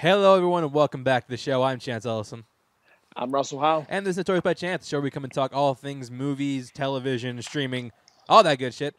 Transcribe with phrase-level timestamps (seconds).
[0.00, 1.62] Hello, everyone, and welcome back to the show.
[1.62, 2.44] I'm Chance Ellison.
[3.16, 3.84] I'm Russell Howe.
[3.90, 6.10] And this is Notorious by Chance, the show where we come and talk all things
[6.10, 7.92] movies, television, streaming,
[8.26, 8.96] all that good shit.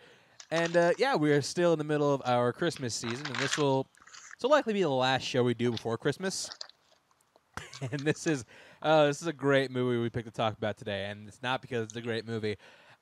[0.52, 3.58] And uh, yeah, we are still in the middle of our Christmas season, and this
[3.58, 3.88] will
[4.44, 6.52] will likely be the last show we do before Christmas.
[7.92, 8.46] and this is
[8.84, 11.64] uh, this is a great movie we picked to talk about today, and it's not
[11.64, 12.58] because it's a great movie,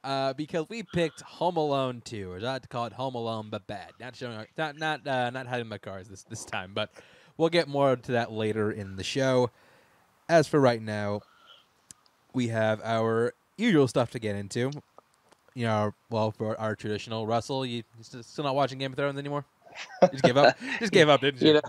[0.06, 3.50] uh, because we picked Home Alone 2, or I like to call it Home Alone
[3.50, 3.92] but bad.
[4.00, 6.94] Not showing, our, not not uh, not hiding my cards this this time, but
[7.40, 9.50] we'll get more to that later in the show.
[10.28, 11.22] As for right now,
[12.34, 14.72] we have our usual stuff to get into.
[15.56, 19.46] You know, well, for our traditional Russell, you still not watching Game of Thrones anymore?
[20.04, 20.58] You just gave up.
[20.80, 21.48] Just gave up, didn't you?
[21.48, 21.62] You know,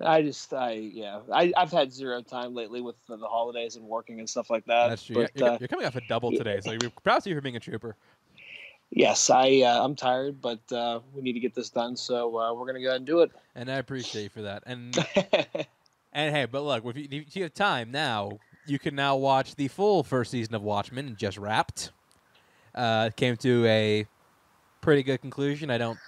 [0.00, 3.86] I just, I, yeah, I, I've had zero time lately with the, the holidays and
[3.86, 4.88] working and stuff like that.
[4.88, 5.16] That's true.
[5.16, 7.40] But, you're, uh, you're coming off a double today, so we're proud of you for
[7.40, 7.96] being a trooper.
[8.90, 12.52] Yes, I, uh, I'm tired, but uh, we need to get this done, so uh,
[12.54, 13.30] we're gonna go ahead and do it.
[13.54, 14.62] And I appreciate you for that.
[14.66, 14.96] And
[16.12, 19.54] and hey, but look, if you, if you have time now, you can now watch
[19.54, 21.16] the full first season of Watchmen.
[21.18, 21.92] Just wrapped.
[22.74, 24.06] Uh, it came to a
[24.80, 25.70] pretty good conclusion.
[25.70, 25.98] I don't,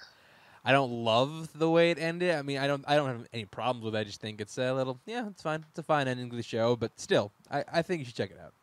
[0.63, 2.35] I don't love the way it ended.
[2.35, 3.99] I mean, I don't, I don't have any problems with it.
[3.99, 5.65] I just think it's a little, yeah, it's fine.
[5.69, 8.31] It's a fine ending to the show, but still, I, I think you should check
[8.31, 8.53] it out.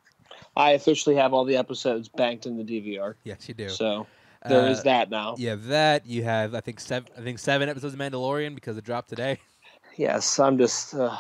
[0.57, 3.69] I officially have all the episodes banked in the DVR, Yes, you do.
[3.69, 4.07] so
[4.47, 5.35] there is Uh, that now.
[5.37, 6.07] You have that.
[6.07, 7.11] You have, I think, seven.
[7.17, 9.39] I think seven episodes of Mandalorian because it dropped today.
[9.99, 11.17] Yes, I'm just, uh,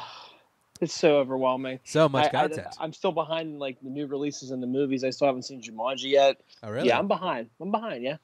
[0.82, 1.80] it's so overwhelming.
[1.84, 2.66] So much I, content.
[2.78, 5.02] I, am still behind in, like the new releases and the movies.
[5.02, 6.42] I still haven't seen Jumanji yet.
[6.62, 6.88] oh, really?
[6.88, 7.48] Yeah, I'm behind.
[7.58, 8.02] I'm behind.
[8.04, 8.18] Yeah.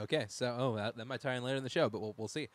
[0.00, 2.26] Okay, so oh, that, that might tie in later in the show, but we'll we'll
[2.26, 2.48] see.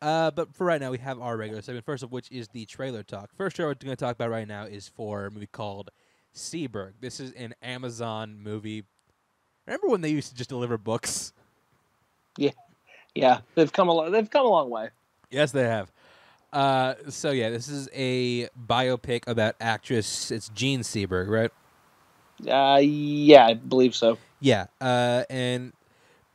[0.00, 1.84] Uh, but for right now, we have our regular segment.
[1.84, 3.30] First of which is the trailer talk.
[3.36, 5.90] First trailer we're going to talk about right now is for a movie called
[6.36, 6.92] Seberg.
[7.00, 8.84] This is an Amazon movie.
[9.66, 11.32] Remember when they used to just deliver books?
[12.36, 12.50] Yeah,
[13.14, 13.40] yeah.
[13.54, 14.90] they've come a lo- they've come a long way.
[15.30, 15.90] Yes, they have.
[16.52, 20.30] Uh, so yeah, this is a biopic about actress.
[20.30, 21.50] It's Jean Seberg, right?
[22.48, 24.18] Uh, yeah, I believe so.
[24.40, 25.72] Yeah, uh, and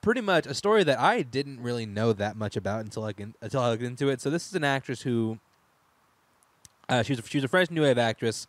[0.02, 3.36] pretty much a story that I didn't really know that much about until I can,
[3.42, 4.20] until I looked into it.
[4.20, 5.40] So this is an actress who
[6.90, 8.48] uh, she was a, she was a French New Wave actress,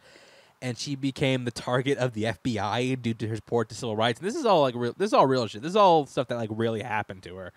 [0.63, 4.21] and she became the target of the FBI due to her support to civil rights.
[4.21, 4.95] And this is all like real.
[4.97, 5.61] This is all real shit.
[5.63, 7.53] This is all stuff that like really happened to her,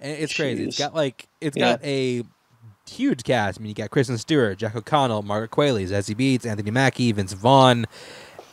[0.00, 0.64] and it's crazy.
[0.64, 1.72] It's got like it's Yeah.
[1.72, 2.24] got a
[2.90, 3.60] huge cast.
[3.60, 7.34] I mean, you got Kristen Stewart, Jack O'Connell, Margaret Qualley, Zazie Beetz, Anthony Mackie, Vince
[7.34, 7.84] Vaughn.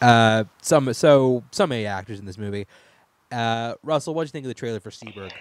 [0.01, 2.67] Uh, some so some A actors in this movie.
[3.31, 5.31] Uh, Russell, what do you think of the trailer for Seberg?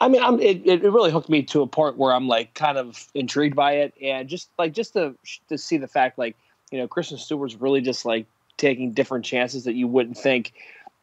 [0.00, 2.54] I mean, I'm, it, it it really hooked me to a point where I'm like
[2.54, 5.14] kind of intrigued by it, and just like just to
[5.48, 6.36] to see the fact like
[6.70, 8.26] you know Kristen Stewart's really just like
[8.56, 10.52] taking different chances that you wouldn't think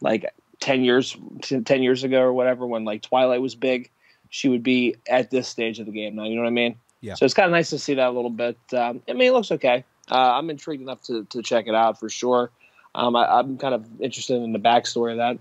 [0.01, 1.17] like ten years
[1.65, 3.89] ten years ago or whatever when like Twilight was big,
[4.29, 6.23] she would be at this stage of the game now.
[6.23, 6.75] You know what I mean?
[7.01, 7.13] Yeah.
[7.13, 8.57] So it's kind of nice to see that a little bit.
[8.73, 9.83] Um, I mean, it looks okay.
[10.09, 12.49] Uh, I'm intrigued enough to to check it out for sure.
[12.95, 15.37] Um, I, I'm kind of interested in the backstory of that.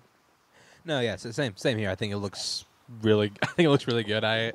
[0.85, 1.91] No, yeah, so same same here.
[1.91, 2.66] I think it looks
[3.03, 3.33] really.
[3.43, 4.25] I think it looks really good.
[4.25, 4.53] I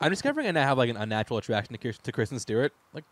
[0.00, 2.72] I'm discovering I now have like an unnatural attraction to, Kirsten, to Kristen Stewart.
[2.92, 3.04] Like,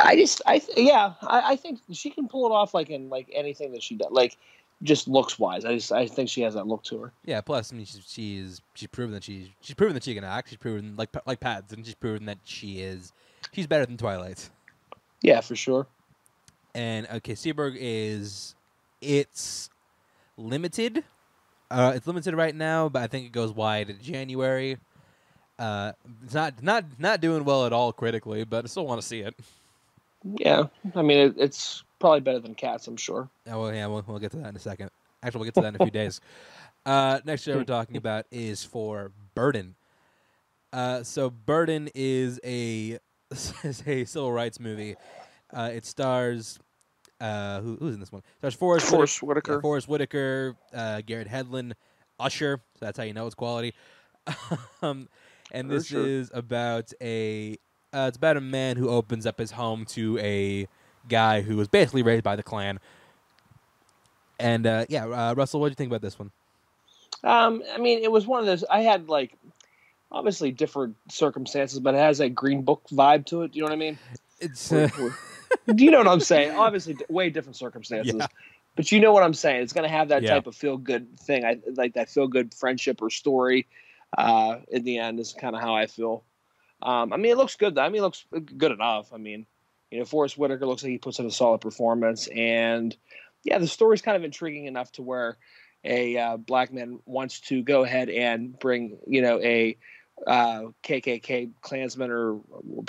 [0.00, 3.08] I just, I th- yeah, I, I think she can pull it off like in
[3.08, 4.36] like anything that she does, like
[4.82, 5.64] just looks wise.
[5.64, 7.12] I just, I think she has that look to her.
[7.24, 7.40] yeah.
[7.40, 10.48] Plus, I mean, she's she's she's proven that she's she's proven that she can act.
[10.48, 13.12] She's proven like like Pads, and she's proven that she is
[13.52, 14.50] she's better than Twilight.
[15.22, 15.86] Yeah, for sure.
[16.74, 18.54] And okay, Seberg is
[19.00, 19.70] it's
[20.36, 21.04] limited.
[21.72, 24.76] Uh, it's limited right now, but I think it goes wide in January.
[25.58, 29.06] Uh, it's not not not doing well at all critically, but I still want to
[29.06, 29.34] see it.
[30.24, 33.28] Yeah, I mean, it, it's probably better than Cats, I'm sure.
[33.48, 34.90] Oh well, yeah, we'll, we'll get to that in a second.
[35.22, 36.20] Actually, we'll get to that in a few days.
[36.84, 39.76] Uh, next show we're talking about is for Burden.
[40.72, 42.98] Uh, so Burden is a
[43.30, 44.96] is a civil rights movie.
[45.52, 46.58] Uh, it stars
[47.22, 48.20] uh, who, who's in this one?
[48.20, 49.60] It stars Forrest Whitaker, Forrest yeah, Whitaker.
[49.60, 51.72] Forrest Whitaker, uh, Garrett Hedlund,
[52.18, 52.60] Usher.
[52.74, 53.74] So that's how you know it's quality.
[54.82, 55.08] um,
[55.52, 56.06] and this sure.
[56.06, 57.58] is about a
[57.92, 60.66] uh, it's about a man who opens up his home to a
[61.08, 62.80] guy who was basically raised by the Klan.
[64.40, 66.32] And uh, yeah, uh, Russell, what do you think about this one?
[67.22, 68.64] Um, I mean, it was one of those.
[68.64, 69.36] I had like
[70.10, 73.52] obviously different circumstances, but it has that Green Book vibe to it.
[73.52, 73.98] Do you know what I mean?
[74.40, 75.31] It's Where- uh, where- do
[75.76, 76.56] you know what I'm saying?
[76.56, 78.14] Obviously, way different circumstances.
[78.18, 78.26] Yeah.
[78.74, 79.62] But you know what I'm saying.
[79.62, 80.34] It's going to have that Yeah.
[80.34, 81.44] type of feel good thing.
[81.44, 83.66] I like that feel good friendship or story.
[84.16, 86.24] Uh, in the end, is kind of how I feel.
[86.82, 87.74] Um, I mean, it looks good.
[87.74, 87.82] Though.
[87.82, 88.26] I mean, it looks
[88.58, 89.12] good enough.
[89.12, 89.46] I mean,
[89.90, 92.94] you know, Forrest Whitaker looks like he puts in a solid performance, and
[93.44, 95.38] yeah, the story's kind of intriguing enough to where
[95.84, 99.76] a uh, black man wants to go ahead and bring you know a
[100.26, 102.40] uh, KKK Klansman or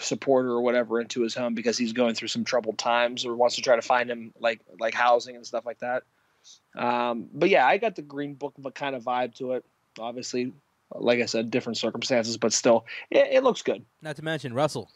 [0.01, 3.55] supporter or whatever into his home because he's going through some troubled times or wants
[3.55, 6.03] to try to find him like like housing and stuff like that.
[6.75, 9.65] Um, but yeah, I got the Green Book kind of vibe to it.
[9.99, 10.53] Obviously,
[10.93, 13.83] like I said, different circumstances, but still, it, it looks good.
[14.01, 14.89] Not to mention Russell,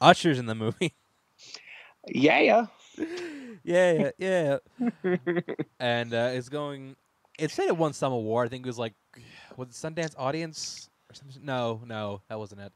[0.00, 0.94] Usher's in the movie.
[2.08, 2.66] Yeah, yeah,
[3.62, 4.58] yeah, yeah.
[5.80, 6.96] and uh, it's going.
[7.38, 8.46] It said it won some award.
[8.46, 8.94] I think it was like,
[9.56, 11.44] was it Sundance Audience or something?
[11.44, 12.72] No, no, that wasn't it.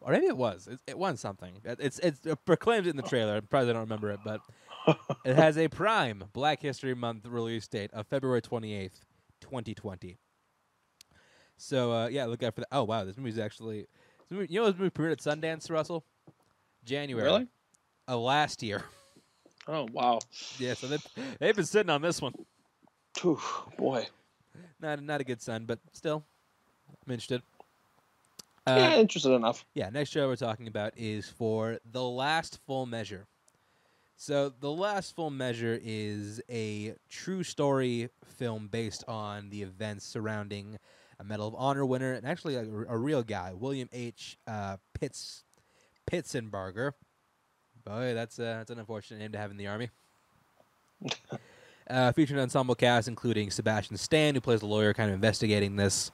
[0.00, 0.66] Or maybe it was.
[0.70, 1.54] It, it won something.
[1.64, 3.36] It- It's it's it proclaimed it in the trailer.
[3.36, 4.40] I probably don't remember it, but
[5.24, 9.00] it has a prime Black History Month release date of February twenty eighth,
[9.40, 10.18] twenty twenty.
[11.56, 12.68] So uh, yeah, look out for that.
[12.72, 13.86] Oh wow, this movie's actually.
[14.28, 16.04] This movie, you know this movie premiered at Sundance, Russell.
[16.84, 17.46] January Really?
[18.08, 18.82] of last year.
[19.66, 20.18] Oh wow.
[20.58, 21.06] Yeah, so they've,
[21.38, 22.34] they've been sitting on this one.
[23.22, 23.40] Whew,
[23.78, 24.06] boy.
[24.80, 26.24] Not not a good sign, but still,
[27.06, 27.42] I'm interested.
[28.66, 29.64] yeah, Uh, interested enough.
[29.74, 33.26] yeah, next show we're talking about is for The Last Full Measure.
[34.16, 40.78] So, The Last Full Measure is a true story film based on the events surrounding
[41.18, 44.38] a Medal of Honor winner and actually a, a real guy, William H.
[44.46, 45.44] Uh, Pitts
[46.10, 46.92] Pitsenbarger.
[47.84, 49.90] Boy, that's uh, that's an unfortunate name to have in the army.
[51.90, 55.76] uh, featured an ensemble cast including Sebastian Stan, who plays the lawyer, kind of investigating
[55.76, 56.10] this.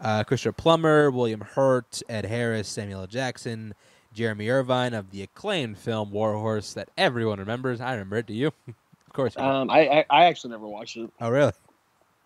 [0.00, 3.06] Uh, Christopher Plummer, William Hurt, Ed Harris, Samuel L.
[3.06, 3.74] Jackson,
[4.14, 7.80] Jeremy Irvine of the acclaimed film War Horse that everyone remembers.
[7.80, 8.26] I remember it.
[8.26, 8.48] Do you?
[8.68, 9.34] of course.
[9.36, 9.42] You.
[9.42, 11.10] Um, I, I I actually never watched it.
[11.20, 11.52] oh, really?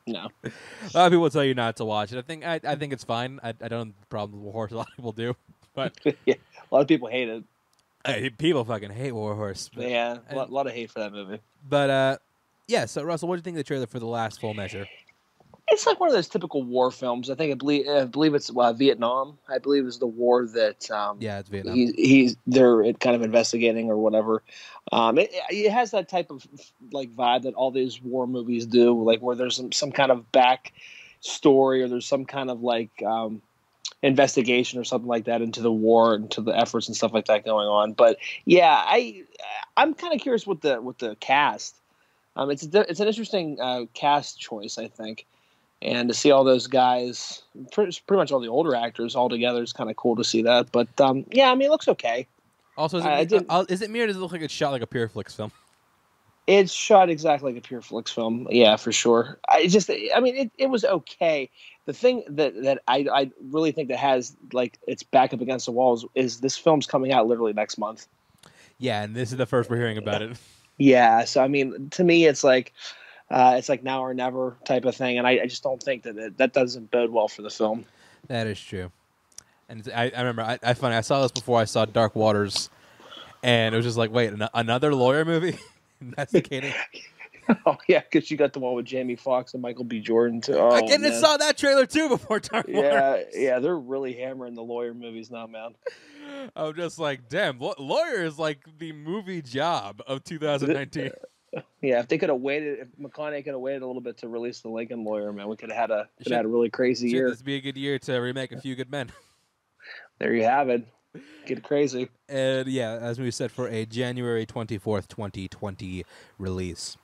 [0.06, 0.28] No.
[0.44, 0.50] A
[0.94, 2.18] lot of people tell you not to watch it.
[2.18, 3.38] I think I, I think it's fine.
[3.42, 4.72] I, I don't have a problem with War Horse.
[4.72, 5.36] A lot of people do,
[5.74, 5.92] but
[6.26, 7.44] yeah, a lot of people hate it.
[8.04, 9.70] uh, people fucking hate War Horse.
[9.76, 11.38] Yeah, a lot, lot of hate for that movie.
[11.68, 12.16] but uh,
[12.66, 12.86] yeah.
[12.86, 14.86] So Russell, what do you think of the trailer for the last full measure?
[15.72, 17.30] It's like one of those typical war films.
[17.30, 19.38] I think I believe I believe it's uh, Vietnam.
[19.48, 21.74] I believe is the war that um, Yeah, it's Vietnam.
[21.74, 24.42] he's he's they're kind of investigating or whatever.
[24.92, 26.46] Um, it, it has that type of
[26.92, 30.30] like vibe that all these war movies do, like where there's some, some kind of
[30.30, 30.74] back
[31.20, 33.40] story or there's some kind of like um,
[34.02, 37.26] investigation or something like that into the war and to the efforts and stuff like
[37.26, 37.94] that going on.
[37.94, 39.22] But yeah, I
[39.78, 41.76] I'm kind of curious with the with the cast.
[42.36, 45.26] Um, it's a, it's an interesting uh, cast choice, I think.
[45.82, 47.42] And to see all those guys,
[47.72, 50.42] pretty, pretty much all the older actors all together is kind of cool to see
[50.42, 50.70] that.
[50.70, 52.28] But um, yeah, I mean, it looks okay.
[52.76, 54.70] Also, is it, me- uh, is it me or does it look like it's shot
[54.70, 55.50] like a Pure Flix film?
[56.46, 58.46] It's shot exactly like a Pure Flix film.
[58.50, 59.38] Yeah, for sure.
[59.48, 61.50] I just, I mean, it, it was okay.
[61.86, 65.66] The thing that, that I, I really think that has like its back up against
[65.66, 68.06] the walls is this film's coming out literally next month.
[68.78, 70.36] Yeah, and this is the first we're hearing about it.
[70.78, 72.72] Yeah, so I mean, to me, it's like,
[73.32, 76.02] uh, it's like now or never type of thing, and I, I just don't think
[76.04, 77.84] that it, that doesn't bode well for the film.
[78.28, 78.92] That is true.
[79.68, 82.68] And I, I remember, I, I funny, I saw this before I saw Dark Waters,
[83.42, 85.58] and it was just like, wait, an- another lawyer movie?
[86.00, 86.74] Investigating.
[87.66, 89.98] oh yeah, because you got the one with Jamie Foxx and Michael B.
[90.00, 90.54] Jordan too.
[90.54, 93.24] Oh, I didn't saw that trailer too before Dark Yeah, Waters.
[93.34, 95.74] yeah, they're really hammering the lawyer movies now, man.
[96.54, 101.10] I'm just like, damn, law- lawyer is like the movie job of 2019.
[101.82, 104.28] Yeah, if they could have waited, if McConaughey could have waited a little bit to
[104.28, 107.10] release the Lincoln Lawyer, man, we could have had a could had a really crazy
[107.10, 107.28] year.
[107.28, 109.10] this be a good year to remake A Few Good Men?
[110.18, 110.86] There you have it.
[111.46, 112.08] Get crazy.
[112.28, 116.04] And yeah, as we said, for a January 24th, 2020
[116.38, 116.96] release.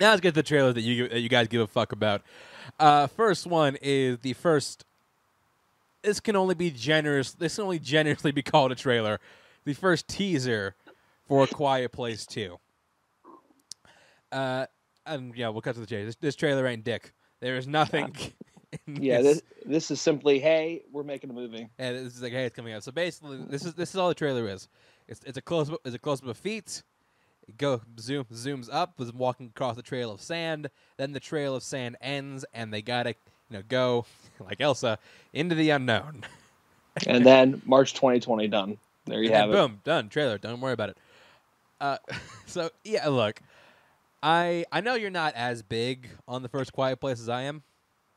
[0.00, 2.22] Now let's get to the trailers that you that you guys give a fuck about.
[2.80, 4.86] Uh, first one is the first.
[6.02, 7.32] This can only be generous.
[7.32, 9.20] This can only generously be called a trailer.
[9.64, 10.74] The first teaser
[11.26, 12.58] for A Quiet Place Two.
[14.32, 14.66] Uh,
[15.06, 16.06] and yeah, we'll cut to the chase.
[16.06, 17.12] This, this trailer ain't dick.
[17.40, 18.14] There is nothing.
[18.86, 21.68] in Yeah, this this is simply, hey, we're making a movie.
[21.78, 22.82] and this is like, hey, it's coming out.
[22.84, 24.68] So basically, this is this is all the trailer is.
[25.08, 25.80] It's it's a close up.
[25.84, 26.82] It's a close up of feet.
[27.46, 28.98] It go zoom zooms up.
[28.98, 30.68] Was walking across the trail of sand.
[30.98, 33.10] Then the trail of sand ends, and they gotta
[33.50, 34.04] you know go
[34.40, 34.98] like Elsa
[35.32, 36.24] into the unknown.
[37.06, 38.76] And then March 2020 done.
[39.06, 39.52] There you And have it.
[39.52, 40.08] boom, done.
[40.08, 40.36] Trailer.
[40.38, 40.98] Don't worry about it.
[41.80, 41.96] Uh,
[42.46, 43.40] so yeah, look,
[44.22, 47.62] I I know you're not as big on the first Quiet Place as I am.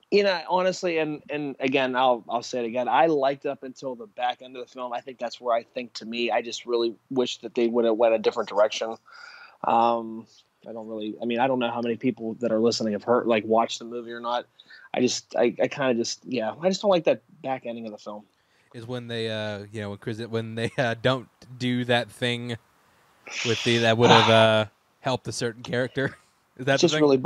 [0.10, 2.88] You know, honestly, and and again, I'll I'll say it again.
[2.88, 4.92] I liked up until the back end of the film.
[4.94, 7.86] I think that's where I think to me, I just really wish that they would
[7.86, 8.96] have went a different direction.
[9.64, 10.26] Um,
[10.68, 11.16] I don't really.
[11.22, 13.80] I mean, I don't know how many people that are listening have heard like watched
[13.80, 14.48] the movie or not.
[14.94, 17.86] I just, I, I kind of just, yeah, I just don't like that back ending
[17.86, 18.26] of the film.
[18.74, 21.28] Is when they uh you know when Chris when they uh, don't
[21.58, 22.58] do that thing
[23.46, 24.66] with the that would have uh
[25.02, 26.16] helped a certain character.
[26.58, 27.22] Is that just really,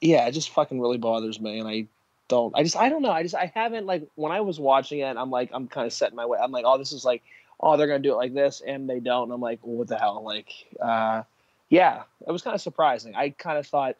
[0.00, 1.86] yeah, it just fucking really bothers me, and I,
[2.30, 2.56] don't.
[2.56, 3.10] I just I don't know.
[3.10, 5.16] I just I haven't like when I was watching it.
[5.16, 6.38] I'm like I'm kind of setting my way.
[6.42, 7.22] I'm like, oh, this is like,
[7.58, 9.24] oh, they're gonna do it like this, and they don't.
[9.24, 10.22] And I'm like, well, what the hell?
[10.24, 11.24] Like, uh,
[11.68, 13.14] yeah, it was kind of surprising.
[13.14, 13.96] I kind of thought,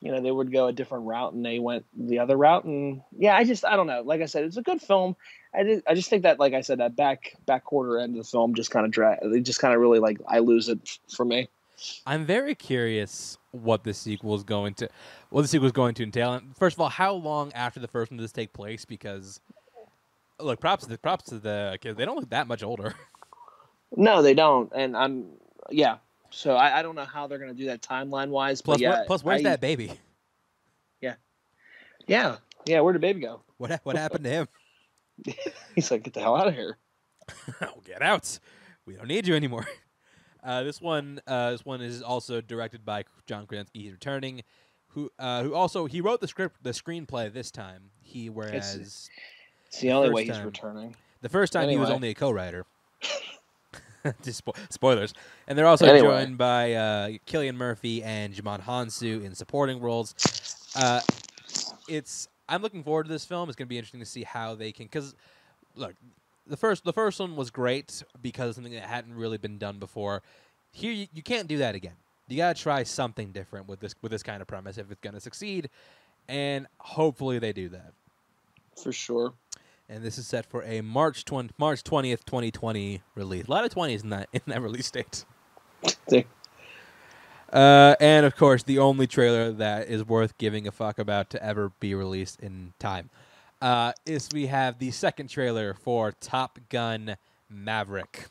[0.00, 2.64] you know, they would go a different route, and they went the other route.
[2.64, 4.02] And yeah, I just I don't know.
[4.02, 5.14] Like I said, it's a good film.
[5.54, 8.24] I did, I just think that like I said, that back back quarter end of
[8.24, 9.18] the film just kind of drag.
[9.22, 11.48] It just kind of really like I lose it for me.
[12.06, 14.88] I'm very curious what the sequel is going to,
[15.30, 16.34] what the sequel is going to entail.
[16.34, 18.84] And First of all, how long after the first one does this take place?
[18.84, 19.40] Because,
[20.38, 21.96] look, props to the props to the kids.
[21.96, 22.94] They don't look that much older.
[23.96, 25.26] No, they don't, and I'm
[25.68, 25.96] yeah.
[26.30, 28.62] So I, I don't know how they're gonna do that timeline wise.
[28.62, 29.90] Plus, yeah, where- plus, where's I- that baby?
[31.00, 31.14] Yeah,
[32.06, 32.36] yeah.
[32.66, 32.82] Yeah.
[32.82, 33.40] Where did baby go?
[33.56, 34.48] What what happened to him?
[35.74, 36.76] He's like, get the hell out of here.
[37.62, 38.38] oh, get out!
[38.86, 39.66] We don't need you anymore.
[40.42, 43.82] Uh, this one, uh, this one is also directed by John Krasinski.
[43.82, 44.42] He's returning.
[44.94, 47.90] Who, uh, who also he wrote the script, the screenplay this time.
[48.02, 49.08] He whereas
[49.68, 50.46] It's the only First way he's time.
[50.46, 50.96] returning.
[51.22, 52.64] The first time he was only a co-writer.
[54.22, 55.12] Just spo- spoilers.
[55.46, 56.08] And they're also Anyway.
[56.24, 60.14] joined by uh, Cillian Murphy and Djimon Hounsou in supporting roles.
[60.74, 61.00] Uh,
[61.88, 63.48] it's I'm looking forward to this film.
[63.48, 65.14] It's going to be interesting to see how they can because
[65.76, 65.94] look,
[66.50, 70.22] the first the first one was great because something that hadn't really been done before.
[70.72, 71.96] Here you, you can't do that again.
[72.28, 75.00] You got to try something different with this with this kind of premise if it's
[75.00, 75.70] going to succeed,
[76.28, 77.94] and hopefully they do that
[78.82, 79.34] For sure.
[79.88, 83.46] and this is set for a March 20, March twentieth, twenty twenty release.
[83.46, 85.24] A lot of twenties in that in that release date.
[87.52, 91.42] Uh, and of course, the only trailer that is worth giving a fuck about to
[91.44, 93.10] ever be released in time
[93.60, 97.16] uh, is we have the second trailer for Top Gun
[97.48, 98.26] Maverick.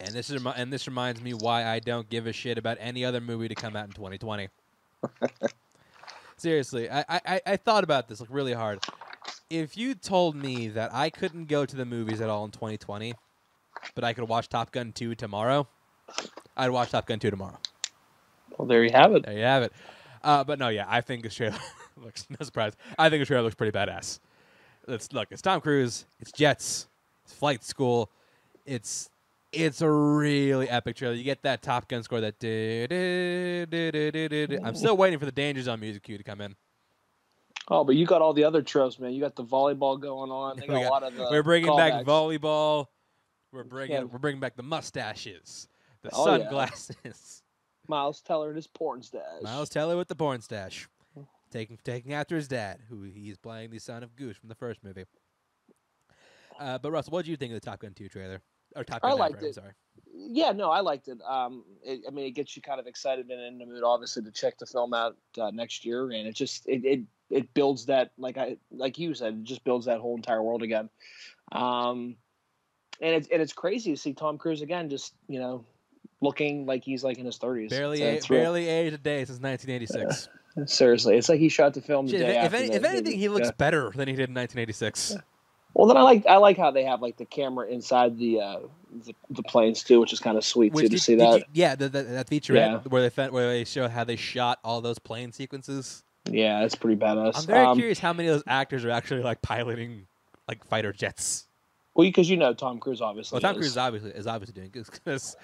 [0.00, 3.04] And this is and this reminds me why I don't give a shit about any
[3.04, 4.48] other movie to come out in 2020.
[6.36, 8.80] Seriously, I, I, I- thought about this like really hard.
[9.48, 13.14] If you told me that I couldn't go to the movies at all in 2020,
[13.94, 15.68] but I could watch Top Gun 2 tomorrow,
[16.56, 17.58] I'd watch Top Gun 2 tomorrow.
[18.58, 19.24] Well, there you have it.
[19.24, 19.72] There you have it.
[20.24, 21.58] Uh, but no, yeah, I think this trailer
[22.02, 22.72] looks no surprise.
[22.98, 24.20] I think the trailer looks pretty badass.
[24.86, 25.28] Let's look.
[25.30, 26.06] It's Tom Cruise.
[26.20, 26.88] It's jets.
[27.24, 28.10] It's flight school.
[28.66, 29.08] It's
[29.52, 31.14] it's a really epic trailer.
[31.14, 32.20] You get that Top Gun score.
[32.20, 32.86] That du-
[33.66, 34.58] du- du.
[34.64, 36.56] I'm still waiting for the Danger Zone music cue to come in.
[37.68, 39.12] Oh, but you got all the other tropes, man.
[39.12, 40.58] You got the volleyball going on.
[40.58, 41.28] They got, got- a lot of the.
[41.30, 42.86] We're bringing back volleyball.
[43.52, 44.02] We're bringing Yeah.
[44.04, 45.68] we're bringing back the mustaches,
[46.02, 46.38] the Oh, yeah.
[46.44, 47.42] sunglasses.
[47.88, 49.42] Miles Teller and his porn stash.
[49.42, 50.88] Miles Teller with the porn stash,
[51.52, 54.82] taking taking after his dad, who he's playing the son of Goose from the first
[54.82, 55.04] movie.
[56.58, 58.40] Uh, but Russell, what did you think of the Top Gun 2 trailer?
[58.76, 59.54] Or Top I Gun liked Maverick, I'm it.
[59.54, 59.72] sorry.
[60.14, 61.18] Yeah, no, I liked it.
[61.28, 64.22] Um, it, I mean, it gets you kind of excited and in the mood, obviously,
[64.22, 67.86] to check the film out uh, next year, and it just it, it it builds
[67.86, 70.88] that like I like you said, it just builds that whole entire world again.
[71.50, 72.16] Um,
[73.00, 75.64] and it's and it's crazy to see Tom Cruise again, just you know,
[76.20, 77.70] looking like he's like in his thirties.
[77.70, 80.28] Barely, a, barely aged a day since 1986.
[80.66, 82.56] Seriously, it's like he shot the film the Shit, day if, after.
[82.58, 83.52] any, the- if anything, the- he looks yeah.
[83.56, 85.16] better than he did in 1986.
[85.74, 88.58] Well, then I like I like how they have like the camera inside the uh,
[89.06, 91.38] the, the planes too, which is kind of sweet Which too to see that.
[91.38, 92.78] you- yeah, the, the, that featurette Yeah.
[92.88, 96.02] where they where they show how they shot all those plane sequences.
[96.30, 97.38] Yeah, it's pretty badass.
[97.38, 100.06] I'm very Um, curious how many of those actors are actually like piloting
[100.46, 101.46] like fighter jets.
[101.94, 103.36] Well, because you know Tom Cruise obviously.
[103.36, 103.56] Well, Tom is.
[103.56, 105.36] Cruise is obviously is obviously doing good because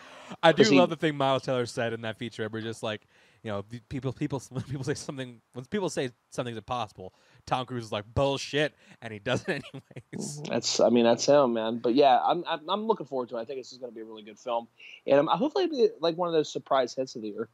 [0.43, 2.47] I do he- love the thing Miles Teller said in that feature.
[2.51, 3.01] Where just like
[3.43, 7.13] you know people people when people say something when people say something's impossible,
[7.47, 10.43] Tom Cruise is like bullshit, and he does it anyways.
[10.49, 11.79] That's, I mean, that's him, man.
[11.79, 13.41] But yeah, I'm, I'm, I'm looking forward to it.
[13.41, 14.69] I think this is going to be a really good film,
[15.07, 17.49] and um, hopefully, it'll be like one of those surprise hits of the year.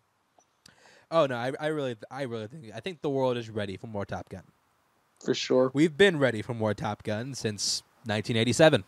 [1.10, 3.86] Oh no, I, I really I really think I think the world is ready for
[3.86, 4.42] more Top Gun.
[5.24, 5.70] for sure.
[5.74, 8.84] We've been ready for more Top Gun since 1987.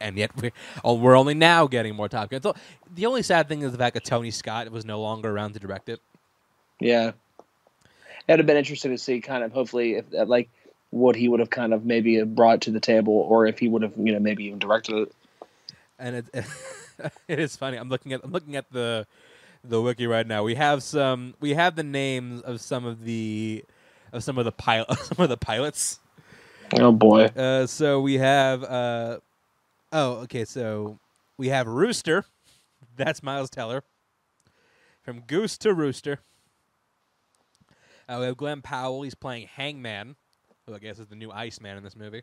[0.00, 0.52] And yet we,
[0.84, 2.42] oh, we're only now getting more Top Gun.
[2.42, 2.54] So
[2.94, 5.60] the only sad thing is the fact that Tony Scott was no longer around to
[5.60, 6.00] direct it.
[6.80, 7.12] Yeah,
[8.28, 10.50] it'd have been interesting to see, kind of, hopefully, if uh, like
[10.90, 13.82] what he would have kind of maybe brought to the table, or if he would
[13.82, 15.12] have, you know, maybe even directed it.
[15.98, 16.26] and it
[17.28, 17.76] it is funny.
[17.78, 19.06] I'm looking at I'm looking at the
[19.64, 20.44] the wiki right now.
[20.44, 23.64] We have some we have the names of some of the
[24.12, 26.00] of some of the pilot some of the pilots.
[26.78, 29.20] Oh boy, Uh, so we have uh,
[29.92, 30.44] oh okay.
[30.44, 30.98] So
[31.36, 32.24] we have Rooster.
[32.96, 33.84] That's Miles Teller.
[35.02, 36.20] From Goose to Rooster.
[38.08, 39.02] Uh, we have Glen Powell.
[39.02, 40.16] He's playing Hangman,
[40.66, 42.22] who I guess is the new Iceman in this movie.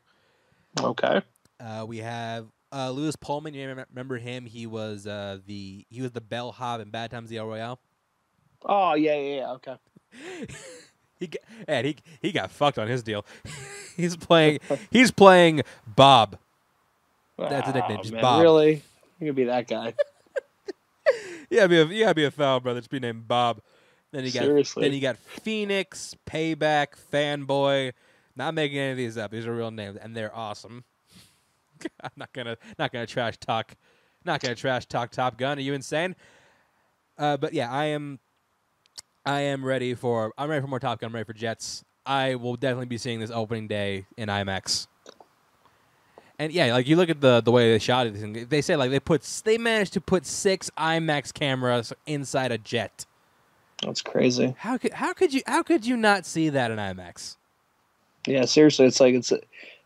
[0.82, 1.22] okay.
[1.60, 3.54] Uh, we have uh, Lewis Pullman.
[3.54, 4.46] You remember, him?
[4.46, 7.80] He was uh, the he was the bellhop in Bad Times at the El Royale.
[8.64, 9.52] Oh yeah, yeah, yeah.
[9.52, 9.76] Okay.
[11.18, 13.26] He got, and he he got fucked on his deal.
[13.96, 14.60] he's playing
[14.92, 16.38] he's playing Bob.
[17.38, 18.42] That's a nickname, Oh, just man, Bob.
[18.42, 18.82] Really?
[19.20, 19.94] You could be that guy.
[21.52, 23.62] You gotta be a, you gotta be a foul brother Just be named Bob.
[24.12, 24.82] Then you got Seriously.
[24.84, 27.94] then you got Phoenix, Payback, Fanboy.
[28.36, 29.30] Not making any of these up.
[29.30, 30.84] These are real names, and they're awesome.
[32.04, 33.76] I'm not gonna not gonna trash talk,
[34.26, 35.60] not gonna trash talk Top Gun.
[35.60, 36.16] Are you insane?
[37.18, 38.20] Uh, but yeah, I am.
[39.24, 40.34] I am ready for.
[40.40, 41.10] I'm ready for more Top Gun.
[41.10, 41.84] I'm ready for Jets.
[42.08, 44.88] I will definitely be seeing this opening day in IMAX.
[46.38, 48.16] And yeah, like you look at the the way they shot it.
[48.16, 52.58] and They say like they put they managed to put six IMAX cameras inside a
[52.58, 53.06] jet.
[53.84, 54.56] That's crazy.
[54.58, 57.38] How could how could you how could you not see that in IMAX?
[58.28, 59.32] Yeah, seriously, it's like it's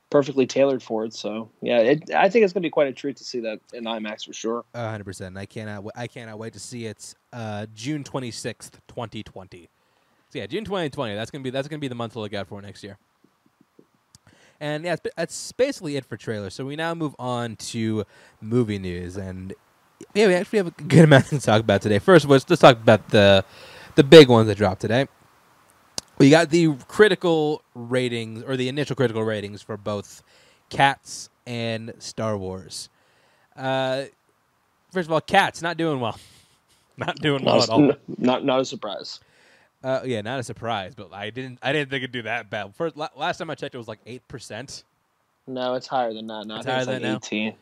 [0.09, 1.13] perfectly tailored for it.
[1.13, 3.83] So yeah, it, I think it's gonna be quite a treat to see that in
[3.83, 4.65] IMAX for sure.
[4.73, 5.37] A hundred percent.
[5.37, 5.85] I cannot.
[5.95, 7.13] I cannot wait to see it.
[7.31, 9.69] Uh, June twenty sixth, twenty twenty.
[10.29, 11.15] So yeah, June twenty twenty.
[11.15, 12.97] That's gonna be that's gonna be the month to look out for next year.
[14.59, 16.53] And yeah, that's basically it for trailers.
[16.55, 18.05] So we now move on to
[18.41, 19.53] movie news, and
[20.13, 21.99] yeah, we actually have a good amount to talk about today.
[21.99, 23.45] First of all, let's talk about the
[23.95, 25.07] the big ones that dropped today.
[26.19, 30.23] We got the critical ratings or the initial critical ratings for both
[30.69, 32.89] Cats and Star Wars.
[33.55, 34.05] Uh,
[34.91, 36.19] first of all, Cats not doing well.
[36.97, 37.91] Not doing well Not, at all.
[38.07, 39.19] not not a surprise.
[39.83, 42.75] Uh, yeah, not a surprise, but I didn't I didn't think it'd do that bad.
[42.75, 44.83] First, la- last time I checked, it was like eight percent.
[45.47, 46.45] No, it's higher than that.
[46.45, 47.15] No, It's higher it's than like now?
[47.15, 47.55] eighteen.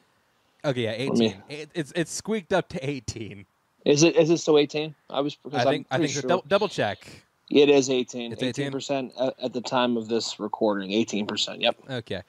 [0.66, 1.44] Okay, yeah, eighteen.
[1.48, 3.46] It, it's it's squeaked up to eighteen.
[3.86, 4.16] Is it?
[4.16, 4.96] Is it still eighteen?
[5.10, 5.38] I was.
[5.54, 6.24] I think I think sure.
[6.24, 7.08] Double, double check.
[7.50, 8.34] It is 18.
[8.34, 8.74] It's 18?
[8.74, 10.90] 18% at, the time of this recording.
[10.92, 11.62] 18%.
[11.62, 11.78] Yep.
[11.90, 12.22] Okay,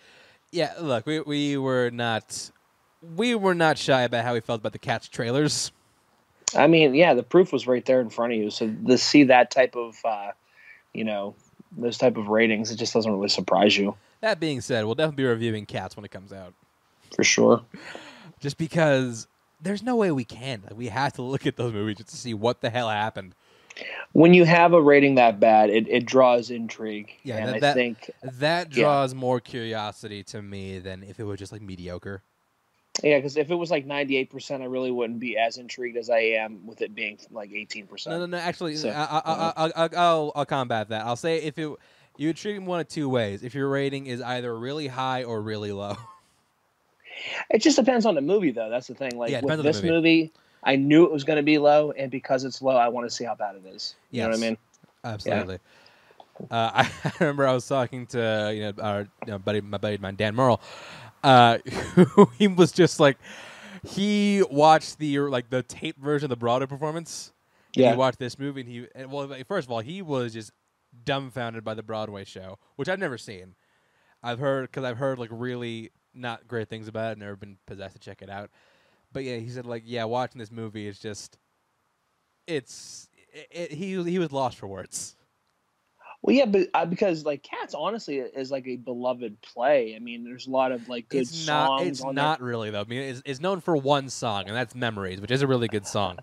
[0.53, 0.75] yeah.
[0.81, 2.53] Look, we we were not
[3.17, 5.73] we were not shy about how we felt about the Cats trailers.
[6.57, 8.51] I mean, yeah, the proof was right there in front of you.
[8.51, 10.33] So to see that type of, uh,
[10.95, 11.35] you know,
[11.77, 15.25] those type of ratings, it just doesn't really surprise you That being said, we'll definitely
[15.25, 16.55] be reviewing Cats when it comes out.
[17.15, 17.63] for sure.
[18.41, 19.27] just because
[19.61, 20.63] there's no way we can.
[20.65, 23.35] Like, we have to look at those movies just to see what the hell happened.
[24.13, 27.13] When you have a rating that bad, it, it draws intrigue.
[27.23, 28.85] Yeah, and that- I that- think, That Yeah.
[28.85, 32.23] draws more curiosity to me than if it was just like mediocre.
[33.03, 36.19] Yeah, because if it was like 98%, I really wouldn't be as intrigued as I
[36.19, 38.07] am with it being like 18%.
[38.07, 38.39] No, no, no.
[38.39, 41.05] Actually, So, I, I, I, I, I, I'll, I'll combat that.
[41.07, 41.71] I'll say if it
[42.19, 43.43] you would treat them one of two ways.
[43.45, 45.97] If your rating is either really high or really low.
[47.51, 48.71] It just depends on the movie, though.
[48.71, 49.19] That's the thing.
[49.19, 49.95] Like Yeah, with depends on the this movie.
[49.95, 50.33] movie,
[50.63, 53.15] I knew it was going to be low, and because it's low, I want to
[53.15, 53.97] see how bad it is.
[54.13, 54.57] You know what I mean?
[55.05, 55.59] Absolutely.
[56.49, 59.79] Uh, I, I remember I was talking to you know our you know, buddy, my
[59.79, 60.61] buddy of mine, Dan Merle.
[61.23, 61.59] Uh,
[61.95, 63.19] who he was just like
[63.87, 67.33] he watched the like the tape version of the Broadway performance.
[67.75, 67.93] Yeah.
[67.93, 70.53] He watched this movie, and he and, well, first of all, he was just
[71.05, 73.55] dumbfounded by the Broadway show, which I've never seen.
[74.23, 77.19] I've heard because I've heard like really not great things about it.
[77.19, 78.51] Never been possessed to check it out.
[79.13, 81.39] But yeah, he said like yeah, watching this movie is just
[82.47, 85.15] it's it, it, he he was lost for words.
[86.23, 89.95] Well, yeah, but uh, because like Cats, honestly, is like a beloved play.
[89.95, 91.89] I mean, there's a lot of like good it's not songs.
[91.89, 92.25] it's on there.
[92.25, 92.81] not really though.
[92.81, 95.69] I mean, it's, it's known for one song, and that's "Memories," which is a really
[95.69, 96.19] good song.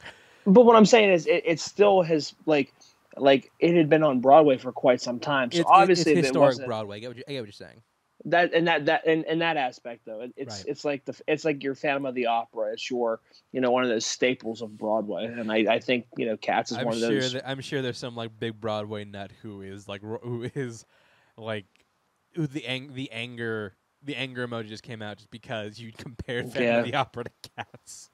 [0.45, 2.73] But what I'm saying is, it, it still has like
[3.17, 5.51] like it had been on Broadway for quite some time.
[5.51, 6.97] So It's, obviously, it's historic Broadway.
[6.97, 7.81] I get what, you, I get what you're saying.
[8.26, 10.66] That and that that in, in that aspect though, it's Right.
[10.68, 12.74] it's like the it's like your Phantom of the Opera.
[12.74, 13.20] It's your
[13.52, 16.72] you know one of those staples of Broadway, and I, I think you know Cats
[16.72, 17.34] is I'm one of sure those.
[17.34, 20.86] that I'm sure there's some like big Broadway nut who is like who is
[21.38, 21.66] like
[22.34, 26.46] who the ang- the anger the anger emoji just came out just because you compared
[26.52, 26.80] Phantom Yeah.
[26.80, 28.10] of the Opera to Cats.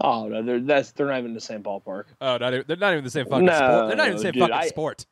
[0.00, 2.04] oh no, they're that's they're not even in the same ballpark.
[2.20, 3.88] Oh, not even, they're not even the same fucking No, sport.
[3.88, 5.06] They're not even the same dude, fucking I- sport.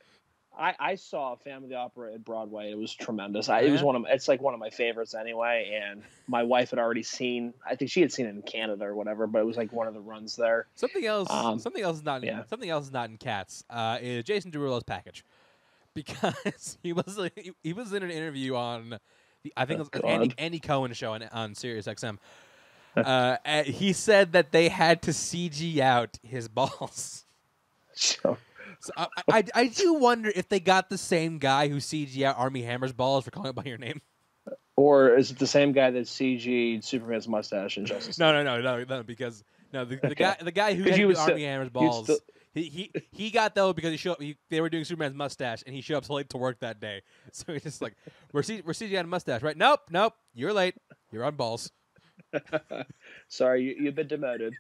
[0.59, 2.71] I, I saw the Opera at Broadway.
[2.71, 3.49] It was tremendous.
[3.49, 5.81] I, it was one of it's like one of my favorites anyway.
[5.83, 7.55] And my wife had already seen.
[7.69, 9.87] I think she had seen it in Canada or whatever, but it was like one
[9.89, 10.67] of the runs there.
[10.75, 11.29] Something else.
[11.31, 12.23] Um, something else is not.
[12.23, 12.45] In, yeah.
[12.45, 13.65] Something else is not in Cats.
[13.69, 15.25] Uh, is Jason Derulo's package,
[15.95, 18.99] because he was like, he, he was in an interview on,
[19.43, 22.19] the, I think Oh, it was Andy, Andy Cohen show on, on Sirius XM.
[22.97, 27.23] Uh, he said that they had to CG out his balls.
[27.97, 28.39] So
[28.85, 32.37] So I, I, I do wonder if they got the same guy who CG out
[32.39, 34.03] Armie Hammer's balls for calling it by your name.
[34.77, 38.19] or is it the same guy that CG'd Superman's mustache in Justice?
[38.19, 39.43] No, no, no, no, no, because
[39.73, 40.15] no, the, the Okay.
[40.17, 42.19] guy, the guy who had he do was still- Armie Hammer's balls, still-
[42.53, 44.23] he, he he got though because he showed up.
[44.23, 47.03] He, they were doing Superman's mustache, and he showed up late to work that day.
[47.33, 47.97] So he's just like,
[48.33, 49.57] "We're C- we're CGI a mustache, right?
[49.57, 50.13] Nope, nope.
[50.35, 50.77] You're late.
[51.11, 51.73] You're on balls."
[53.29, 54.55] Sorry, you, you've been demoted.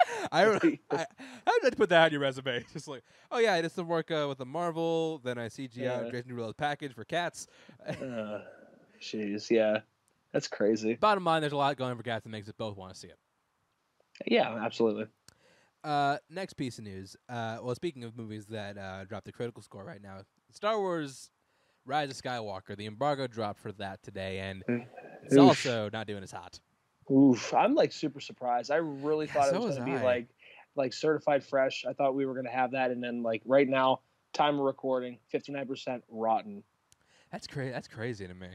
[0.32, 1.06] I, I
[1.46, 2.64] how did I put that on your resume?
[2.72, 5.20] Just like, oh yeah, I did some work uh, with the Marvel.
[5.24, 6.10] Then I CG out Yeah.
[6.10, 7.46] Jason Derulo's package for cats.
[7.86, 8.40] Uh,
[9.00, 9.80] Jeez, yeah,
[10.32, 10.94] that's crazy.
[10.94, 13.08] Bottom line, there's a lot going for cats that makes us both want to see
[13.08, 13.18] it.
[14.26, 15.06] Yeah, absolutely.
[15.84, 17.16] Uh, next piece of news.
[17.28, 20.18] Uh, well, speaking of movies that uh, dropped the critical score right now,
[20.50, 21.30] Star Wars:
[21.84, 22.76] Rise of Skywalker.
[22.76, 24.64] The embargo dropped for that today, and
[25.22, 25.40] it's Oof.
[25.40, 26.58] also not doing as hot.
[27.10, 28.70] Oof, I'm like super surprised.
[28.70, 30.28] I really Yeah, thought so it was going to be like
[30.74, 31.84] like certified fresh.
[31.88, 34.00] I thought we were going to have that, and then like right now,
[34.32, 36.62] time of recording, 59% rotten.
[37.32, 37.72] That's crazy.
[37.72, 38.48] That's crazy to me.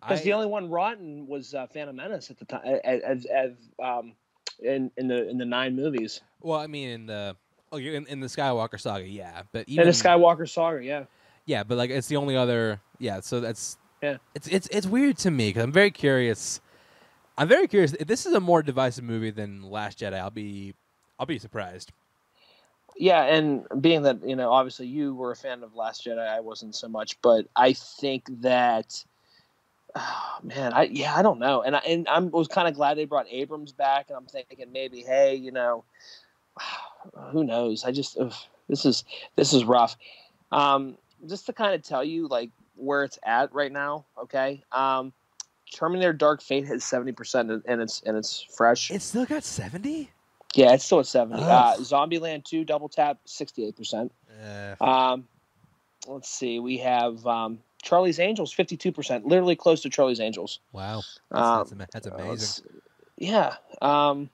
[0.00, 4.14] Because the only one rotten was uh, Phantom Menace at the time, as, as um,
[4.58, 6.20] in in the in the nine movies.
[6.40, 7.36] well, I mean, in the
[7.70, 11.04] oh, you're in, in the Skywalker saga, yeah, but even the Skywalker saga, yeah.
[11.44, 13.20] yeah, but like it's the only other yeah.
[13.20, 14.16] So that's Yeah.
[14.34, 16.60] It's it's it's weird to me because I'm very curious.
[17.40, 20.12] I'm very curious if this is a more divisive movie than Last Jedi.
[20.12, 20.74] I'll be
[21.18, 21.90] I'll be surprised.
[22.98, 26.40] Yeah, and being that you know, obviously you were a fan of Last Jedi, I
[26.40, 29.02] wasn't so much, but I think that,
[29.96, 32.98] oh, man, I yeah, I don't know, and I and I was kind of glad
[32.98, 35.84] they brought Abrams back, and I'm thinking maybe, hey, you know,
[37.32, 37.84] who knows?
[37.84, 38.34] I just ugh,
[38.68, 39.02] this is
[39.36, 39.96] this is rough.
[40.52, 44.62] Um, just to kind of tell you like where it's at right now, okay?
[44.72, 45.14] Um,
[45.72, 48.90] Terminator Dark Fate has seventy percent, and it's and it's fresh.
[48.90, 50.10] It still got seventy.
[50.54, 51.42] Yeah, it's still at seventy.
[51.42, 51.76] Uh.
[51.76, 54.12] Zombieland Two Double Tap sixty-eight percent.
[54.42, 55.28] Uh, Um,
[56.08, 56.58] let's see.
[56.58, 60.58] We have um, Charlie's Angels, fifty-two percent, literally close to Charlie's Angels.
[60.72, 62.28] wow, that's, Um, that's, that's amazing.
[62.30, 62.62] let's-
[63.16, 63.54] yeah.
[63.82, 64.30] Um,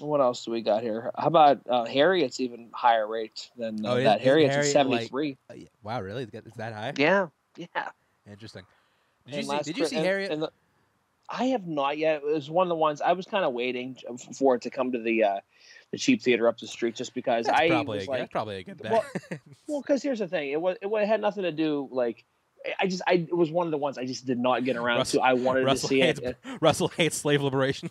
[0.00, 1.10] what else do we got here?
[1.18, 4.20] How about uh, Harriet's even higher rate than uh, Oh, that?
[4.20, 5.36] Harriet's at Harriet, like- seventy-three.
[5.50, 5.66] Uh, yeah.
[5.82, 6.24] Wow, really?
[6.24, 6.92] Is that high?
[6.96, 7.88] yeah, yeah.
[8.30, 8.62] Interesting.
[9.30, 9.58] Did you see?
[9.62, 10.30] Did you see and- Harriet?
[10.30, 10.52] and the-
[11.30, 12.22] I have not yet.
[12.22, 13.98] It was one of the ones I was kind of waiting
[14.34, 15.40] for it to come to the uh,
[15.90, 18.32] the cheap theater up the street, just because that's I probably was a, like, that's
[18.32, 18.92] probably a good bet.
[18.92, 19.04] well-
[19.66, 22.24] Well, because here's the thing, it was it it had nothing to do like
[22.80, 24.98] I just I it was one of the ones I just did not get around
[24.98, 25.26] Russell- to.
[25.26, 26.36] I wanted Russell to see hates, it.
[26.60, 27.90] Russell hates slave liberation.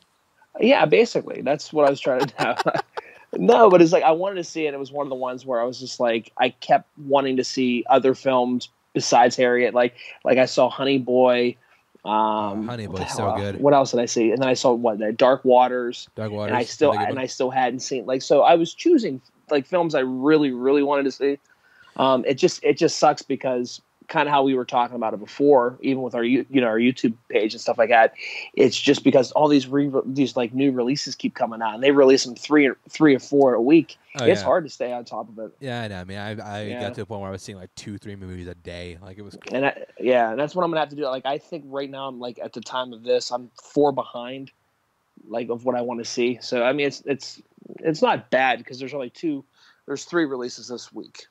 [0.59, 2.71] Yeah, basically, that's what I was trying to do.
[3.39, 4.73] no, but it's like I wanted to see it.
[4.73, 7.43] It was one of the ones where I was just like I kept wanting to
[7.43, 9.73] see other films besides Harriet.
[9.73, 11.55] Like like I saw Honey Boy.
[12.03, 13.59] Um, Honey Boy, so hell- good.
[13.59, 14.31] What else did I see?
[14.31, 16.07] And then I saw what the Dark Waters.
[16.15, 16.49] Dark Waters.
[16.49, 17.19] and I still and.
[17.19, 21.03] I still hadn't seen like so I was choosing like films I really really wanted
[21.03, 21.37] to see.
[21.97, 25.19] Um, it just it just sucks because kind of how we were talking about it
[25.19, 28.13] before, even with our you you know our YouTube page and stuff like that.
[28.53, 31.91] It's just because all these re- these like new releases keep coming out and they
[31.91, 33.97] release them three or three or four a week.
[34.15, 34.45] Oh, it's yeah.
[34.45, 35.51] hard to stay on top of it.
[35.59, 35.99] Yeah, I know.
[35.99, 36.81] I mean, I I Yeah.
[36.81, 38.97] got to a point where I was seeing like two, three movies a day.
[39.01, 39.37] Like it was.
[39.51, 41.03] And I, yeah, and that's what I'm gonna have to do.
[41.03, 44.51] Like I think right now I'm like at the time of this I'm four behind,
[45.27, 46.39] like of what I want to see.
[46.41, 47.41] So I mean it's it's
[47.79, 49.43] it's not bad because there's only two,
[49.85, 51.27] there's three releases this week,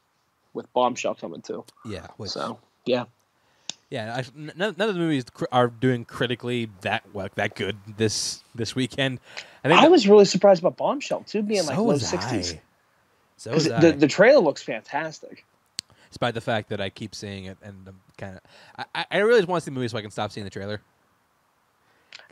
[0.53, 1.65] with Bombshell coming too.
[1.85, 2.07] Yeah.
[2.19, 7.05] Which, So Yeah, I, n- none, none of the movies cr- are doing critically that
[7.13, 9.21] well, that good this this weekend.
[9.63, 12.07] I think I that- was really surprised about Bombshell too being like so low was
[12.07, 12.55] sixties.
[12.55, 12.61] I.
[13.37, 13.91] So the, I.
[13.93, 15.45] the trailer looks fantastic.
[16.11, 18.41] Despite the fact that I keep seeing it and I'm kind of,
[18.77, 20.45] I, I- I really just want to see the movie so I can stop seeing
[20.45, 20.81] the trailer.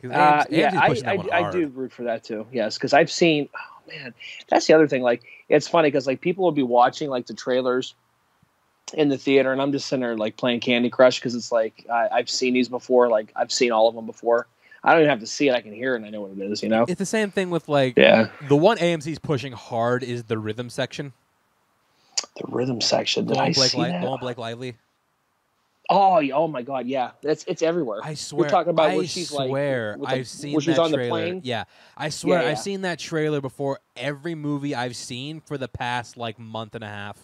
[0.03, 2.45] Uh, AMC yeah, I, I, I do root for that too.
[2.51, 3.47] Yes, because I've seen.
[3.55, 4.13] Oh man,
[4.49, 5.01] that's the other thing.
[5.03, 7.95] Like, it's funny because like people will be watching like the trailers
[8.93, 11.85] in the theater, and I'm just sitting there like playing Candy Crush because it's like
[11.91, 13.09] I, I've seen these before.
[13.09, 14.47] Like I've seen all of them before.
[14.83, 16.31] I don't even have to see it; I can hear it, and I know what
[16.37, 16.61] it is.
[16.61, 16.85] You know?
[16.87, 18.29] It's the same thing with like Yeah.
[18.47, 21.13] the one AMC's pushing hard is the rhythm section.
[22.37, 23.25] The rhythm section.
[23.25, 24.01] Did The I Blake, see Li- that?
[24.01, 24.75] the one Blake Lively.
[25.87, 26.87] Oh, oh my God!
[26.87, 27.99] Yeah, it's it's everywhere.
[28.03, 28.49] I swear.
[28.49, 29.95] talking about I where she's, like, swear.
[29.99, 31.09] with the- I've seen where she's that on the trailer.
[31.11, 31.41] plane?
[31.43, 32.41] Yeah, I swear.
[32.41, 36.73] Yeah, I've seen that trailer before every movie I've seen for the past like month
[36.73, 37.17] and a half.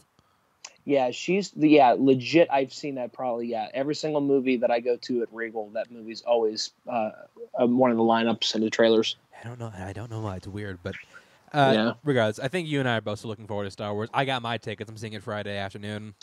[0.85, 2.47] Yeah, she's the yeah legit.
[2.51, 5.69] I've seen that probably yeah every single movie that I go to at Regal.
[5.71, 7.11] That movie's always uh,
[7.59, 9.15] uh, one of the lineups in the trailers.
[9.39, 9.71] I don't know.
[9.75, 10.95] I don't know why it's weird, but
[11.53, 11.93] uh, Yeah.
[12.03, 14.09] regardless, I think you and I are both looking forward to Star Wars.
[14.13, 14.89] I got my tickets.
[14.89, 16.15] I'm seeing it Friday afternoon.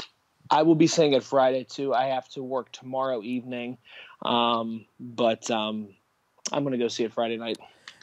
[0.51, 1.95] I will be seeing it Friday too.
[1.95, 3.77] I have to work tomorrow evening,
[4.23, 5.89] um, but um,
[6.53, 7.59] I'm gonna go see it Friday night.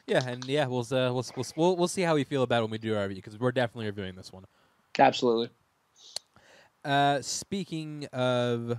[0.07, 2.61] Yeah, and yeah, we'll uh, we'll, we'll we'll we'll see how we feel about it
[2.63, 4.45] when we do our review because we're definitely reviewing this one.
[4.99, 5.49] Absolutely.
[6.85, 8.77] Uh, speaking of,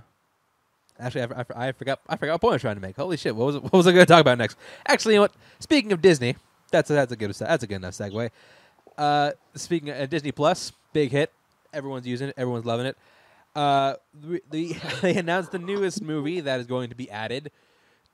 [0.97, 2.95] actually, I, I, I forgot I forgot what point I was trying to make.
[2.95, 3.35] Holy shit!
[3.35, 4.57] What was what was I going to talk about next?
[4.87, 5.35] Actually, you know what?
[5.59, 6.37] Speaking of Disney,
[6.71, 8.29] that's a, that's a good that's a good enough segue.
[8.97, 11.31] Uh, speaking of Disney Plus, big hit.
[11.73, 12.35] Everyone's using it.
[12.37, 12.97] Everyone's loving it.
[13.55, 17.51] Uh, the, the they announced the newest movie that is going to be added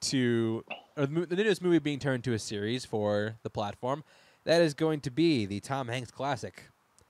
[0.01, 0.65] to,
[0.97, 4.03] or the, the newest movie being turned to a series for the platform.
[4.45, 6.63] That is going to be the Tom Hanks classic,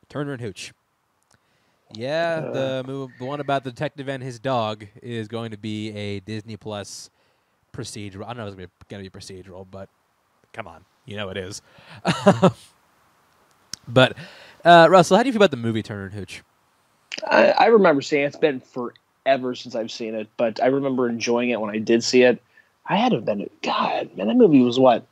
[0.09, 0.73] Turner and Hooch.
[1.93, 2.51] Yeah, Uh.
[2.51, 6.19] the mov- the one about the detective and his dog is going to be a
[6.21, 7.09] Disney Plus
[7.73, 8.23] procedural.
[8.25, 9.89] I don't know if it's going to be procedural, but
[10.53, 11.61] come on, you know it is.
[13.87, 14.15] but
[14.65, 16.41] uh, Russell, how do you feel about the movie Turner and Hooch?
[17.29, 18.27] I, I remember seeing it.
[18.27, 22.03] It's been forever since I've seen it, but I remember enjoying it when I did
[22.03, 22.41] see it.
[22.85, 24.27] I had to have been God, man.
[24.27, 25.05] That movie was what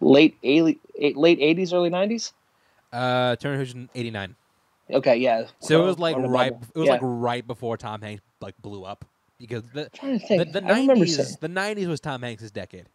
[0.00, 2.32] late eighty- eight- late eighties, early nineties.
[2.92, 4.36] Uh, Turner and Hooch in '89.
[4.92, 5.46] Okay, yeah.
[5.60, 6.52] So it was like right.
[6.52, 6.92] It was Yeah.
[6.92, 9.04] like right before Tom Hanks like blew up
[9.38, 10.52] because the I'm trying to the, think.
[10.52, 12.86] the I remember 90s the 90s was Tom Hanks' decade.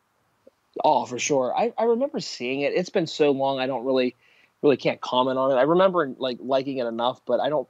[0.84, 1.54] Oh, for sure.
[1.58, 2.74] I, I remember seeing it.
[2.74, 3.60] It's been so long.
[3.60, 4.16] I don't really
[4.62, 5.56] really can't comment on it.
[5.56, 7.68] I remember like liking it enough, but I don't.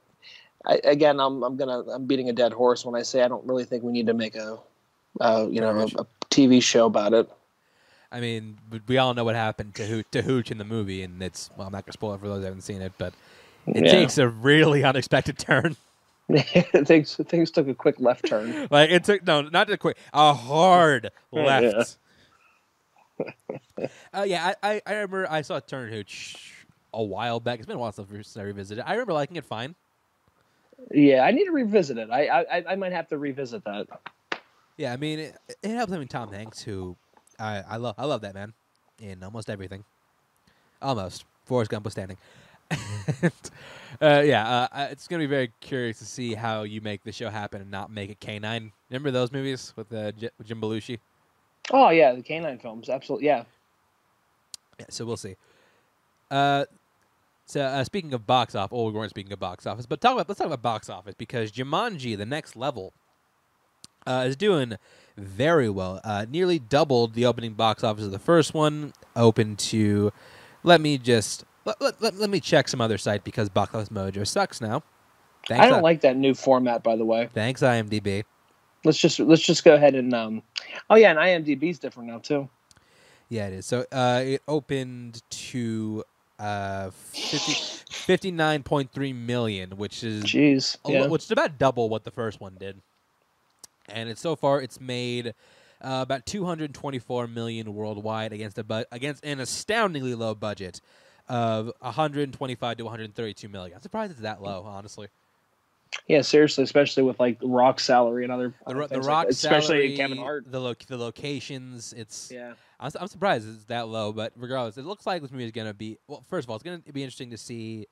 [0.64, 3.46] I, again, I'm I'm gonna I'm beating a dead horse when I say I don't
[3.46, 4.58] really think we need to make a,
[5.20, 7.28] uh, you know, a, a TV show about it.
[8.10, 8.56] I mean,
[8.88, 11.66] we all know what happened to Hooch, to Hooch in the movie, and it's well,
[11.66, 13.14] I'm not gonna spoil it for those who haven't seen it, but
[13.66, 13.90] it Yeah.
[13.90, 15.76] takes a really unexpected turn.
[16.28, 18.66] things things took a quick left turn.
[18.70, 21.42] like it took no, not a quick, a hard Yeah.
[21.44, 21.98] left.
[24.12, 26.52] uh, yeah, I, I I remember I saw and Hooch
[26.92, 27.58] a while back.
[27.60, 28.78] It's been a while since I revisited.
[28.84, 28.88] it.
[28.88, 29.74] I remember liking it fine.
[30.90, 32.10] Yeah, I need to revisit it.
[32.10, 33.86] I I, I might have to revisit that.
[34.76, 36.96] Yeah, I mean, it, it helps having Tom Hanks, who
[37.38, 37.94] I I love.
[37.98, 38.52] I love that man
[39.00, 39.84] in almost everything.
[40.82, 42.18] Almost Forrest Gump was standing.
[44.00, 47.30] uh, yeah, uh, it's gonna be very curious to see how you make the show
[47.30, 48.70] happen and not make it K9.
[48.90, 50.98] Remember those movies with uh, J- Jim Belushi?
[51.70, 53.26] Oh yeah, the canine films, absolutely.
[53.26, 53.44] Yeah.
[54.78, 55.36] Yeah, so we'll see.
[56.30, 56.64] Uh,
[57.46, 60.14] so uh, speaking of box office, oh, we weren't speaking of box office, but talk
[60.14, 62.92] about let's talk about box office because Jumanji: The Next Level
[64.06, 64.76] uh, is doing
[65.16, 66.00] very well.
[66.04, 68.92] Uh, nearly doubled the opening box office of the first one.
[69.14, 70.12] Open to,
[70.62, 74.26] let me just let, let, let, let me check some other site because Office Mojo
[74.26, 74.82] sucks now.
[75.48, 77.28] Thanks, I don't I- like that new format, by the way.
[77.32, 78.24] Thanks IMDb.
[78.84, 80.42] Let's just let's just go ahead and um.
[80.88, 82.48] Oh yeah, and IMDb's different now too.
[83.28, 83.66] Yeah, it is.
[83.66, 86.04] So uh, it opened to
[86.38, 87.52] uh, 50,
[87.90, 90.76] 59.3 million, which is Jeez.
[90.86, 91.02] Yeah.
[91.02, 92.80] li- which is about double what the first one did.
[93.88, 95.28] And it's so far it's made
[95.82, 100.80] uh, about 224 million worldwide against a bu- against an astoundingly low budget
[101.28, 103.74] of 125 to 132 million.
[103.76, 105.08] I'm surprised it's that low, honestly.
[106.08, 109.66] Yeah, seriously, especially with like Rock salary and other, The, other the rock like especially
[109.66, 110.50] salary, Kevin Hart.
[110.50, 111.92] the lo- the locations.
[111.92, 112.54] It's Yeah.
[112.78, 115.72] I'm, I'm surprised it's that low, but regardless, it looks like this movie is gonna
[115.74, 115.96] be.
[116.08, 117.86] Well, first of all, it's gonna be interesting to see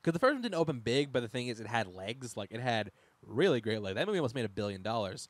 [0.00, 2.36] because the first one didn't open big, but the thing is, it had legs.
[2.36, 2.90] Like it had
[3.26, 3.96] really great legs.
[3.96, 5.28] That movie almost made a billion dollars.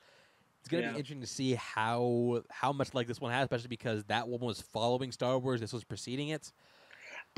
[0.60, 0.88] It's gonna Yeah.
[0.92, 4.40] be interesting to see how how much like this one has, especially because that one
[4.40, 5.60] was following Star Wars.
[5.60, 6.52] This was preceding it.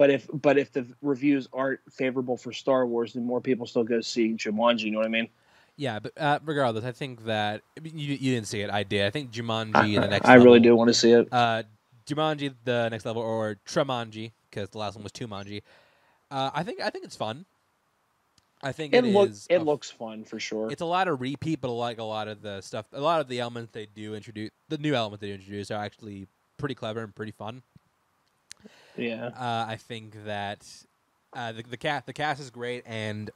[0.00, 3.84] But if but if the reviews aren't favorable for Star Wars, then more people still
[3.84, 4.84] go see Jumanji.
[4.84, 5.28] You know what I mean?
[5.76, 8.70] Yeah, but uh, regardless, I think that I mean, you you didn't see it.
[8.70, 9.04] I did.
[9.04, 10.26] I think Jumanji the next.
[10.26, 11.28] I really level- do want to see it.
[11.30, 11.64] Uh,
[12.06, 15.60] Jumanji, the next level, or Tremanji, because the last one was Tumanji.
[16.30, 17.44] Uh, I think I think it's fun.
[18.62, 20.70] I think It it look is it a- looks fun for sure.
[20.70, 23.28] It's a lot of repeat, but like a lot of the stuff, a lot of
[23.28, 27.02] the elements they do introduce, the new elements they do introduce are actually pretty clever
[27.02, 27.62] and pretty fun.
[29.00, 29.26] Yeah.
[29.26, 30.66] Uh, I think that
[31.32, 33.30] uh, the the cast the cast is great, and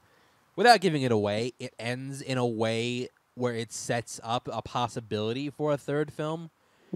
[0.56, 5.50] without giving it away, it ends in a way where it sets up a possibility
[5.50, 6.50] for a third film.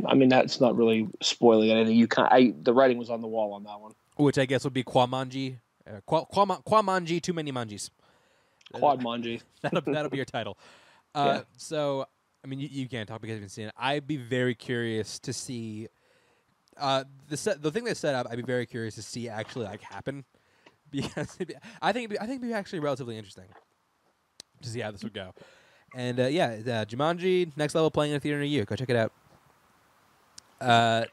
[0.07, 1.97] I mean that's not really spoiling anything.
[1.97, 3.93] You can I the writing was on the wall on that one.
[4.17, 5.57] which I guess would be Kwamanji.
[5.89, 7.91] Uh, Kwa, Kwamanji, too many manjis.
[8.73, 9.41] Quad Manji.
[9.63, 10.59] That'll, that'll be your title.
[11.15, 11.41] Uh, Yeah.
[11.57, 12.07] So,
[12.45, 13.75] I mean, you, you can't talk because you haven't seen it.
[13.79, 15.89] I'd be very curious to see
[16.79, 18.27] uh, the set, the thing they set up.
[18.31, 20.25] I'd be very curious to see actually like happen
[20.91, 23.47] because be- I think it'd be, I think it'd be actually relatively interesting
[24.63, 25.35] to see how this would go.
[25.95, 28.65] And uh, yeah, uh, Jumanji next level playing in a theater near you.
[28.65, 29.13] Go check it out.
[30.61, 31.05] Uh,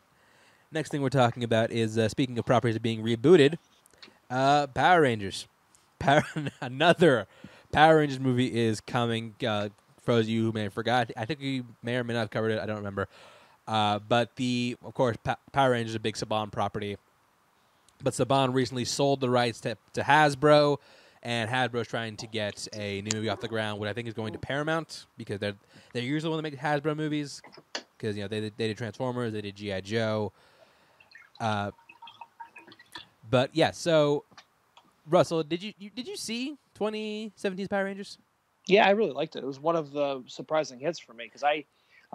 [0.71, 3.57] next thing we're talking about is uh, speaking of properties being rebooted,
[4.29, 5.47] uh, Power Rangers.
[5.99, 6.23] Power,
[6.61, 7.25] another
[7.71, 9.35] Power Rangers movie is coming.
[9.45, 9.69] Uh,
[10.03, 12.19] for those of you who may have forgot, I think we may or may not
[12.19, 12.59] have covered it.
[12.59, 13.07] I don't remember.
[13.67, 16.97] Uh, but the, of course, pa- Power Rangers is a big Saban property.
[18.03, 20.77] But Saban recently sold the rights to, to Hasbro,
[21.23, 24.13] and Hasbro's trying to get a new movie off the ground, which I think is
[24.13, 25.55] going to Paramount because they're
[25.93, 27.41] they're usually the one that makes Hasbro movies
[27.97, 30.31] because you know they they did Transformers, they did GI Joe.
[31.39, 31.71] Uh,
[33.29, 34.23] but yeah, so
[35.09, 38.17] Russell, did you, you did you see 2017's Power Rangers?
[38.67, 39.43] Yeah, I really liked it.
[39.43, 41.65] It was one of the surprising hits for me because I,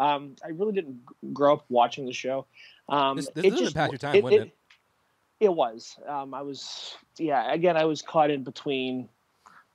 [0.00, 1.00] um, I really didn't
[1.34, 2.46] grow up watching the show.
[2.88, 4.56] Um, This- this it just- pass your time, wouldn't it?
[5.40, 5.96] It was.
[6.06, 6.96] Um, I was.
[7.16, 7.50] Yeah.
[7.52, 9.08] Again, I was caught in between,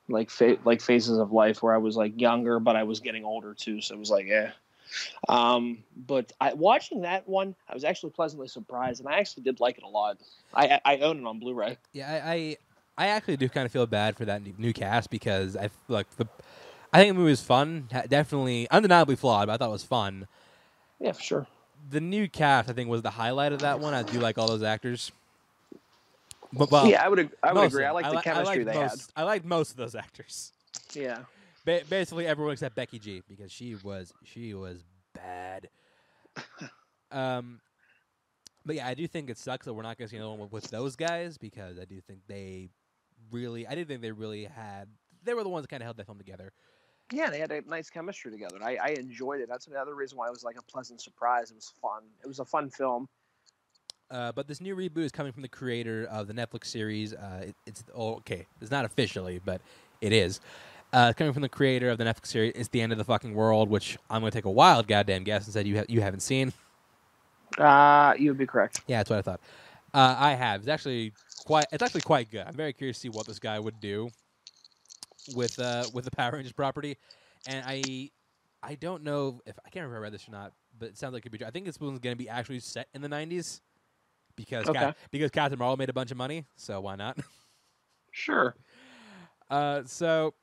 [0.10, 3.24] like fa- like phases of life where I was like younger, but I was getting
[3.26, 3.82] older too.
[3.82, 4.52] So it was like, yeah.
[5.28, 9.60] Um, but I, watching that one, I was actually pleasantly surprised, and I actually did
[9.60, 10.18] like it a lot.
[10.54, 11.78] I I own it on Blu-ray.
[11.94, 12.58] Yeah, I, I
[12.98, 16.08] I actually do kind of feel bad for that new- new cast because I like
[16.18, 16.28] the
[16.94, 20.28] I think the movie was fun, definitely undeniably flawed, but I thought it was fun.
[21.00, 21.48] Yeah, for sure.
[21.90, 23.94] The new cast I think was the highlight of that one.
[23.94, 25.12] I do like all those actors.
[26.54, 27.20] But yeah, I would.
[27.20, 27.84] ag- I would agree.
[27.84, 30.54] I like the chemistry they most, I liked most of those actors.
[30.94, 31.20] Yeah.
[31.66, 35.70] Ba- basically everyone except Becky G because she was she was bad.
[37.12, 37.60] um,
[38.66, 40.50] but yeah, I do think it sucks that we're not going to see another one
[40.50, 42.70] with those guys because I do think they
[43.32, 44.88] really, I did think they really had.
[45.24, 46.52] They were the ones that kind of held that film together.
[47.12, 48.58] Yeah, they had a nice chemistry together.
[48.64, 49.48] I, I enjoyed it.
[49.48, 51.52] That's another reason why it was like a pleasant surprise.
[51.52, 52.02] It was fun.
[52.24, 53.08] It was a fun film.
[54.10, 57.14] Uh, but this new reboot is coming from the creator of the Netflix series.
[57.14, 58.46] Uh, it, it's oh, okay.
[58.62, 59.62] It's not officially, but
[60.02, 60.40] it is.
[60.94, 62.54] Uh, coming from the creator of the Netflix series.
[62.56, 65.24] It's the end of the fucking world, which I'm going to take a wild goddamn
[65.24, 66.54] guess and said you ha- you haven't seen.
[67.58, 68.82] Uh, you would be correct.
[68.88, 69.42] Yeah, that's what I thought.
[69.94, 70.62] Uh, I have.
[70.62, 71.14] It's actually
[71.46, 71.66] quite.
[71.72, 72.46] It's actually quite good.
[72.48, 74.10] I'm very curious to see what this guy would do
[75.34, 76.98] with uh with the Power Rangers property,
[77.48, 78.12] and I
[78.64, 80.98] I don't know if I can't remember if I read this or not, but it
[80.98, 81.38] sounds like it could be.
[81.40, 81.48] true.
[81.48, 83.62] I think this one's going to be actually set in the 90s
[84.36, 84.80] because Okay.
[84.80, 87.18] Cap- because Captain Marvel made a bunch of money, so why not?
[88.12, 88.56] Sure.
[89.50, 90.34] Uh, so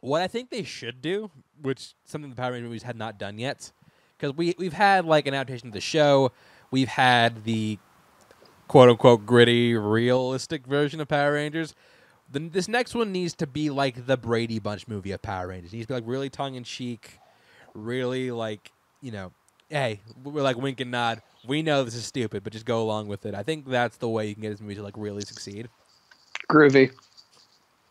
[0.00, 1.30] what I think they should do,
[1.62, 3.72] which something the Power Rangers movies had not done yet,
[4.18, 6.30] because we we've had like an adaptation of the show,
[6.70, 7.78] we've had the
[8.68, 11.74] quote unquote gritty, realistic version of Power Rangers.
[12.30, 15.72] The, this next one needs to be like the Brady Bunch movie of Power Rangers.
[15.72, 17.20] It needs to be like really tongue in cheek,
[17.74, 19.32] really like you know,
[19.70, 21.22] hey, we're like wink and nod.
[21.46, 23.34] We know this is stupid, but just go along with it.
[23.34, 25.68] I think that's the way you can get this movie to like really succeed.
[26.50, 26.92] Groovy.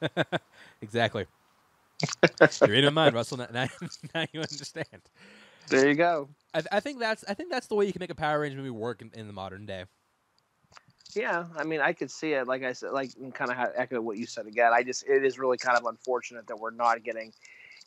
[0.82, 1.26] Exactly.
[2.62, 3.38] You're in my mind, Russell.
[3.38, 3.68] Now, now,
[4.14, 5.02] now you understand.
[5.70, 6.30] There you go.
[6.54, 8.58] I, I think that's I think that's the way you can make a Power Rangers
[8.58, 9.86] movie work in, in the modern day.
[11.16, 12.48] Yeah, I mean, I could see it.
[12.48, 14.72] Like I said, like kind of echo what you said again.
[14.74, 17.34] I just, it is really kind of unfortunate that we're not getting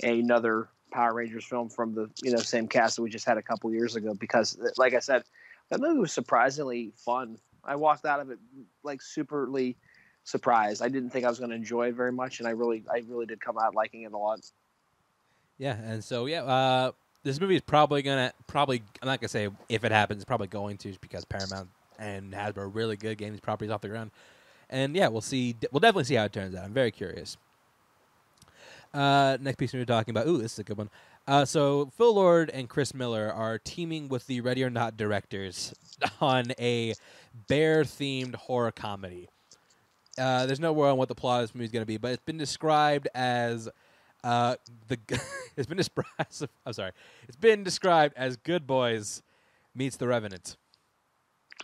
[0.02, 3.42] another Power Rangers film from the you know same cast that we just had a
[3.42, 4.14] couple years ago.
[4.14, 5.22] Because, like I said,
[5.70, 7.38] that movie was surprisingly fun.
[7.64, 8.38] I walked out of it
[8.82, 9.76] like superly
[10.24, 10.82] surprised.
[10.82, 13.02] I didn't think I was going to enjoy it very much, and I really, I
[13.06, 14.40] really did come out liking it a lot.
[15.58, 19.50] Yeah, and so yeah, uh, this movie is probably gonna probably I'm not gonna say
[19.68, 21.68] if it happens, probably going to because Paramount
[22.00, 24.10] and Hasbro are really good getting these properties off the ground.
[24.68, 25.56] And yeah, we'll see.
[25.70, 26.64] We'll definitely see how it turns out.
[26.64, 27.36] I'm very curious.
[28.92, 30.26] Uh, next piece we were talking about.
[30.26, 30.90] Ooh, this is a good one.
[31.28, 35.74] Uh, so Phil Lord and Chris Miller are teaming with the Ready or Not directors
[36.20, 36.94] on a
[37.46, 39.28] bear-themed horror comedy.
[40.18, 41.98] Uh, there's no word on what the plot of this movie is going to be,
[41.98, 43.68] but it's been described as
[44.24, 44.56] uh,
[44.88, 44.98] the.
[45.56, 46.10] it's been described.
[46.66, 46.92] I'm sorry.
[47.28, 49.22] It's been described as Good Boys
[49.74, 50.56] meets The Revenant.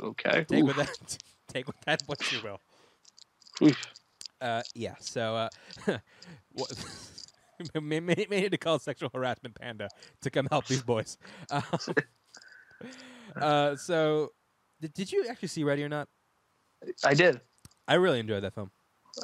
[0.01, 0.45] Okay.
[0.49, 0.67] Take Oof.
[0.69, 1.19] with that.
[1.49, 2.61] Take with that what you will.
[3.63, 3.77] Oof.
[4.41, 4.95] Uh, yeah.
[5.01, 5.49] So, uh,
[6.53, 6.73] what,
[7.81, 9.89] may, may, may need to call sexual harassment panda
[10.23, 11.17] to come help these boys.
[11.51, 11.63] Um,
[13.41, 14.33] uh, so,
[14.81, 16.09] did, did you actually see Ready or Not?
[17.05, 17.41] I did.
[17.89, 18.71] I really enjoyed that film.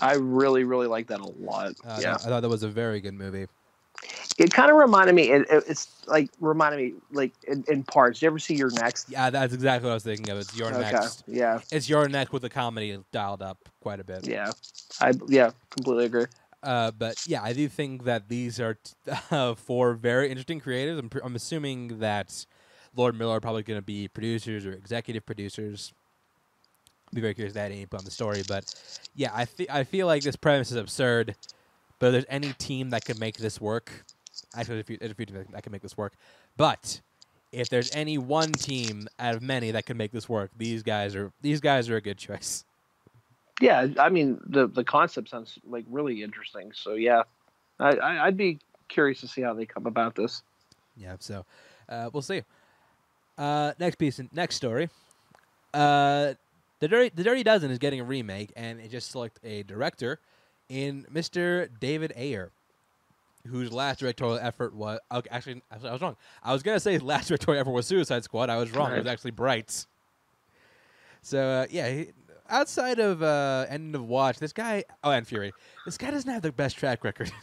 [0.01, 1.75] I really, really like that a lot.
[1.85, 2.15] Uh, yeah.
[2.15, 3.47] I thought that was a very good movie.
[4.39, 5.31] It kind of reminded me.
[5.31, 8.23] It, it- it's like reminded me, like in, in parts.
[8.23, 9.11] You ever see You're Next?
[9.11, 10.39] Yeah, that's exactly what I was thinking of.
[10.39, 10.93] It's your okay.
[10.93, 11.25] next.
[11.27, 11.61] Yeah.
[11.71, 14.27] It's You're Next with the comedy dialed up quite a bit.
[14.27, 14.51] Yeah.
[15.01, 16.27] I yeah completely agree.
[16.63, 18.93] Uh, but yeah, I do think that these are t-
[19.31, 20.99] uh, four very interesting creatives.
[20.99, 22.47] I'm, pr- I'm assuming that
[22.95, 25.93] Lord Miller are probably going to be producers or executive producers.
[27.13, 28.73] Be very curious if they had any input on the story, but
[29.15, 31.35] yeah, I fe- I feel like this premise is absurd.
[31.99, 34.05] But if there's any team that could make this work,
[34.55, 36.15] actually, there's a few, there's a few teams that can make this work.
[36.57, 37.01] But
[37.53, 41.15] if there's any one team out of many that can make this work, these guys
[41.15, 42.65] are these guys are a good choice.
[43.61, 46.73] Yeah, I mean the the concept sounds like really interesting.
[46.75, 47.23] So yeah,
[47.79, 50.43] I, I I'd be curious to see how they come about this.
[50.97, 51.45] Yeah, so
[51.89, 52.43] uh, we'll see.
[53.39, 54.89] Uh, next piece, next story.
[55.73, 56.35] Uh,
[56.81, 60.19] the Dirty the Dirty Dozen is getting a remake, and it just selected a director
[60.69, 61.69] in Mr.
[61.81, 62.51] David Ayer,
[63.49, 66.17] whose last directorial effort was okay, actually I was wrong.
[66.43, 68.51] I was gonna say his last directorial effort was Suicide Squad.
[68.51, 68.93] I was wrong.
[68.93, 69.87] It was actually Bright.
[71.23, 72.07] So uh, yeah, he,
[72.49, 75.53] outside of uh, End of Watch, this guy oh and Fury,
[75.85, 77.31] this guy doesn't have the best track record.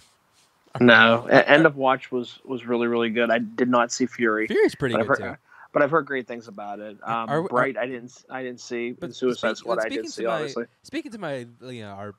[0.79, 3.31] No, End of Watch was was really really good.
[3.31, 4.45] I did not see Fury.
[4.45, 5.35] Fury's pretty good heard, too.
[5.73, 6.95] but I've heard great things about it.
[7.01, 8.91] Um, Are- are- Bright, I didn't, I didn't see.
[8.91, 10.25] But Suicide speak- Squad, I did see.
[10.25, 12.13] my- Obviously, Speaking to my, you know, our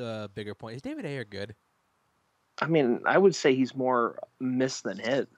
[0.00, 1.56] uh, bigger point is David Ayer good?
[2.60, 5.28] I mean, I would say he's more miss than hit.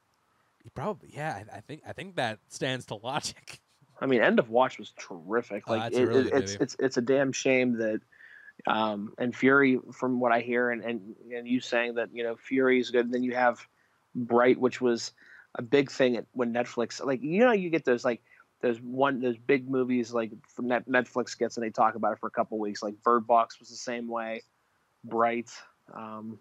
[0.63, 1.43] He probably, yeah.
[1.53, 3.61] I, I think I think that stands to logic.
[4.01, 5.65] I mean, End of Watch was terrific.
[5.67, 8.01] Oh, Like it, really it- it's it's it's a damn shame that
[8.67, 12.37] um and Fury from what I hear and and and you saying that you know
[12.37, 13.07] Fury is good.
[13.07, 13.59] And then you have
[14.15, 15.13] Bright, which was
[15.55, 18.23] a big thing at, when Netflix like you know you get those like
[18.61, 22.27] those one those big movies like Net, Netflix gets and they talk about it for
[22.27, 22.83] a couple weeks.
[22.83, 24.43] Like Bird Box was the same way.
[25.05, 25.51] Bright.
[25.95, 26.39] Um,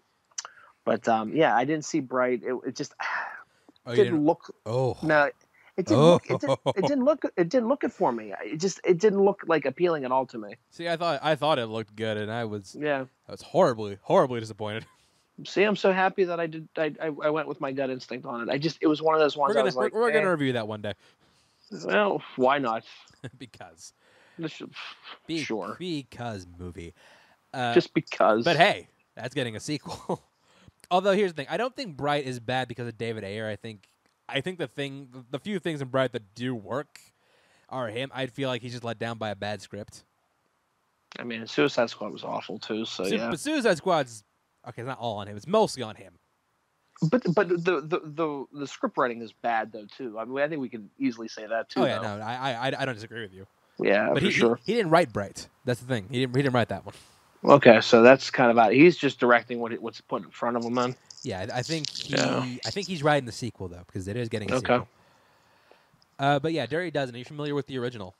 [0.88, 2.42] but um, yeah, I didn't see Bright.
[2.42, 2.94] It, it just
[3.86, 4.24] Oh, didn't didn't?
[4.26, 5.30] look Oh, no,
[5.76, 6.10] it didn't Oh.
[6.12, 6.30] look.
[6.30, 7.24] It, did, it didn't look.
[7.36, 8.32] It didn't look it for me.
[8.42, 8.80] It just.
[8.84, 10.54] It didn't look like appealing at all to me.
[10.70, 13.04] see, I thought I thought it looked good, and I was Yeah.
[13.28, 14.86] I was horribly horribly disappointed.
[15.44, 16.68] See, I'm so happy that I did.
[16.76, 18.50] I, I, I went with my gut instinct on it.
[18.50, 18.78] I just.
[18.80, 19.50] It was one of those ones.
[19.50, 20.94] We're gonna was we're, we're eh, gonna review that one day
[21.84, 22.84] Well, why not?
[23.38, 23.92] because
[25.26, 25.76] be, Sure.
[25.78, 26.94] because movie.
[27.54, 28.44] Uh, Just because.
[28.44, 30.22] But hey, that's getting a sequel.
[30.90, 33.48] Although here's the thing, I don't think Bright is bad because of David Ayer.
[33.48, 33.88] I think
[34.28, 37.00] I think the thing, the few things in Bright that do work
[37.68, 38.10] are him.
[38.14, 40.04] I feel like he's just let down by a bad script.
[41.18, 42.84] I mean, Suicide Squad was awful too.
[42.84, 43.30] So Su- yeah.
[43.30, 44.24] But Suicide Squad's
[44.68, 44.82] okay.
[44.82, 45.36] It's not all on him.
[45.36, 46.14] It's mostly on him.
[47.10, 50.18] But but the the the, the script writing is bad though too.
[50.18, 51.80] I mean, I think we can easily say that too.
[51.80, 52.18] oh yeah, though.
[52.18, 53.46] no, I, I I don't disagree with you.
[53.80, 54.56] Yeah, but for he, sure.
[54.56, 55.48] he he didn't write Bright.
[55.64, 56.08] That's the thing.
[56.10, 56.94] He didn't he didn't write that one.
[57.44, 58.72] Okay, so that's kind of out.
[58.72, 60.74] He's just directing what what's put in front of him.
[60.74, 60.96] Then.
[61.22, 62.44] Yeah, I, think he Yeah.
[62.66, 64.74] I think he's writing the sequel though because it is getting a Okay.
[64.74, 64.88] sequel.
[66.18, 67.14] Uh, but yeah, Dirty Dozen.
[67.14, 68.14] Are you familiar with the original?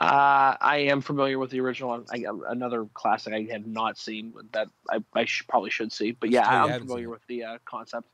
[0.00, 2.04] Uh, I am familiar with the original.
[2.12, 6.10] I, another classic I have not seen that I, I sh- probably should see.
[6.12, 8.06] But yeah, Oh, I'm familiar with the uh, concept.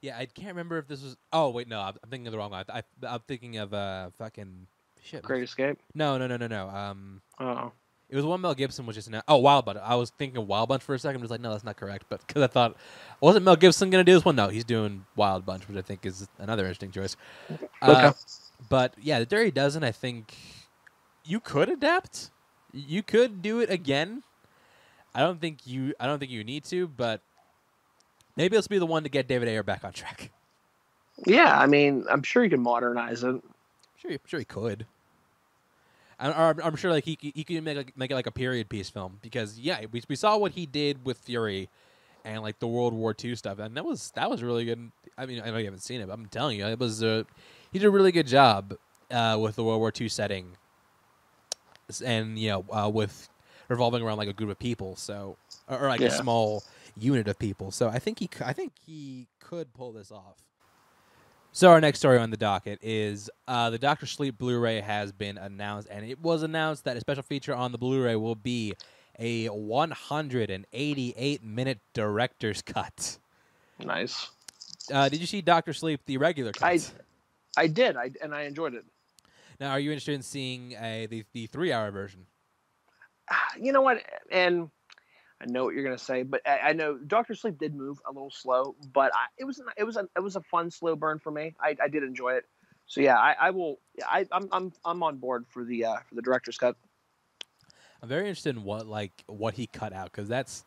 [0.00, 1.16] Yeah, I can't remember if this was.
[1.32, 2.64] Oh wait, no, I'm I'm thinking of the wrong one.
[2.68, 4.66] I, I, am thinking of uh fucking
[5.02, 5.22] shit.
[5.22, 5.78] Great Escape.
[5.94, 6.68] No, no, no, no, no.
[6.68, 7.72] Um, Oh,
[8.10, 9.22] it was one Mel Gibson was just an.
[9.26, 9.78] Oh, Wild Bunch.
[9.82, 11.20] I was thinking Wild Bunch for a second.
[11.20, 12.04] I was like, no, that's not correct.
[12.08, 12.76] But because I thought,
[13.20, 14.36] wasn't Mel Gibson gonna do this one?
[14.36, 17.16] No, he's doing Wild Bunch, which I think is another interesting choice.
[17.82, 18.12] Uh, Okay.
[18.68, 19.82] but yeah, the Dirty Dozen.
[19.84, 20.34] I think
[21.24, 22.30] you could adapt.
[22.72, 24.22] You could do it again.
[25.14, 25.94] I don't think you.
[26.00, 27.20] I don't think you need to, but
[28.36, 30.30] maybe this will be the one to get David Ayer back on track.
[31.26, 31.58] yeah.
[31.58, 33.40] I mean, I'm sure you can modernize it.
[33.96, 34.86] Sure, I'm sure he could.
[36.18, 38.68] I'm, I'm, I'm sure like he he could make like, make it like a period
[38.68, 41.68] piece film because yeah, we, we saw what he did with Fury,
[42.24, 44.90] and like the World War II stuff, and that was that was really good.
[45.16, 47.24] I mean, I know you haven't seen it, but I'm telling you, it was uh,
[47.72, 48.74] he did a really good job
[49.10, 50.56] uh, with the World War II setting,
[52.04, 53.28] and you know uh, with
[53.68, 55.36] revolving around like a group of people, so
[55.68, 56.62] or, or like a small
[56.96, 57.70] unit of people.
[57.70, 60.36] So I think he c- I think he could pull this off.
[61.56, 65.38] So our next story on the docket is uh, the Doctor Sleep Blu-ray has been
[65.38, 68.74] announced, and it was announced that a special feature on the Blu-ray will be
[69.20, 73.18] a 188-minute director's cut.
[73.78, 74.30] Nice.
[74.92, 76.66] Uh, did you see Doctor Sleep, the regular cut?
[76.66, 76.80] I
[77.56, 77.96] I did.
[77.96, 78.84] I and I enjoyed it.
[79.60, 82.26] now, are you interested in seeing a the, the three-hour version?
[83.30, 83.98] Ah, You know what?
[84.32, 84.70] And
[85.44, 88.12] I know what you're gonna say, but I, I know Doctor Sleep did move a
[88.12, 91.18] little slow, but I, it was it was a it was a fun slow burn
[91.18, 91.54] for me.
[91.60, 92.44] I, I did enjoy it.
[92.86, 93.78] So yeah, I, I will.
[93.98, 96.76] yeah, I, I'm I'm I'm on board for the uh, for the director's cut.
[98.02, 100.64] I'm very interested in what like what he cut out because that's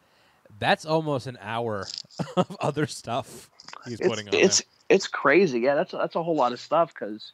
[0.59, 1.87] that's almost an hour
[2.37, 3.49] of other stuff
[3.83, 5.61] he's It's putting on it's it's crazy.
[5.61, 6.93] Yeah, that's that's a whole lot of stuff.
[6.93, 7.33] Cause,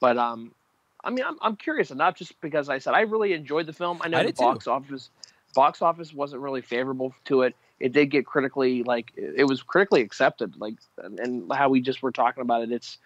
[0.00, 0.54] but um,
[1.02, 3.98] I mean, I'm I'm curious enough just because I said I really enjoyed the film.
[4.02, 4.60] I know I the did too.
[4.60, 5.10] box office
[5.54, 7.54] box office wasn't really favorable to it.
[7.78, 10.54] It did get critically like it was critically accepted.
[10.58, 12.72] Like and, how we just were talking about it.
[12.72, 12.98] It's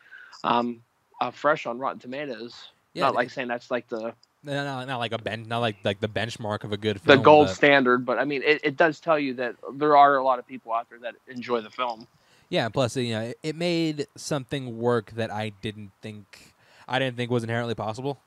[0.42, 0.82] um
[1.20, 2.68] uh, fresh on Rotten Tomatoes.
[2.92, 5.76] Yeah, not like saying that's like the No, no, not like a bench, not like
[5.84, 7.18] like the benchmark of a good film.
[7.18, 10.16] the gold but- standard, but I mean, it, it does tell you that there are
[10.16, 12.07] a lot of people out there that enjoy the film.
[12.49, 16.55] yeah, plus you know, it, it made something work that I didn't think
[16.88, 18.20] I didn't think was inherently possible.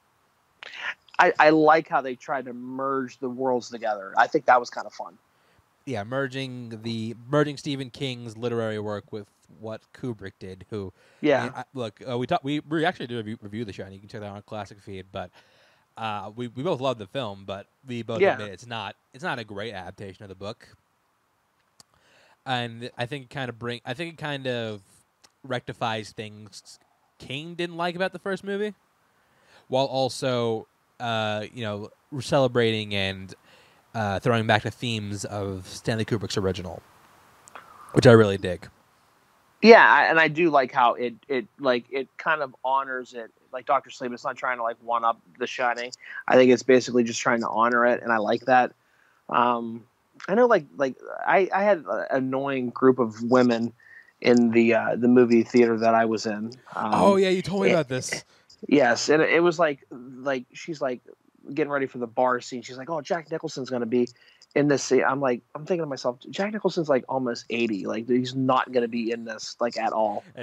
[1.20, 4.13] I, I like how they tried to merge the worlds together.
[4.18, 5.18] I think that was kind of fun.
[5.86, 9.26] Yeah, merging the merging Stephen King's literary work with
[9.59, 10.65] what Kubrick did.
[10.70, 10.91] Who,
[11.22, 11.39] Yeah.
[11.39, 13.74] I mean, I- look, uh, we talk, we we actually did a review, review the
[13.74, 15.05] show, and you can check that out on Classic Feed.
[15.11, 15.32] But
[15.97, 18.34] uh, we we both loved the film, but we both Yeah.
[18.34, 20.68] admit it's not it's not a great adaptation of the book.
[22.45, 24.82] And I think it kind of bring I think it kind of
[25.43, 26.80] rectifies things
[27.20, 28.74] King didn't like about the first movie,
[29.70, 30.68] while also
[30.99, 31.89] uh, you know
[32.19, 33.33] celebrating and
[33.93, 36.81] uh, throwing back the themes of Stanley Kubrick's original,
[37.93, 38.67] which I really dig.
[39.61, 43.31] Yeah, and I do like how it it like it kind of honors it.
[43.51, 45.91] Like Doctor Sleep, it's not trying to like one up The Shining.
[46.27, 48.73] I think it's basically just trying to honor it, and I like that.
[49.29, 49.83] Um,
[50.27, 50.95] I know, like like
[51.25, 53.73] I I had an annoying group of women
[54.21, 56.51] in the uh, the movie theater that I was in.
[56.75, 58.23] Um, oh yeah, you told me it- about this.
[58.68, 61.01] Yes, and it was like like she's like
[61.53, 62.62] getting ready for the bar scene.
[62.62, 64.08] She's like, "Oh, Jack Nicholson's gonna be
[64.55, 67.86] in this scene." I'm like, I'm thinking to myself, Jack Nicholson's like almost eighty.
[67.86, 70.24] Like he's not gonna be in this like at all.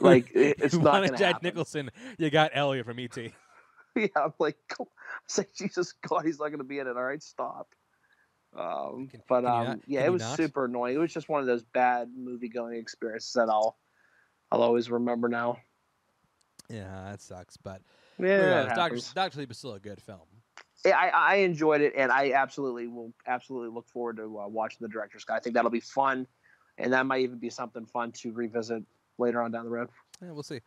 [0.00, 1.46] Like it- it's you not gonna Jack happen.
[1.46, 1.90] Nicholson.
[2.18, 3.16] You got Elliot from ET.
[3.96, 4.84] yeah, I'm like, I
[5.38, 6.96] like, Jesus God, he's not gonna be in it.
[6.96, 7.68] All right, stop.
[8.54, 10.36] Um, Can- but can um, not- yeah, it was not?
[10.36, 10.94] super annoying.
[10.96, 13.76] It was just one of those bad movie going experiences that I'll
[14.50, 15.58] I'll always remember now.
[16.72, 17.56] Yeah, that sucks.
[17.56, 17.82] But
[18.18, 19.12] Yeah, it Doctor happens.
[19.12, 20.20] Doctor Sleep is still a good film.
[20.84, 24.78] Yeah, I, I enjoyed it, and I absolutely will absolutely look forward to uh, watching
[24.80, 25.36] the director's cut.
[25.36, 26.26] I think that'll be fun,
[26.78, 28.82] and that might even be something fun to revisit
[29.18, 29.88] later on down the road.
[30.20, 30.60] Yeah, we'll see.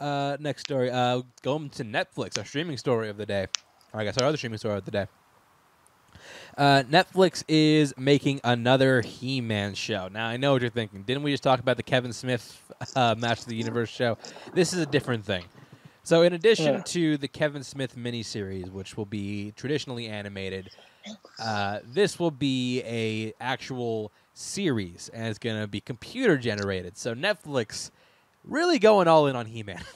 [0.00, 0.90] Uh, next story.
[0.90, 3.46] Uh, going to Netflix, our streaming story of the day.
[3.92, 5.06] Or I guess our other streaming story of the day.
[6.56, 10.08] Uh, Netflix is making another He-Man show.
[10.08, 11.02] Now I know what you're thinking.
[11.04, 12.62] Didn't we just talk about the Kevin Smith
[12.96, 14.18] uh, Masters of the Universe show?
[14.54, 15.44] This is a different thing.
[16.04, 16.82] So, in addition Yeah.
[16.86, 20.70] to the Kevin Smith miniseries, which will be traditionally animated,
[21.38, 26.96] uh, this will be a actual series, and it's going to be computer generated.
[26.96, 27.90] So Netflix
[28.44, 29.82] really going all in on He-Man.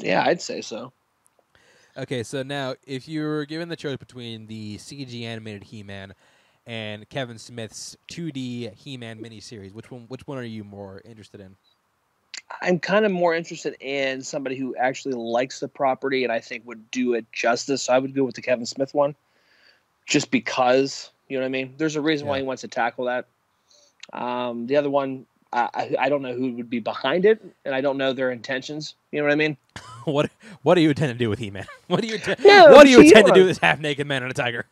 [0.00, 0.92] Yeah, I'd say so.
[1.96, 6.14] Okay, so now if you were given the choice between the CG animated He-Man
[6.66, 11.56] and Kevin Smith's 2D He-Man miniseries, which one which one are you more interested in?
[12.62, 16.66] I'm kind of more interested in somebody who actually likes the property, and I think
[16.66, 17.84] would do it justice.
[17.84, 19.14] So I would go with the Kevin Smith one,
[20.06, 21.74] just because you know what I mean.
[21.76, 23.26] There's a reason why he wants to tackle that.
[24.12, 25.26] Um, the other one,
[25.56, 28.30] I, I, I don't know who would be behind it, and I don't know their
[28.30, 28.94] intentions.
[29.10, 29.56] You know what I mean?
[30.04, 30.30] what
[30.62, 31.66] what do you intend to do with He-Man?
[31.88, 34.22] What do you intend, Yeah, what do you intend to do with this half-naked man
[34.22, 34.66] and a tiger?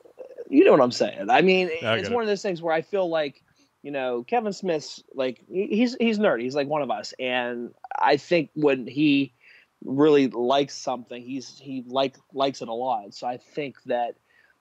[0.51, 1.31] you know what I'm saying.
[1.31, 2.15] I mean, I it's it.
[2.15, 3.43] one of those things where I feel like,
[3.83, 6.43] you know, Kevin Smith's like he's he's nerdy.
[6.43, 9.33] He's like one of us, and I think when he
[9.85, 13.15] really likes something, he's he like likes it a lot.
[13.15, 14.17] So I think that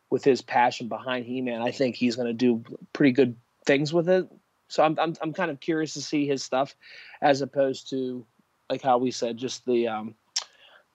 [0.10, 2.64] with his passion behind He-Man, I think he's going to do
[2.94, 4.28] pretty good things with it.
[4.74, 6.76] So I'm I'm I'm kind of curious to see his stuff,
[7.22, 8.26] as opposed to
[8.72, 10.16] like how we said just the um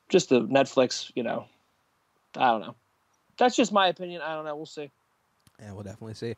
[0.09, 1.13] just the Netflix.
[1.15, 1.47] You know,
[2.37, 2.75] I don't know.
[3.39, 4.21] That's just my opinion.
[4.21, 4.57] I don't know.
[4.57, 4.91] We'll see.
[5.61, 6.35] Yeah, we'll definitely see.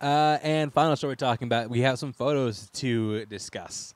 [0.00, 3.92] Uh, and final story we're talking about, we have some photos to discuss.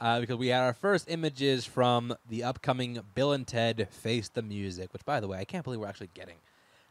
[0.00, 4.42] Uh, because we had our first images from the upcoming Bill and Ted Face the
[4.42, 6.36] Music, which, by the way, I can't believe we're actually getting.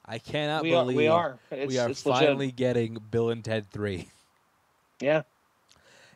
[0.06, 0.84] I cannot we are.
[0.84, 1.40] believe We are.
[1.52, 2.22] It's, we are it's legit.
[2.22, 4.08] finally getting Bill and Ted 3.
[5.00, 5.24] Yeah.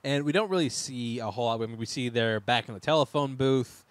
[0.03, 1.61] And we don't really see a whole lot.
[1.61, 3.83] I mean, we see they're back in the telephone booth.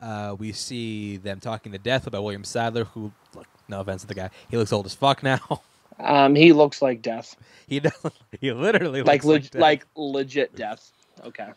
[0.00, 4.08] Uh, we see them talking to death about William Sadler, who, look, no offense to
[4.08, 5.62] the guy, he looks old as fuck now.
[6.00, 7.36] Um, he looks like death,
[7.68, 7.92] he does.
[8.40, 9.60] He literally like looks leg- death.
[9.62, 10.90] like legit death.
[11.24, 11.50] Okay.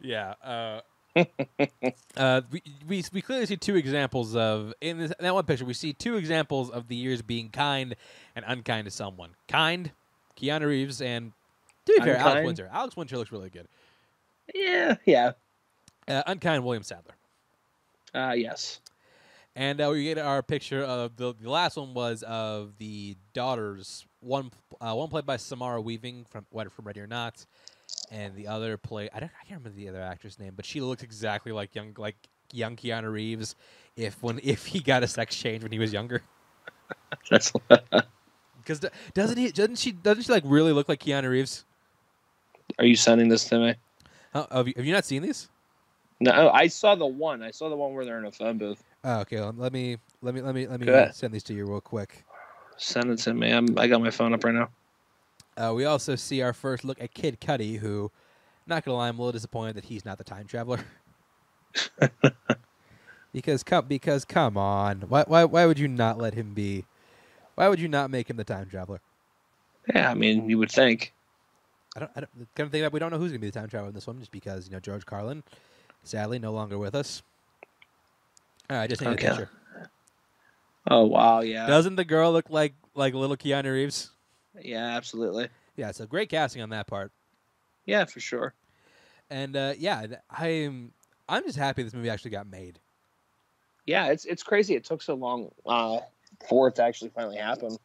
[0.00, 0.34] Yeah.
[0.42, 0.80] Uh,
[2.16, 5.64] uh, we, we we clearly see two examples of in, this, in that one picture.
[5.64, 7.94] We see two examples of the years being kind
[8.34, 9.30] and unkind to someone.
[9.46, 9.92] Kind,
[10.40, 11.32] Keanu Reeves, and
[11.86, 12.46] to be fair, Alex Unkind?
[12.46, 12.70] Winter.
[12.72, 13.68] Alex Winter looks really good.
[14.54, 14.96] Yeah.
[15.04, 15.32] Yeah.
[16.08, 17.14] Uh, unkind, William Sadler.
[18.14, 18.80] Uh, yes.
[19.54, 24.06] And uh, we get our picture of the the last one was of the daughters.
[24.20, 27.44] One uh, one played by Samara Weaving from from Ready or Not,
[28.10, 30.80] and the other play I don't I can't remember the other actress name, but she
[30.80, 32.16] looks exactly like young like
[32.50, 33.54] young Keanu Reeves
[33.94, 36.22] if when if he got a sex change when he was younger.
[37.30, 37.52] That's.
[38.58, 38.80] Because
[39.14, 41.64] doesn't he doesn't she doesn't she like really look like Keanu Reeves?
[42.78, 43.74] Are you sending this to me?
[44.32, 45.48] Have, you, have you not seen these?
[46.20, 47.42] No, I saw the one.
[47.42, 48.82] I saw the one where they're in a phone booth.
[49.04, 49.40] Oh, okay.
[49.40, 52.24] well, let me let me let me let me send these to you real quick.
[52.76, 53.50] Send it to me.
[53.50, 53.76] I'm.
[53.76, 54.68] I got my phone up right now.
[55.56, 58.10] Uh, we also see our first look at Kid Cudi, who,
[58.66, 60.80] not gonna lie, I'm a little disappointed that he's not the time traveler.
[63.32, 66.84] because come, because come on, why, why, why would you not let him be?
[67.54, 69.00] Why would you not make him the time traveler?
[69.94, 70.10] Yeah.
[70.10, 71.12] I mean, you would think.
[71.96, 73.58] I don't, I don't kind of think that we don't know who's gonna be the
[73.58, 75.42] time traveler in this one, just because you know George Carlin,
[76.04, 77.22] sadly, no longer with us.
[78.70, 79.26] All right, I just need Okay.
[79.26, 79.50] a picture.
[80.90, 81.40] Oh wow.
[81.40, 81.66] Yeah.
[81.66, 84.10] Doesn't the girl look like like little Keanu Reeves?
[84.60, 84.96] yeah.
[84.96, 85.48] Absolutely.
[85.76, 87.12] Yeah, so great casting on that part.
[87.86, 88.54] Yeah, for sure.
[89.30, 90.92] And uh, yeah, I'm
[91.28, 92.78] I'm just happy this movie actually got made.
[93.86, 94.06] Yeah.
[94.06, 94.74] It's it's crazy.
[94.74, 95.98] It took so long uh,
[96.48, 97.72] for it to actually finally happen.
[97.72, 97.76] I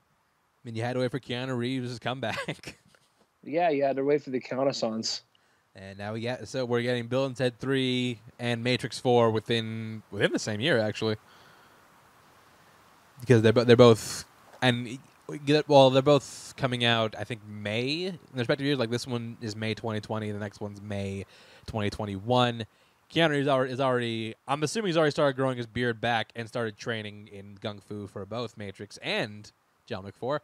[0.63, 2.79] mean, you had to wait for Keanu Reeves' comeback.
[3.43, 3.69] Yeah.
[3.69, 5.21] You had to wait for the reconnaissance.
[5.75, 10.01] And now we get so we're getting Bill and Ted Three and Matrix Four within
[10.09, 11.17] within the same year actually,
[13.19, 14.25] because they're they're both
[14.61, 14.97] and
[15.67, 18.79] well they're both coming out I think May in their respective years.
[18.79, 21.25] Like this one is May 2020, the next one's May
[21.67, 22.65] 2021.
[23.13, 24.35] Keanu Reeves already, is already.
[24.47, 28.07] I'm assuming he's already started growing his beard back and started training in gung fu
[28.07, 29.51] for both Matrix and
[29.85, 30.41] John Wick Four.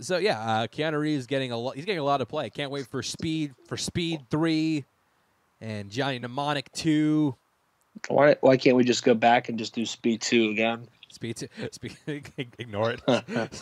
[0.00, 1.74] So yeah, uh, Keanu Reeves getting a lot.
[1.74, 2.50] He's getting a lot of play.
[2.50, 4.84] Can't wait for Speed for Speed Three,
[5.60, 7.34] and Johnny Mnemonic Two.
[8.08, 10.86] Why why can't we just go back and just do Speed Two again?
[11.10, 11.48] Speed Two.
[11.72, 11.96] Speed,
[12.58, 13.02] ignore it.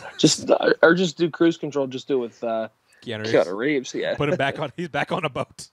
[0.17, 1.87] just uh, or just do Cruise Control.
[1.87, 2.69] Just do it with uh,
[3.03, 3.33] Keanu Reeves.
[3.33, 3.95] Keanu Reeves.
[3.95, 4.15] Yeah.
[4.15, 4.71] Put him back on.
[4.77, 5.69] He's back on a boat.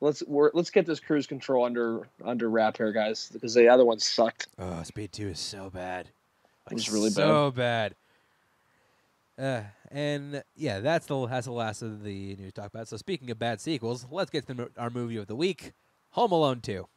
[0.00, 3.84] Let's we're, let's get this Cruise Control under under wrap here, guys, because the other
[3.84, 4.48] one sucked.
[4.58, 6.08] Oh, Speed Two is so bad.
[6.70, 7.94] It was really so bad.
[9.38, 12.88] Uh, and yeah, that's the that's the last of the news talk about.
[12.88, 15.72] So speaking of bad sequels, let's get to our movie of the week,
[16.10, 16.88] Home Alone Two.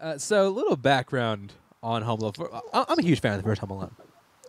[0.00, 2.32] Uh, so a little background on Home Alone.
[2.72, 3.94] I'm a huge fan of the first Home Alone.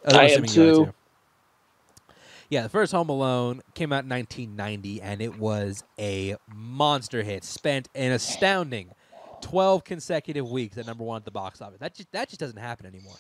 [0.06, 0.93] Uh, I am too.
[2.49, 7.45] Yeah, the first Home Alone came out in 1990, and it was a monster hit.
[7.45, 8.91] Spent an astounding
[9.41, 11.80] 12 consecutive weeks at number one at the box office.
[11.80, 13.16] That just that just doesn't happen anymore.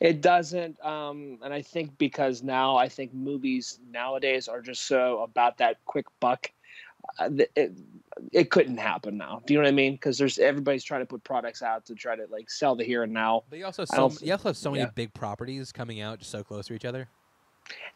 [0.00, 5.22] It doesn't, um, and I think because now I think movies nowadays are just so
[5.22, 6.50] about that quick buck.
[7.18, 7.72] Uh, it,
[8.30, 9.42] it couldn't happen now.
[9.44, 9.92] Do you know what I mean?
[9.92, 13.02] Because there's everybody's trying to put products out to try to like sell the here
[13.02, 14.90] and now, But you also have so, you also have so many yeah.
[14.94, 17.08] big properties coming out just so close to each other.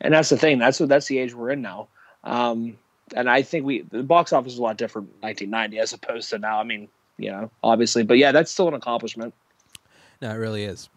[0.01, 0.59] and that's the thing.
[0.59, 1.89] That's what that's the age we're in now.
[2.25, 2.77] Um,
[3.15, 6.31] and I think we the box office is a lot different in 1990 as opposed
[6.31, 6.59] to now.
[6.59, 9.35] I mean, you know, obviously, but yeah, that's still an accomplishment.
[10.21, 10.89] No, it really is.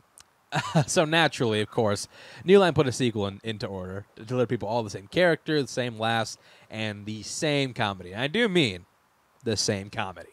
[0.87, 2.07] so naturally, of course,
[2.43, 5.61] New Line put a sequel in, into order to deliver people all the same character,
[5.61, 6.39] the same last,
[6.69, 8.13] and the same comedy.
[8.13, 8.85] And I do mean
[9.43, 10.29] the same comedy.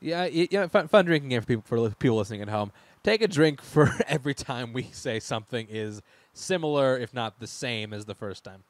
[0.00, 2.72] Yeah, y- you know, fun, fun drinking game for people for people listening at home.
[3.02, 7.92] Take a drink for every time we say something is similar, if not the same,
[7.92, 8.64] as the first time.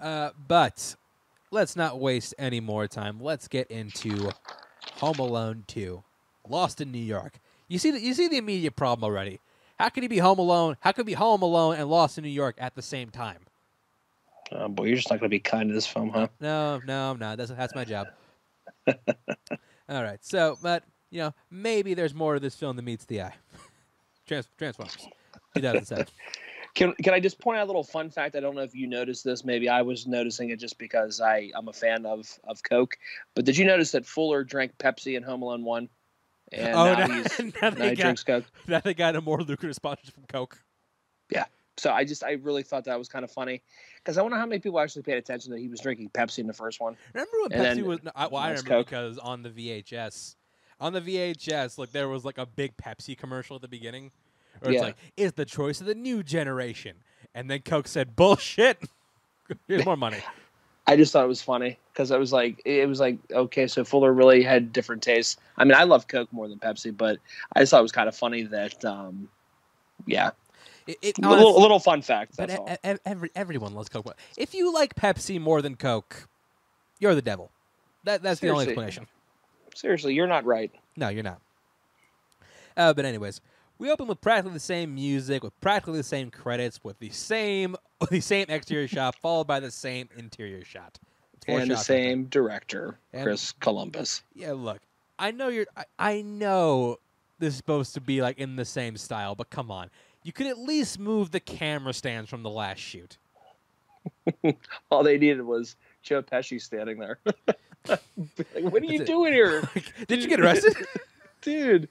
[0.00, 0.96] Uh, but
[1.50, 3.20] let's not waste any more time.
[3.20, 4.30] Let's get into
[4.96, 6.02] Home Alone 2,
[6.48, 7.38] Lost in New York.
[7.72, 9.40] You see the you see the immediate problem already.
[9.78, 10.76] How can he be home alone?
[10.80, 13.46] How can he be home alone and Lost in New York at the same time?
[14.50, 16.28] Oh boy, you're just not going to be kind to this film, huh?
[16.38, 17.38] No, no, I'm not.
[17.38, 18.08] That's that's my job.
[18.86, 20.18] All right.
[20.20, 23.34] So, but you know, maybe there's more to this film than meets the eye.
[24.26, 25.08] Trans- Transformers,
[25.54, 26.06] 2007.
[26.74, 28.34] Can can I just point out a little fun fact?
[28.34, 29.44] I don't know if you noticed this.
[29.44, 32.96] Maybe I was noticing it just because I I'm a fan of of Coke.
[33.34, 35.90] But did you notice that Fuller drank Pepsi in Home Alone one,
[36.52, 38.44] and oh, now now, he's now now he got drinks Coke.
[38.66, 40.58] now they got a more lucrative sponsorship from Coke.
[41.30, 41.44] Yeah.
[41.78, 43.62] So I just I really thought that was kind of funny
[43.96, 46.46] because I wonder how many people actually paid attention that he was drinking Pepsi in
[46.46, 46.96] the first one.
[47.14, 48.02] Remember when And Pepsi then was?
[48.02, 48.86] No, I, well, I remember Coke.
[48.86, 50.36] because on the VHS,
[50.80, 54.10] on the VHS, like there was like a big Pepsi commercial at the beginning,
[54.60, 56.96] where it's like, "Is the choice of the new generation,"
[57.34, 58.78] and then Coke said, "Bullshit."
[59.68, 60.18] Here's more money.
[60.86, 63.84] I just thought it was funny because I was like, it was like, okay, so
[63.84, 65.36] Fuller really had different tastes.
[65.56, 67.18] I mean, I love Coke more than Pepsi, but
[67.54, 69.28] I just thought it was kind of funny that, um,
[70.06, 70.30] yeah,
[70.88, 72.36] It, it, a little, a little fun fact.
[72.36, 72.98] but That's all.
[73.04, 74.16] every, everyone loves Coke.
[74.36, 76.28] If you like Pepsi more than Coke,
[76.98, 77.50] you're the devil.
[78.04, 79.06] That, that's the only explanation.
[79.74, 80.72] Seriously, you're not right.
[80.96, 81.40] No, you're not.
[82.76, 83.40] Uh, but anyways,
[83.82, 87.74] we open with practically the same music, with practically the same credits, with the same
[88.00, 91.00] with the same exterior shot, followed by the same interior shot.
[91.44, 94.22] Four and the right same director, And- Chris Columbus.
[94.36, 94.78] Yeah, look,
[95.18, 95.66] I know you're.
[95.76, 97.00] I, I know
[97.40, 99.90] this is supposed to be like in the same style, but come on,
[100.22, 103.18] you could at least move the camera stands from the last shoot.
[104.92, 105.74] All they needed was
[106.04, 107.18] Joe Pesci standing there.
[107.88, 108.00] like,
[108.60, 109.06] what are you it.
[109.06, 109.68] doing here,
[110.06, 110.76] Did you get arrested?
[111.40, 111.88] dude?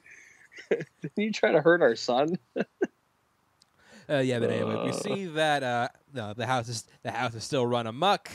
[0.70, 2.38] Didn't you try to hurt our son?
[4.10, 4.94] Uh, yeah, but anyway, we Uh.
[4.94, 8.30] see that uh, no, the house is the house is still run amok.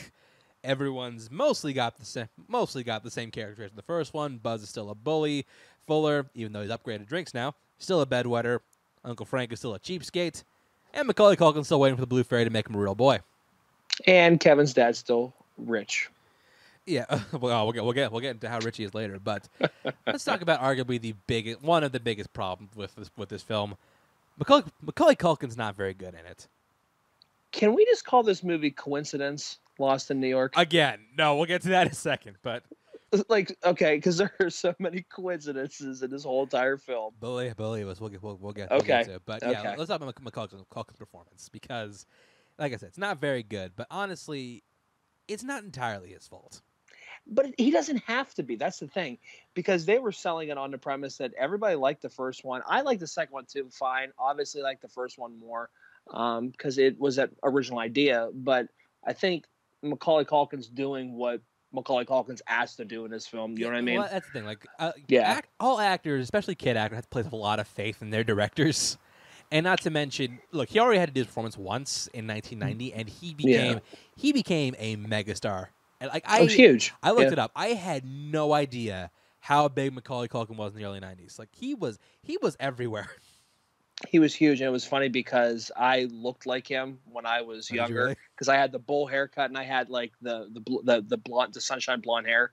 [0.64, 4.39] Everyone's mostly got the same mostly got the same characters in the first one.
[4.39, 5.45] Buzz is still a bully.
[5.87, 8.59] Fuller, even though he's upgraded drinks now, still a bedwetter.
[9.05, 10.43] Uncle Frank is still a cheapskate,
[10.93, 13.21] and Macaulay Culkin's still waiting for the blue fairy to make him a real boy.
[14.07, 16.11] And Kevin's dad's still rich.
[16.87, 19.18] Yeah, well, oh, we'll get we'll get we'll get into how rich he is later,
[19.18, 19.49] but
[20.07, 23.43] let's talk about arguably the biggest one of the biggest problems with this with this
[23.43, 23.76] film.
[24.39, 26.47] Macaulay, Macaulay Culkin's not very good in it.
[27.53, 29.59] Can we just call this movie coincidence?
[29.78, 30.55] Lost in New York.
[30.57, 32.62] Again, no, we'll get to that in a second, but
[33.28, 37.14] like, okay, because there are so many coincidences in this whole entire film.
[37.20, 38.01] Billy, Billy was.
[38.01, 38.22] We'll get.
[38.22, 38.70] We'll, we'll get.
[38.70, 39.22] We'll Okay, get to it.
[39.26, 39.74] But yeah, okay.
[39.76, 42.07] let's talk about Mac- Macaulay Culkin's performance because,
[42.59, 43.72] like I said, it's not very good.
[43.76, 44.62] But honestly,
[45.28, 46.62] it's not entirely his fault.
[47.29, 48.57] But he doesn't have to be.
[48.57, 49.18] That's the thing,
[49.55, 52.62] because they were selling it on the premise that everybody liked the first one.
[52.66, 53.68] I like the second one too.
[53.70, 55.70] Fine, obviously like the first one more
[56.07, 58.29] because um, it was that original idea.
[58.33, 58.68] But
[59.05, 59.47] I think
[59.83, 61.41] Macaulay Culkin's doing what
[61.72, 63.59] Macaulay Culkin's asked to do in this film.
[63.59, 63.97] You know what I mean?
[63.97, 64.45] Well, that's the thing.
[64.45, 65.33] Like, uh, Yeah.
[65.33, 68.24] act, all actors, especially kid actors, have to place a lot of faith in their
[68.24, 68.99] directors.
[69.53, 72.93] And not to mention, look, he already had to do his performance once in 1990,
[72.93, 73.79] and he became
[74.16, 75.68] he became a megastar.
[76.01, 76.92] And like I, it was huge.
[77.03, 77.32] I looked Yeah.
[77.32, 77.53] it up.
[77.57, 81.38] I had no idea how big Macaulay Culkin was in the early 90s.
[81.38, 83.09] Like he was he was everywhere.
[84.09, 87.66] He was huge, and it was funny because I looked like him when I was
[87.68, 87.94] Did you younger.
[87.94, 88.16] really?
[88.34, 91.55] because I had the bowl haircut and I had like the the the, the blonde
[91.55, 92.53] the sunshine blonde hair.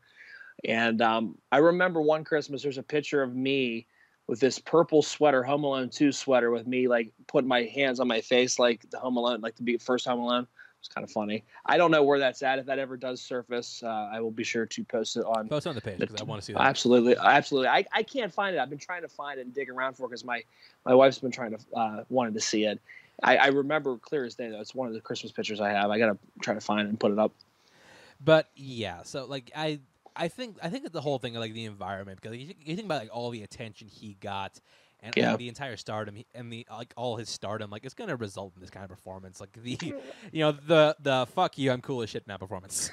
[0.64, 3.88] And um, I remember one Christmas there's a picture of me
[4.28, 8.08] with this purple sweater, Home Alone 2 sweater with me like putting my hands on
[8.08, 10.48] my face like the Home Alone, like the be- first Home Alone.
[10.84, 11.46] It's kind of funny.
[11.66, 12.60] I don't know where that's at.
[12.60, 15.66] If that ever does surface, uh, I will be sure to post it on Post
[15.66, 16.62] it on the page because I want to see that.
[16.62, 17.70] Absolutely, absolutely.
[17.70, 18.60] I, I can't find it.
[18.60, 20.44] I've been trying to find it and dig around for it because my
[20.86, 22.82] my wife's been trying to uh, wanted to see it.
[23.24, 24.60] I, I remember clear as day though.
[24.60, 25.90] It's one of the Christmas pictures I have.
[25.90, 27.32] I gotta try to find it and put it up.
[28.20, 29.80] But yeah, so like I
[30.18, 33.00] I think I think that the whole thing like the environment because you think about
[33.00, 34.60] like all the attention he got
[35.04, 35.32] and Yeah.
[35.32, 38.54] like, the entire stardom he, and the like all his stardom like it's gonna result
[38.56, 39.78] in this kind of performance like the
[40.32, 42.90] you know the the fuck you I'm cool as shit now performance.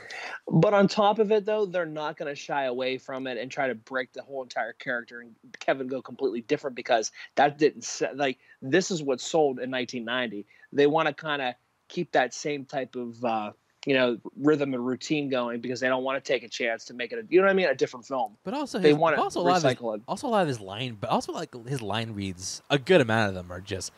[0.49, 3.69] But on top of it though, they're not gonna shy away from it and try
[3.69, 8.11] to break the whole entire character and Kevin go completely different because that didn't se-
[8.15, 10.47] like this is what sold in 1990.
[10.73, 11.55] They want to kind of
[11.89, 13.53] keep that same type of uh,
[13.87, 16.95] you know rhythm and routine going because they don't want to take a chance to
[16.95, 18.37] make it a, you know what I mean a different film.
[18.45, 20.03] But also They his, want to also a lot of his, recycle it.
[20.07, 23.29] also a lot of his line but also like his line reads a good amount
[23.31, 23.91] of them are just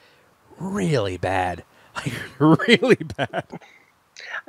[0.58, 1.64] really bad
[1.96, 3.44] like really bad.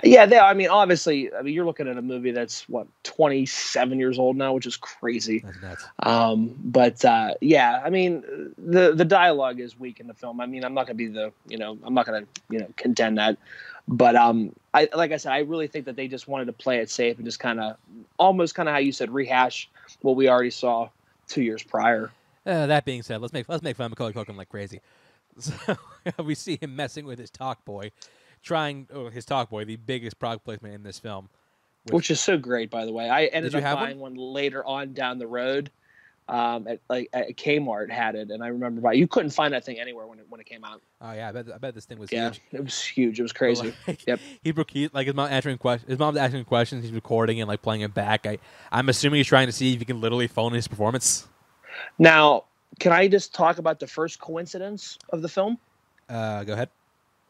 [0.04, 0.40] Yeah, they.
[0.40, 4.36] I mean, obviously, I mean, you're looking at a movie that's what 27 years old
[4.36, 5.44] now, which is crazy.
[6.00, 8.24] Um, but uh, yeah, I mean,
[8.58, 10.42] the the dialogue is weak in the film.
[10.42, 13.18] I mean, I'm not gonna be the you know, I'm not gonna you know contend
[13.18, 13.38] that.
[13.88, 16.80] But um, I like I said, I really think that they just wanted to play
[16.80, 17.78] it safe and just kind of
[18.18, 19.70] almost kind of how you said rehash
[20.02, 20.90] what we already saw
[21.28, 22.12] two years prior.
[22.46, 24.82] Uh, that being said, let's make let's make fun of Macaulay Culkin like crazy.
[25.40, 27.92] So we see him messing with his talk boy,
[28.44, 31.30] trying oh, his talk boy, the biggest product placement in this film.
[31.92, 33.86] which is so great by the way i ended up have one?
[33.86, 34.16] buying one?
[34.16, 35.70] later on down the road
[36.30, 39.66] um at like at kmart had it and i remember buying you couldn't find that
[39.66, 41.84] thing anywhere when it when it came out Oh yeah, I bet I bet this
[41.84, 42.42] thing was yeah huge.
[42.54, 44.20] it was huge it was crazy like, Yep.
[44.44, 45.90] He, broke- he like his mom answering questions.
[45.90, 46.84] His mom's asking questions.
[46.86, 48.26] He's recording and like playing it back.
[48.26, 48.38] I
[48.72, 51.28] I'm assuming he's trying to see if he can literally phone his performance.
[52.00, 52.46] now
[52.80, 55.58] can i just talk about the first coincidence of the film
[56.08, 56.70] Uh, go ahead.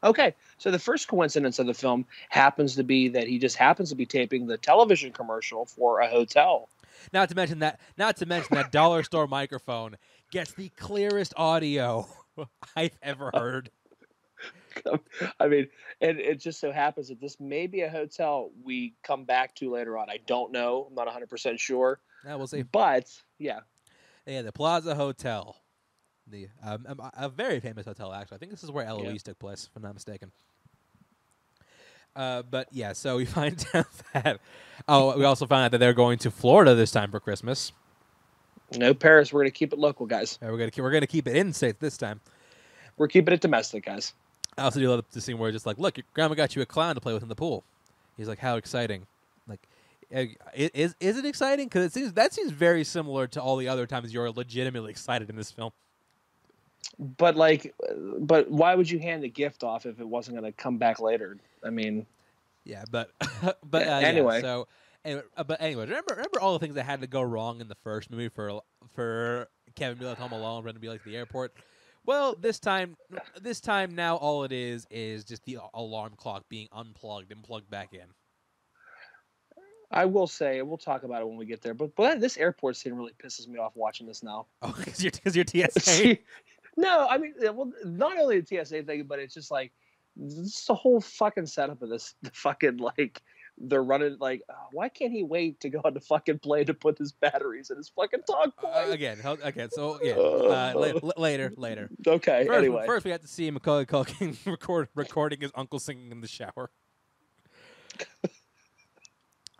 [0.03, 3.89] Okay so the first coincidence of the film happens to be that he just happens
[3.89, 6.69] to be taping the television commercial for a hotel
[7.11, 7.79] Not to mention that.
[7.97, 9.97] Not to mention that dollar store microphone
[10.31, 12.07] gets the clearest audio
[12.75, 13.69] I've ever heard.
[15.39, 15.67] I mean,
[16.01, 19.71] and it just so happens that this may be a hotel we come back to
[19.71, 20.09] later on.
[20.09, 20.87] I don't know.
[20.89, 21.99] I'm not 100% sure.
[22.25, 22.63] Now we'll see.
[22.63, 23.59] But yeah,
[24.25, 25.55] Yeah, the Plaza Hotel,
[26.27, 28.35] the um, um, a very famous hotel actually.
[28.35, 30.31] I think this is where Eloise took place, if I'm not mistaken.
[32.15, 34.39] Uh, but yeah, so we find out that
[34.87, 37.71] oh, we also find out that they're going to Florida this time for Christmas.
[38.77, 39.33] no Paris.
[39.33, 40.37] We're going to keep it local, guys.
[40.41, 42.21] Uh, we're gonna keep, we're gonna keep it in state this time.
[42.97, 44.13] We're keeping it domestic, guys.
[44.57, 46.61] I also do love the scene where it's just like, look, your grandma got you
[46.61, 47.63] a clown to play with in the pool.
[48.17, 49.07] He's like, how exciting!
[49.47, 49.61] Like,
[50.11, 51.65] eh, is is it exciting?
[51.65, 55.29] Because it seems that seems very similar to all the other times you're legitimately excited
[55.31, 55.71] in this film.
[56.99, 57.73] But like,
[58.19, 60.99] but why would you hand the gift off if it wasn't going to come back
[60.99, 61.37] later?
[61.63, 62.05] I mean,
[62.63, 63.11] Yeah, but
[63.63, 64.41] but Yeah, uh, yeah, anyway.
[64.41, 64.67] so
[65.03, 67.67] anyway, uh, but anyway, remember remember all the things that had to go wrong in
[67.67, 68.61] the first movie for
[68.93, 71.53] for Kevin to be like home alone, Brendan to be like at the airport.
[72.05, 72.97] Well, this time,
[73.41, 77.69] this time now, all it is is just the alarm clock being unplugged and plugged
[77.69, 78.07] back in.
[79.89, 81.73] I will say, we'll talk about it when we get there.
[81.73, 84.47] But but this airport scene really pisses me off watching this now.
[84.61, 86.17] Oh, because you're because you're TSA.
[86.77, 89.71] No, I mean, well, not only the TSA thing, but it's just like
[90.15, 92.15] this the whole fucking setup of this.
[92.23, 93.21] The fucking like
[93.59, 96.73] they're running like, oh, why can't he wait to go on the fucking plane to
[96.73, 99.69] put his batteries in his fucking talk Uh, again, again.
[99.69, 101.89] So yeah, uh, la- la- later, later.
[102.07, 106.11] okay, First, anyway, first we have to see Macaulay Culkin record recording his uncle singing
[106.11, 106.71] in the shower.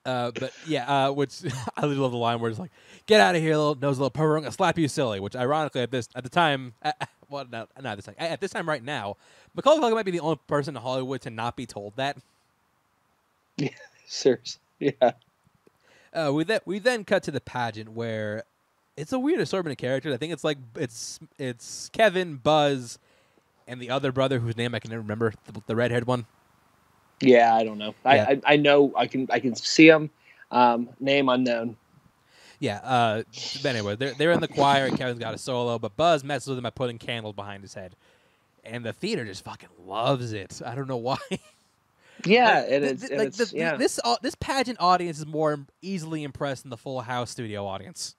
[0.06, 1.42] Uh, but yeah, uh, which
[1.78, 2.72] I really love the line where it's like,
[3.06, 4.38] "Get out of here, little nose, little pervert!
[4.38, 6.92] I'm gonna slap you silly." Which, ironically, at this at the time, uh,
[7.30, 8.16] well, no, not this time.
[8.18, 9.16] At this time, right now,
[9.56, 12.18] Macaulay Culkin might be the only person in Hollywood to not be told that.
[13.58, 13.70] Yeah,
[14.06, 15.12] Seriously, yeah.
[16.14, 18.44] Uh, we then we then cut to the pageant where
[18.98, 20.14] it's a weird assortment of characters.
[20.14, 23.00] I think it's like it's it's Kevin, Buzz,
[23.68, 26.26] and the other brother whose name I can never remember, the, the red-haired one.
[27.26, 27.96] Yeah, I don't know.
[28.06, 28.26] I, Yeah.
[28.30, 30.10] I I know I can I can see him.
[30.52, 31.78] Um, name unknown.
[32.60, 32.78] Yeah.
[32.84, 33.24] Uh,
[33.62, 36.50] but anyway, they're they're in the choir and Kevin's got a solo, but Buzz messes
[36.50, 37.96] with him by putting candles behind his head,
[38.64, 40.62] and the theater just fucking loves it.
[40.66, 41.18] I don't know why.
[42.26, 43.02] Yeah, Like, it th- is.
[43.04, 43.76] like, it's- the- yeah.
[43.76, 48.16] This au- this pageant audience is more easily impressed than the Full House studio audience.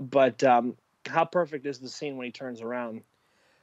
[0.00, 0.76] but um,
[1.06, 3.02] how perfect is the scene when he turns around?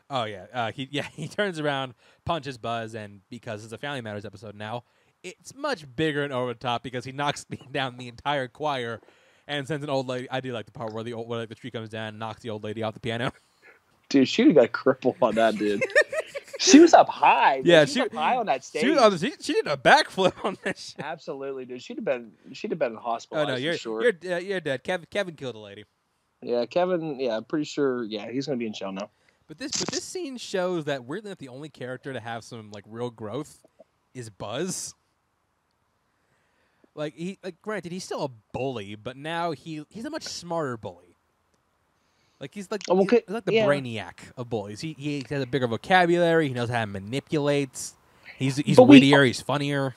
[0.09, 1.93] Oh yeah, uh, he yeah he turns around,
[2.25, 4.83] punches Buzz, and because it's a Family Matters episode now,
[5.23, 9.01] it's much bigger and over the top because he knocks down the entire choir,
[9.47, 10.29] and sends an old lady.
[10.31, 12.19] I do like the part where the old, where like the tree comes down, and
[12.19, 13.31] knocks the old lady off the piano.
[14.09, 15.83] Dude, she would have got crippled on that dude.
[16.59, 17.61] she was up high.
[17.65, 18.81] Yeah, she, was she- up high on that stage.
[18.83, 20.93] She, was on the- she, she did a backflip on this.
[20.95, 21.03] Shit.
[21.05, 21.81] Absolutely, dude.
[21.81, 22.31] She'd have been.
[22.53, 23.49] She'd have been Oh hospitalized.
[23.49, 24.01] no, for you're sure.
[24.01, 24.85] you're uh, you're dead.
[24.85, 25.83] Kevin Kevin killed a lady.
[26.41, 27.19] Yeah, Kevin.
[27.19, 28.05] Yeah, I'm pretty sure.
[28.05, 29.09] Yeah, he's gonna be in jail now.
[29.47, 32.71] But this but this scene shows that weirdly enough, the only character to have some
[32.71, 33.65] like real growth
[34.13, 34.93] is Buzz.
[36.95, 40.77] Like he like granted he's still a bully, but now he he's a much smarter
[40.77, 41.15] bully.
[42.39, 43.65] Like he's like Oh, well, he's, like the yeah.
[43.65, 44.81] brainiac of bullies.
[44.81, 46.47] He he has a bigger vocabulary.
[46.49, 47.91] He knows how to manipulate.
[48.37, 49.23] He's he's But we- wittier.
[49.23, 49.95] he's funnier.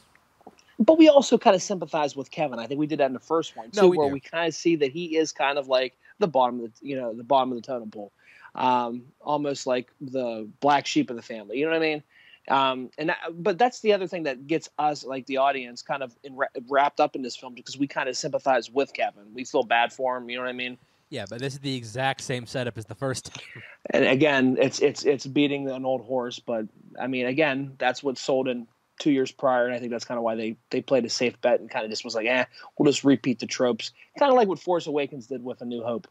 [0.79, 2.59] But we also kind of sympathize with Kevin.
[2.59, 4.15] I think we did that in the first one too, No, we where do.
[4.15, 6.97] we kind of see that he is kind of like the bottom of the you
[6.97, 8.13] know the bottom of the totem pole,
[8.55, 11.59] um, almost like the black sheep of the family.
[11.59, 12.03] You know what I mean?
[12.49, 16.03] Um, and that, but that's the other thing that gets us, like the audience, kind
[16.03, 16.39] of in,
[16.69, 19.35] wrapped up in this film because we kind of sympathize with Kevin.
[19.35, 20.29] We feel bad for him.
[20.29, 20.79] You know what I mean?
[21.11, 23.63] Yeah, but this is the exact same setup as the first time.
[23.93, 26.67] And again, it's it's it's beating an old horse, but
[27.01, 28.69] I mean, again, that's what sold in
[29.01, 31.41] two years prior, and I think that's kind of why they they played a safe
[31.41, 32.45] bet and kind of just was like, eh,
[32.79, 35.83] we'll just repeat the tropes, kind of like what Force Awakens did with A New
[35.83, 36.07] Hope.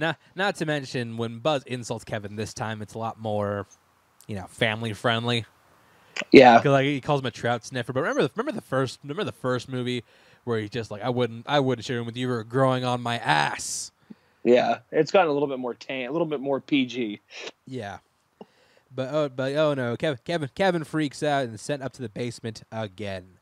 [0.00, 3.66] Not not to mention when Buzz insults Kevin this time, it's a lot more,
[4.26, 5.44] you know, family friendly.
[6.32, 7.92] Yeah, 'Cause, like he calls him a trout sniffer.
[7.92, 10.04] But remember, the, remember the first, remember the first movie
[10.44, 12.22] where he's just like, I wouldn't, I wouldn't share him with you.
[12.26, 13.92] You were growing on my ass.
[14.44, 17.20] yeah, it's gotten a little bit more tame, a little bit more PG.
[17.66, 17.98] Yeah.
[18.94, 22.02] But oh, but oh no, Kevin, Kevin, Kevin freaks out and is sent up to
[22.02, 23.38] the basement again,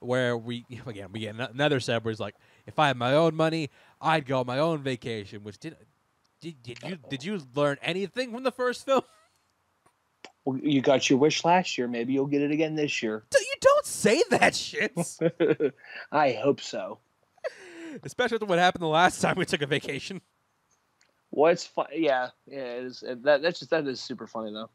[0.00, 2.34] where we again we get ano- another set where he's like,
[2.66, 3.70] if I had my own money,
[4.00, 5.42] I'd go on my own vacation.
[5.42, 5.76] Which did,
[6.40, 9.02] did, did you did you learn anything from the first film?
[10.46, 13.24] Well, you got your wish last year, maybe you'll get it again this year.
[13.30, 14.96] You don't say that shit.
[16.12, 16.98] I hope so.
[18.02, 20.22] Especially after what happened the last time we took a vacation.
[21.28, 21.86] What's fun?
[21.92, 23.04] Yeah, yeah, it is.
[23.06, 24.70] That that's just that is super funny though.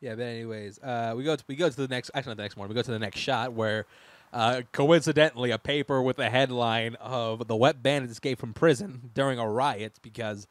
[0.00, 2.42] Yeah, but anyways, uh, we go to, we go to the next actually not the
[2.44, 2.68] next one.
[2.68, 3.86] We go to the next shot where,
[4.32, 9.38] uh, coincidentally, a paper with a headline of the wet bandits escaped from prison during
[9.38, 10.46] a riot because,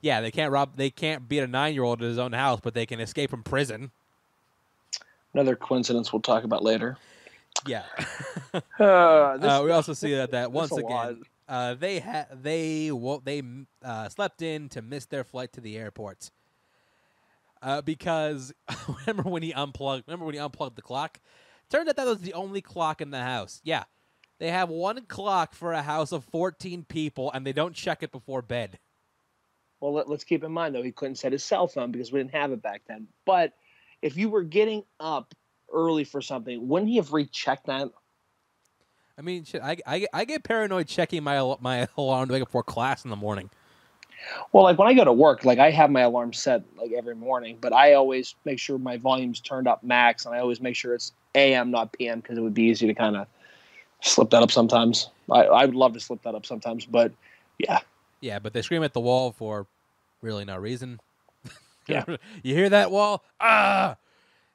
[0.00, 2.60] yeah, they can't rob they can't beat a nine year old at his own house,
[2.62, 3.90] but they can escape from prison.
[5.34, 6.96] Another coincidence we'll talk about later.
[7.66, 7.84] Yeah.
[8.78, 13.22] Uh, this, uh, we also see that that once again uh, they ha- they wo-
[13.24, 13.42] they
[13.82, 16.30] uh, slept in to miss their flight to the airport.
[17.62, 18.52] Uh, because
[19.06, 20.04] remember when he unplugged?
[20.06, 21.18] Remember when he unplugged the clock?
[21.70, 23.60] Turned out that was the only clock in the house.
[23.62, 23.84] Yeah,
[24.38, 28.12] they have one clock for a house of fourteen people, and they don't check it
[28.12, 28.78] before bed.
[29.80, 32.20] Well, let, let's keep in mind though he couldn't set his cell phone because we
[32.20, 33.06] didn't have it back then.
[33.24, 33.52] But
[34.02, 35.34] if you were getting up
[35.72, 37.88] early for something, wouldn't he have rechecked that?
[39.16, 42.50] I mean, shit, I, I, I get paranoid checking my my alarm to wake up
[42.50, 43.50] for class in the morning.
[44.52, 47.14] Well, like when I go to work, like I have my alarm set like every
[47.14, 50.76] morning, but I always make sure my volume's turned up max, and I always make
[50.76, 53.26] sure it's AM, not PM, because it would be easy to kind of
[54.00, 55.10] slip that up sometimes.
[55.30, 57.12] I, I would love to slip that up sometimes, but
[57.58, 57.80] yeah,
[58.20, 59.66] Yeah, but they scream at the wall for
[60.22, 61.00] really no reason.
[61.86, 62.04] Yeah.
[62.42, 63.24] you hear that wall?
[63.40, 63.96] Ah!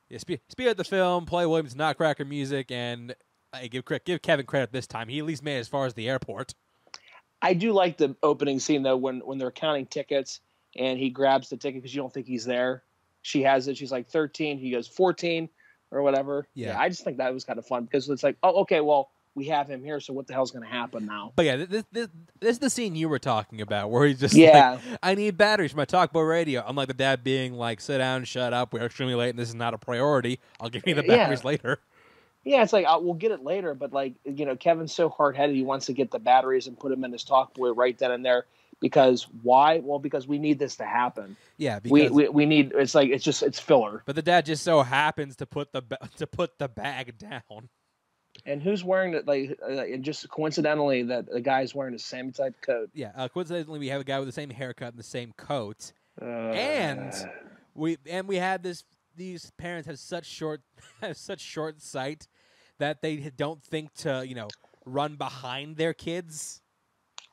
[0.09, 3.15] Yeah, speak, speak at the film, play Williams Nutcracker music, and
[3.51, 5.07] I give cre- give Kevin credit this time.
[5.09, 6.53] He at least made it as far as the airport.
[7.41, 10.39] I do like the opening scene though when when they're counting tickets
[10.77, 12.83] and he grabs the ticket because you don't think he's there.
[13.21, 13.77] She has it.
[13.77, 14.57] She's like thirteen.
[14.57, 15.49] He goes fourteen
[15.93, 16.47] or whatever.
[16.55, 16.77] Yeah.
[16.79, 19.45] I just think that was kind of fun because it's like, oh, okay, well, we
[19.45, 21.33] have him here, so what the hell's going to happen now?
[21.35, 22.07] But yeah, this, this,
[22.39, 24.73] this is the scene you were talking about where he's just Yeah.
[24.73, 26.63] like, I need batteries for my talkboy radio.
[26.67, 29.55] Unlike the dad being like, sit down, shut up, we're extremely late and this is
[29.55, 30.39] not a priority.
[30.59, 31.17] I'll give you the Yeah.
[31.17, 31.79] batteries later.
[32.45, 35.35] Yeah, it's like uh, we'll get it later, but like you know, Kevin's so hard
[35.37, 35.55] headed.
[35.55, 38.11] He wants to get the batteries and put them in his talk boy right then
[38.11, 38.45] and there.
[38.81, 39.79] Because why?
[39.79, 41.35] Well, because we need this to happen.
[41.57, 42.73] Yeah, because We, we we need.
[42.75, 44.03] It's like it's just it's filler.
[44.05, 45.81] but the dad just so happens to put the
[46.17, 47.69] to put the bag down.
[48.47, 49.27] And who's wearing it?
[49.27, 52.89] Like, uh, and just coincidentally, that the guy's wearing the same type coat.
[52.93, 55.93] Yeah, uh, coincidentally, we have a guy with the same haircut and the same coat,
[56.21, 57.13] Uh, And-
[57.75, 58.83] we and we had this.
[59.15, 60.61] These parents have such short,
[61.01, 62.27] have such short sight
[62.79, 64.47] that they don't think to you know
[64.85, 66.59] run behind their kids.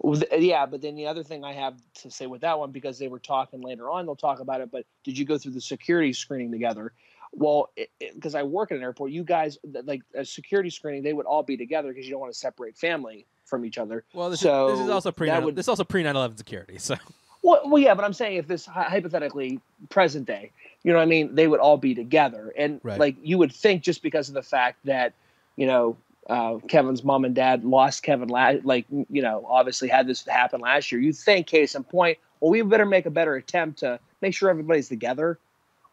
[0.03, 3.09] Yeah, but then the other thing I have to say with that one, because they
[3.09, 4.71] were talking later on, they'll talk about it.
[4.71, 6.93] But did you go through the security screening together?
[7.33, 7.71] Well,
[8.15, 11.43] because I work at an airport, you guys like a security screening, they would all
[11.43, 14.05] be together because you don't want to separate family from each other.
[14.15, 16.79] Well, this, So is, this is also pre would, this is also pre 9/11 security.
[16.79, 16.97] So
[17.43, 20.51] Well, well, yeah, but I'm saying if this hypothetically present day,
[20.83, 22.99] you know what I mean, they would all be together, and Right.
[22.99, 25.13] like you would think just because of the fact that
[25.57, 25.97] you know
[26.31, 30.61] uh, Kevin's mom and dad lost Kevin, la- like you know, obviously had this happen
[30.61, 31.01] last year.
[31.01, 34.49] You think, case in point, well, we better make a better attempt to make sure
[34.49, 35.41] everybody's together,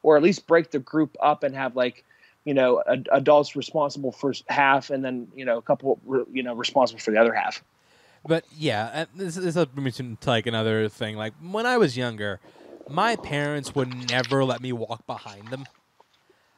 [0.04, 2.06] or at least break the group up and have like
[2.46, 6.00] you know ad- adults responsible for half, and then you know a couple
[6.32, 7.64] you know responsible for the other half.
[8.24, 11.18] But yeah, uh, this is me to like another thing.
[11.18, 12.40] Like when I was younger,
[12.88, 15.66] my parents would never let me walk behind them.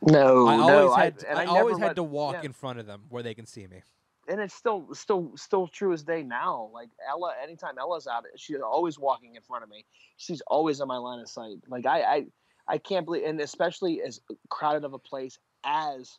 [0.02, 2.44] No, I no, always had and I, never always had let- to walk yeah.
[2.44, 3.82] in front of them where they can see me.
[4.30, 6.70] and it's still still still true as day now.
[6.74, 9.86] Like Ella, anytime Ella's out, she's always walking in front of me.
[10.18, 11.58] She's always in my line of sight.
[11.68, 12.26] Like I I,
[12.68, 16.18] I can't believe, and especially as crowded of a place as,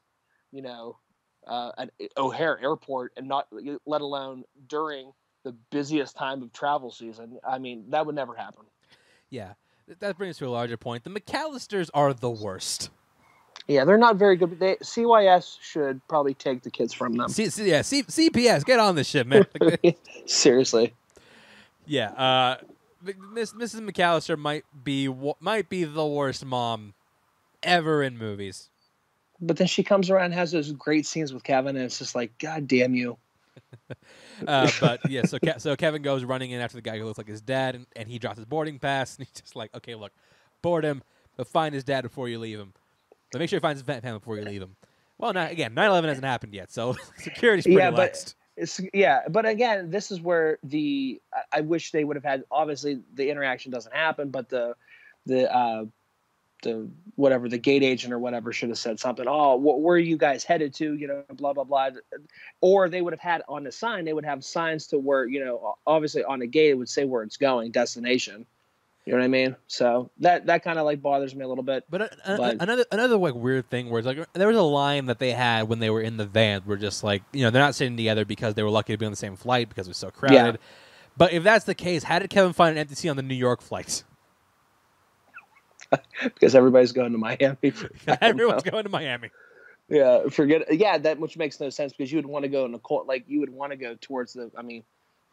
[0.52, 0.98] you know,
[1.46, 3.46] uh, an O'Hare Airport, and not
[3.86, 5.12] let alone during
[5.44, 7.38] the busiest time of travel season.
[7.48, 8.66] I mean, that would never happen.
[9.30, 9.54] Yeah,
[10.00, 11.04] that brings to a larger point.
[11.04, 12.90] The McAllisters are the worst.
[13.70, 14.58] Yeah, they're not very good.
[14.58, 17.28] They, CYS should probably take the kids from them.
[17.28, 19.46] C- C- yeah, C- CPS, get on this shit, man.
[20.26, 20.92] Seriously.
[21.86, 22.56] yeah, uh,
[23.32, 23.88] Miss Mrs.
[23.88, 26.94] McAllister might be wo- might be the worst mom
[27.62, 28.70] ever in movies.
[29.40, 32.16] But then she comes around and has those great scenes with Kevin, and it's just
[32.16, 33.18] like, God damn you.
[34.48, 37.18] Uh, but yeah, so Ke- so Kevin goes running in after the guy who looks
[37.18, 39.94] like his dad, and, and he drops his boarding pass, and he's just like, okay,
[39.94, 40.12] look,
[40.62, 41.02] board him,
[41.36, 42.72] but find his dad before you leave him.
[43.32, 44.76] But make sure you find his fa- family before you leave him.
[45.18, 49.46] Well, not, again, 9/11 hasn't happened yet, so security's pretty Yeah, but- It's yeah, but
[49.46, 51.20] again, this is where the
[51.52, 52.44] I, wish they would have had.
[52.50, 54.74] Obviously, the interaction doesn't happen, but the
[55.26, 55.84] the uh,
[56.62, 59.24] the whatever the gate agent or whatever should have said something.
[59.26, 60.94] Oh, wh- where are you guys headed to?
[60.94, 61.90] You know, blah blah blah.
[62.60, 64.04] Or they would have had on the sign.
[64.04, 67.04] They would have signs to where you know, obviously on the gate it would say
[67.04, 68.44] where it's going, destination.
[69.10, 69.56] You know what I mean?
[69.66, 71.82] So that that kind of like bothers me a little bit.
[71.90, 74.62] But, uh, uh, But- another another like weird thing where it's like there was a
[74.62, 77.50] line that they had when they were in the van where just like you know
[77.50, 79.88] they're not sitting together because they were lucky to be on the same flight because
[79.88, 80.60] it was so crowded.
[81.16, 83.34] But if that's the case, how did Kevin find an empty seat on the New
[83.34, 84.04] York flight?
[86.22, 87.56] because everybody's going to Miami.
[88.20, 88.70] Everyone's know.
[88.70, 89.30] going to Miami.
[89.88, 90.72] Yeah, forget.
[90.72, 93.08] Yeah, that which makes no sense because you would want to go in the cold,
[93.08, 94.52] like you would want to go towards the.
[94.56, 94.84] I mean,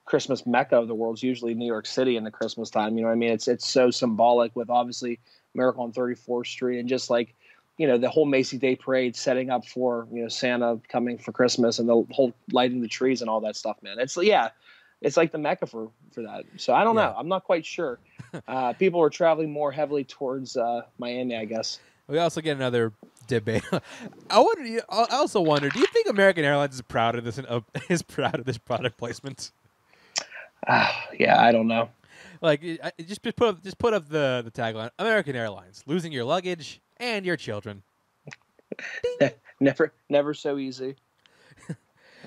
[0.08, 2.96] Christmas mecca of the world is usually New York City in the Christmas time.
[2.98, 3.32] You know what I mean?
[3.32, 5.20] It's it's so symbolic with obviously
[5.54, 7.36] Miracle on 34th Street and just like
[7.78, 11.32] you know the whole Macy Day Parade setting up for you know Santa coming for
[11.34, 13.78] Christmas and the whole lighting the trees and all that stuff.
[13.84, 14.50] Man, it's yeah,
[15.02, 16.46] it's like the mecca for for that.
[16.56, 17.08] So I don't Yeah.
[17.08, 17.16] know.
[17.18, 18.00] I'm not quite sure.
[18.48, 21.80] Uh, people are traveling more heavily towards uh, Miami, I guess.
[22.08, 22.94] We also get another
[23.26, 23.64] debate.
[24.30, 24.82] I wonder.
[24.90, 25.70] I also wonder.
[25.70, 27.40] Do you think American Airlines is proud of this?
[27.40, 29.52] Uh, is proud of this product placement?
[30.68, 31.90] Ah, yeah, I don't know.
[32.42, 36.24] Like, just just put up, just put up the the tagline: American Airlines losing your
[36.24, 37.84] luggage and your children.
[39.60, 40.96] Never, never so easy.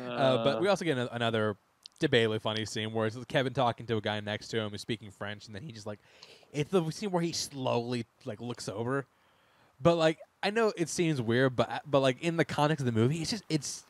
[0.00, 1.56] Uh, but we also get another
[2.00, 5.10] debatably funny scene where it's Kevin talking to a guy next to him who's speaking
[5.10, 5.98] French, and then he just like
[6.52, 9.04] it's the scene where he slowly like looks over.
[9.82, 12.98] But like I know it seems weird, but but like in the context of the
[12.98, 13.84] movie, it's just it's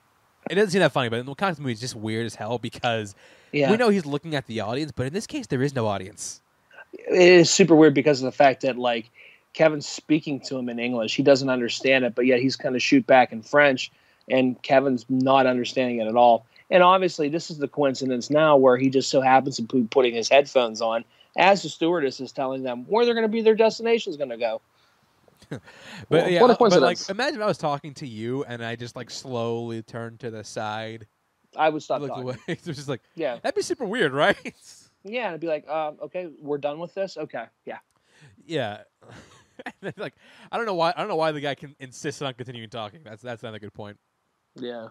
[0.49, 1.09] it doesn't seem that funny.
[1.09, 3.15] But in the context of the movie, it's just weird as hell because
[3.53, 5.87] yeah, we know he's looking at the audience, but in this case, there is no
[5.87, 6.41] audience.
[6.93, 9.11] it is super weird because of the fact that like
[9.53, 12.83] Kevin's speaking to him in English, he doesn't understand it, but yet he's kind of
[12.83, 13.91] shoot back in French,
[14.29, 16.47] and Kevin's not understanding it at all.
[16.71, 20.15] And obviously, this is the coincidence now where he just so happens to be putting
[20.15, 21.05] his headphones on
[21.37, 24.31] as the stewardess is telling them where they're going to be, their destination is going
[24.31, 24.61] to go.
[25.51, 25.61] But
[26.09, 28.77] Well, yeah, what a uh, but like imagine I was talking to you and I
[28.77, 31.07] just like slowly turned to the side,
[31.57, 32.25] I would stop looked talking.
[32.25, 32.37] away.
[32.49, 34.37] It's just like Yeah, that'd be super weird, right?
[35.05, 37.17] yeah, and I'd be like, um, okay, we're done with this.
[37.17, 37.79] Okay, yeah.
[38.47, 38.83] Yeah.
[39.83, 40.15] Then, like
[40.51, 43.01] I don't know why I don't know why the guy can insist on continuing talking.
[43.05, 43.99] That's that's another good point.
[44.57, 44.89] Yeah.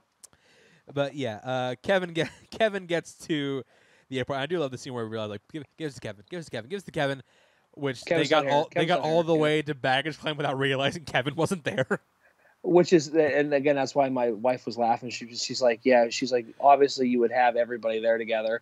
[0.94, 3.64] But yeah, uh, Kevin get, Kevin gets to
[4.10, 4.40] the airport.
[4.40, 6.40] I do love the scene where we realize like give, give us to Kevin, give
[6.40, 7.24] us to Kevin, give us to Kevin,
[7.80, 9.42] which they got all they got all the yeah.
[9.42, 12.02] way to baggage claim without realizing Kevin wasn't there.
[12.62, 16.32] which is and again that's why my wife was laughing she she's like yeah she's
[16.32, 18.62] like obviously you would have everybody there together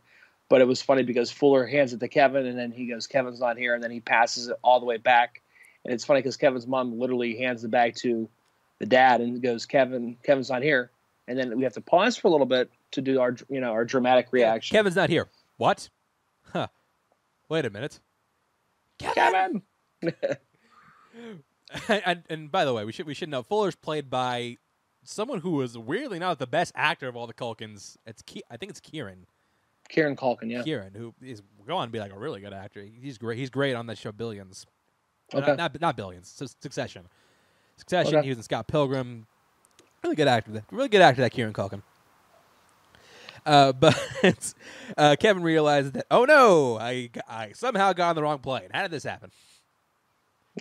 [0.50, 3.40] but it was funny because fuller hands it to kevin and then he goes kevin's
[3.40, 5.42] not here and then he passes it all the way back
[5.84, 8.30] and it's funny because kevin's mom literally hands the bag to
[8.78, 10.92] the dad and goes kevin kevin's not here
[11.28, 13.72] and then we have to pause for a little bit to do our you know
[13.72, 15.28] our dramatic reaction Kevin's not here.
[15.58, 15.90] What?
[16.54, 16.68] Huh.
[17.50, 18.00] Wait a minute.
[19.00, 19.62] Kevin
[21.90, 24.58] and, and by the way, we should we should know Fuller's played by
[25.04, 27.98] someone who was weirdly not the best actor of all the Culkins.
[28.06, 29.26] It's Ke- I think it's Kieran.
[29.90, 32.82] kieran culkin yeah Kieran, who is going on to be like a really good actor.
[32.84, 33.38] He's great.
[33.38, 34.66] He's great on that show Billions.
[35.34, 35.48] Uh, Okay.
[35.48, 36.30] Not, not not Billions.
[36.62, 37.08] Succession.
[37.76, 38.16] Succession.
[38.16, 38.24] Okay.
[38.24, 39.28] He was in Scott Pilgrim.
[40.04, 40.64] Really good actor.
[40.72, 41.22] Really good actor.
[41.22, 41.82] That Kieran Culkin.
[43.48, 44.54] Uh, but
[44.98, 48.70] uh, Kevin realizes that oh no, I I somehow got on the wrong plane.
[48.74, 49.32] How did this happen?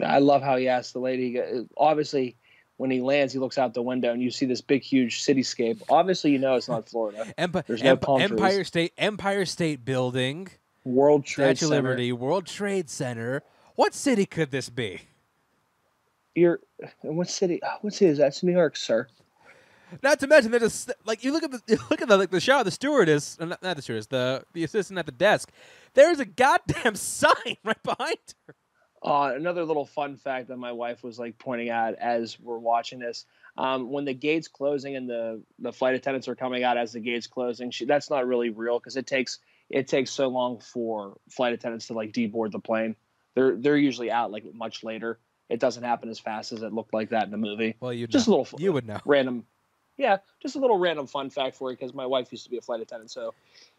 [0.02, 1.40] I love how he asked the lady.
[1.40, 2.36] uh, Obviously,
[2.76, 5.82] when he lands, he looks out the window and you see this big, huge cityscape.
[5.88, 7.26] Obviously, you know it's not Florida.
[7.38, 8.30] Empi- There's no Emp- palm trees.
[8.32, 10.48] Empire State Empire State Building,
[10.84, 11.82] World Trade Statue Center.
[11.88, 13.42] Liberty, World Trade Center.
[13.74, 15.00] What city could this be?
[16.34, 16.60] You're
[17.00, 17.60] what city?
[17.64, 18.28] oh, What city is that?
[18.28, 19.08] It's New York, sir.
[20.02, 22.30] Not to mention, they're just like you look at the you look at the like
[22.30, 25.50] the shot of the stewardess, not, not the stewardess, the the assistant at the desk.
[25.94, 28.54] There's a goddamn sign right behind her.
[29.02, 32.98] Uh, another little fun fact that my wife was like pointing out as we're watching
[32.98, 33.24] this.
[33.56, 37.00] Um, when the gates closing and the, the flight attendants are coming out as the
[37.00, 39.38] gates closing, she, that's not really real because it takes
[39.70, 42.96] it takes so long for flight attendants to like deboard the plane.
[43.34, 45.18] They're they're usually out like much later.
[45.48, 47.76] It doesn't happen as fast as it looked like that in the movie.
[47.78, 48.34] Well, you Just know.
[48.34, 48.98] a little you would know.
[49.04, 49.44] random
[49.96, 52.58] yeah just a little random fun fact for you because my wife used to be
[52.58, 53.34] a flight attendant so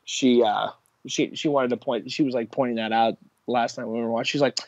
[0.05, 0.69] she uh
[1.05, 4.03] she she wanted to point she was like pointing that out last night when we
[4.03, 4.59] were watching she's like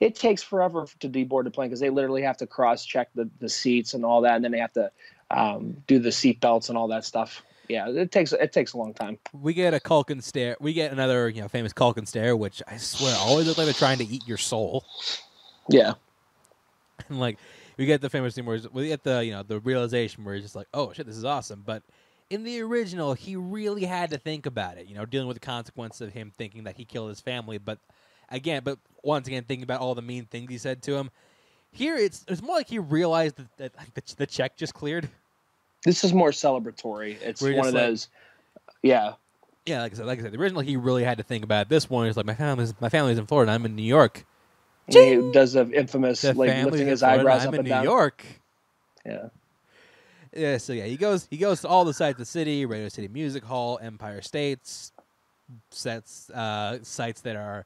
[0.00, 3.28] it takes forever to deboard the plane because they literally have to cross check the,
[3.40, 4.90] the seats and all that and then they have to
[5.30, 8.78] um, do the seat belts and all that stuff yeah it takes it takes a
[8.78, 10.56] long time We get a Culkin stare.
[10.58, 13.74] We get another you know famous Culkin stare, which I swear always look like they're
[13.74, 14.84] trying to eat your soul.
[15.68, 15.92] yeah
[17.08, 17.38] and like
[17.78, 20.44] we get the famous scene where we get the you know the realization where he's
[20.44, 21.62] just like, oh shit, this is awesome.
[21.64, 21.82] But
[22.28, 24.86] in the original, he really had to think about it.
[24.86, 27.56] You know, dealing with the consequence of him thinking that he killed his family.
[27.56, 27.78] But
[28.28, 31.10] again, but once again, thinking about all the mean things he said to him.
[31.70, 35.08] Here, it's it's more like he realized that, that like, the, the check just cleared.
[35.84, 38.08] this is more celebratory it's one of like- those
[38.82, 39.12] yeah
[39.64, 41.66] Yeah, like I said, like I said, the original he really had to think about
[41.66, 41.68] it.
[41.68, 43.52] This one is like my family's my family's in Florida.
[43.52, 44.24] I'm in New York.
[44.88, 47.70] He does the infamous The like lifting his Florida, eyebrows I'm up in and New
[47.70, 48.24] down York.
[49.06, 49.28] yeah
[50.34, 52.88] Yeah, so yeah, he goes he goes to all the sites of the city, Radio
[52.88, 54.92] City Music Hall, Empire States,
[55.70, 57.64] sets uh, sites that are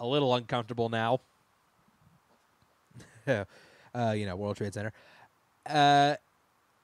[0.00, 1.20] a little uncomfortable now.
[3.26, 3.44] uh,
[4.16, 4.92] you know, World Trade Center.
[5.66, 6.16] Uh,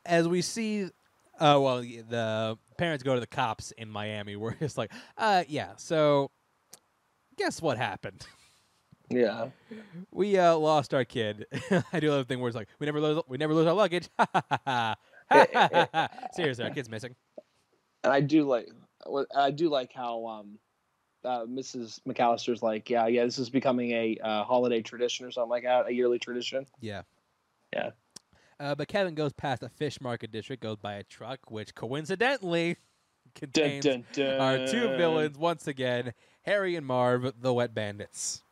[0.07, 4.37] as we see, uh, well, the parents go to the cops in Miami.
[4.39, 5.71] Where it's like, uh, yeah.
[5.77, 6.31] So,
[7.37, 8.27] guess what happened?
[9.11, 9.49] yeah
[10.13, 11.47] We uh, lost our kid.
[11.93, 13.75] I do love the thing where it's like, we never lose, we never lose our
[13.75, 14.09] luggage.
[16.33, 17.15] Seriously, our kid's missing.
[18.05, 18.69] and I do like
[19.35, 20.59] I do like how um,
[21.25, 22.01] uh, Mrs.
[22.09, 25.89] McAllister's like, yeah, yeah, this is becoming a uh, holiday tradition or something like that,
[25.89, 26.67] a yearly tradition.
[26.81, 27.03] Yeah.
[27.73, 27.91] Yeah.
[28.59, 32.77] Uh, but Kevin goes past a fish market district, goes by a truck, which coincidentally
[33.35, 33.87] contains
[34.19, 38.43] our two villains once again, Harry and Marv, the Wet Bandits.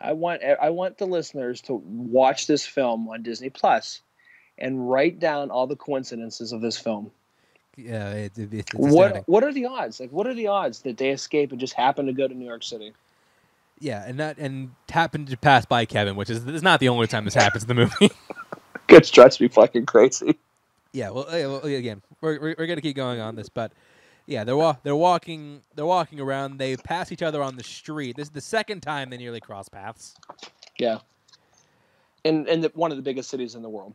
[0.00, 4.00] I want I want the listeners to watch this film on Disney Plus
[4.56, 7.10] and write down all the coincidences of this film.
[7.76, 10.00] Yeah, it, it, it's, What what are the odds?
[10.00, 12.44] Like, what are the odds that they escape and just happen to go to New
[12.44, 12.92] York City?
[13.80, 17.06] Yeah, and that and happened to pass by Kevin, which is, is not the only
[17.06, 18.10] time this happens in the movie.
[18.90, 20.38] It drives me fucking crazy.
[20.92, 23.70] Yeah, well, yeah, well again, we're, we're, we're gonna keep going on this, but
[24.28, 26.58] yeah, they're wa- they're walking they're walking around.
[26.58, 28.14] They pass each other on the street.
[28.16, 30.14] This is the second time they nearly cross paths.
[30.78, 30.98] Yeah.
[32.24, 33.94] In in the, one of the biggest cities in the world.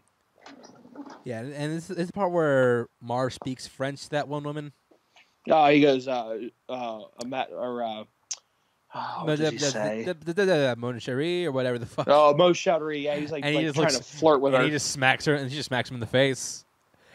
[1.24, 4.44] Yeah, and, and this, this is the part where Marv speaks French to that one
[4.44, 4.74] woman.
[5.50, 6.40] Oh, he goes, uh,
[6.70, 8.04] uh, a mat or uh,
[8.96, 10.04] oh, what does he say?
[10.06, 12.08] Mon chéri or whatever the fuck.
[12.10, 13.04] Oh, Mo Chowdhury.
[13.04, 14.58] Yeah, he's like, And he like just trying looks- to flirt with her.
[14.58, 14.70] and her.
[14.70, 16.66] he just smacks her, and she just smacks him in the face.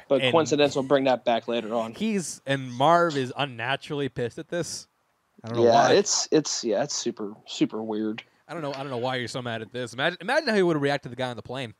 [0.08, 1.94] But and- coincidence will bring that back later on.
[1.94, 4.86] He's and Marv is unnaturally pissed at this.
[5.44, 5.92] I don't know Yeah, why.
[5.92, 8.22] it's it's yeah, it's super super weird.
[8.48, 8.72] I don't know.
[8.72, 9.92] I don't know why you're so mad at this.
[9.92, 11.74] Imagine, imagine how he would have reacted to the guy on the plane.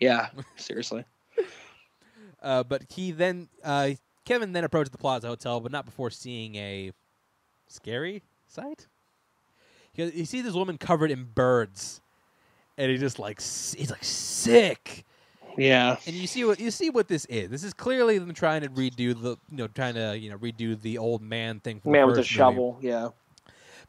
[0.00, 1.04] Yeah, seriously.
[2.42, 3.90] Uh, but he then uh,
[4.24, 6.92] Kevin then approaches the Plaza Hotel, but not before seeing a
[7.66, 8.86] scary sight.
[9.92, 12.00] He, he sees this woman covered in birds,
[12.76, 15.04] and he just like he's like sick.
[15.58, 15.96] Yeah.
[16.06, 17.50] And you see what you see what this is.
[17.50, 20.80] This is clearly them trying to redo the you know trying to you know redo
[20.80, 21.80] the old man thing.
[21.84, 22.26] Man the with movie.
[22.28, 22.78] shovel.
[22.80, 23.08] Yeah.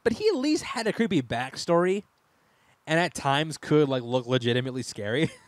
[0.03, 2.03] But he at least had a creepy backstory,
[2.87, 5.29] and at times could like look legitimately scary.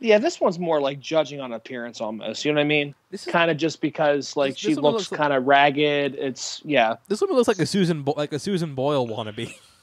[0.00, 2.44] Yeah, this one's more like judging on appearance almost.
[2.44, 2.94] You know what I mean?
[3.10, 5.46] This is Kind of just because like This- she this one looks looks kind of
[5.46, 6.16] ragged.
[6.16, 6.96] It's yeah.
[7.08, 9.54] this woman looks like a Susan Bo- like a Susan Boyle wannabe.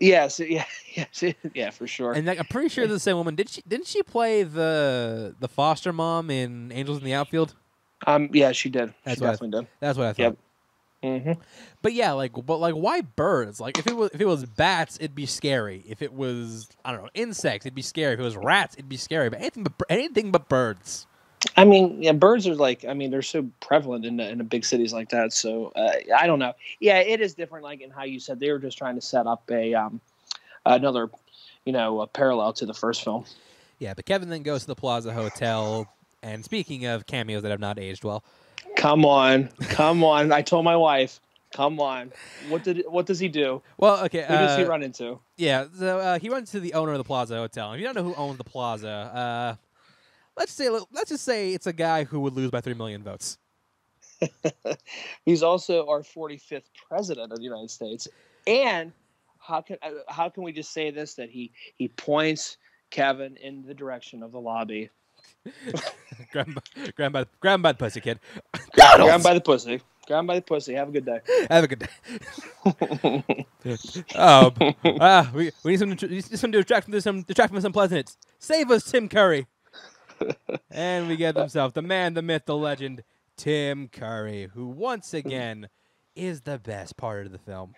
[0.00, 0.64] Yes, yeah,
[0.94, 1.22] yes,
[1.54, 2.12] yeah, for sure.
[2.12, 5.48] And like, I'm pretty sure the same woman did she didn't she play the the
[5.48, 7.54] foster mom in Angels in the Outfield?
[8.06, 8.92] um, yeah, she did.
[9.04, 10.18] That's she what I- definitely That's what I thought.
[10.18, 10.36] Yep.
[11.02, 11.22] did.
[11.22, 11.40] hmm
[11.82, 13.60] But yeah, like, but like, why birds?
[13.60, 15.84] Like, if it was if it was bats, it'd be scary.
[15.86, 18.14] If it was I don't know insects, it'd be scary.
[18.14, 19.30] If it was rats, it'd be scary.
[19.30, 21.06] But anything but anything but birds.
[21.56, 24.44] I mean, yeah, birds are like, I mean, they're so prevalent in the, in the
[24.44, 25.32] big cities like that.
[25.32, 26.54] So uh, I don't know.
[26.80, 27.64] Yeah, it is different.
[27.64, 30.00] Like in how you said they were just trying to set up a um,
[30.66, 31.10] another,
[31.64, 33.24] you know, a parallel to the first film.
[33.78, 35.88] Yeah, but Kevin then goes to the Plaza Hotel.
[36.22, 38.24] And speaking of cameos that have not aged well,
[38.76, 40.32] Come on, come on!
[40.32, 41.20] I told my wife,
[41.52, 42.10] come on.
[42.48, 43.60] What did what does he do?
[43.76, 45.18] well, okay, Who does he uh, run into?
[45.36, 47.72] yeah, so uh, he runs to the owner of the Plaza Hotel.
[47.74, 49.54] If you don't know who owns the Plaza, uh,
[50.36, 53.38] let's say let's just say it's a guy who would lose by three million votes.
[55.24, 58.08] He's also our 45th president of the United States.
[58.46, 58.92] And
[59.38, 62.56] how can uh, how can we just say this that he he points
[62.90, 64.90] Kevin in the direction of the lobby,
[66.30, 68.20] grab, by- grab, by, grab by the pussy, kid.
[68.72, 69.10] grab Donald!
[69.10, 70.74] him by the pussy, grab by the pussy.
[70.74, 71.20] Have a good day.
[71.50, 71.88] Have a good day.
[74.14, 74.52] Oh,
[75.00, 78.16] ah, we, we need some, some to distract from some distract from some pleasantness.
[78.38, 79.46] Save us, Tim Curry.
[80.70, 83.02] And we get himself the man, the myth, the legend,
[83.36, 85.68] Tim Curry, who once again
[86.16, 87.74] is the best part of the film.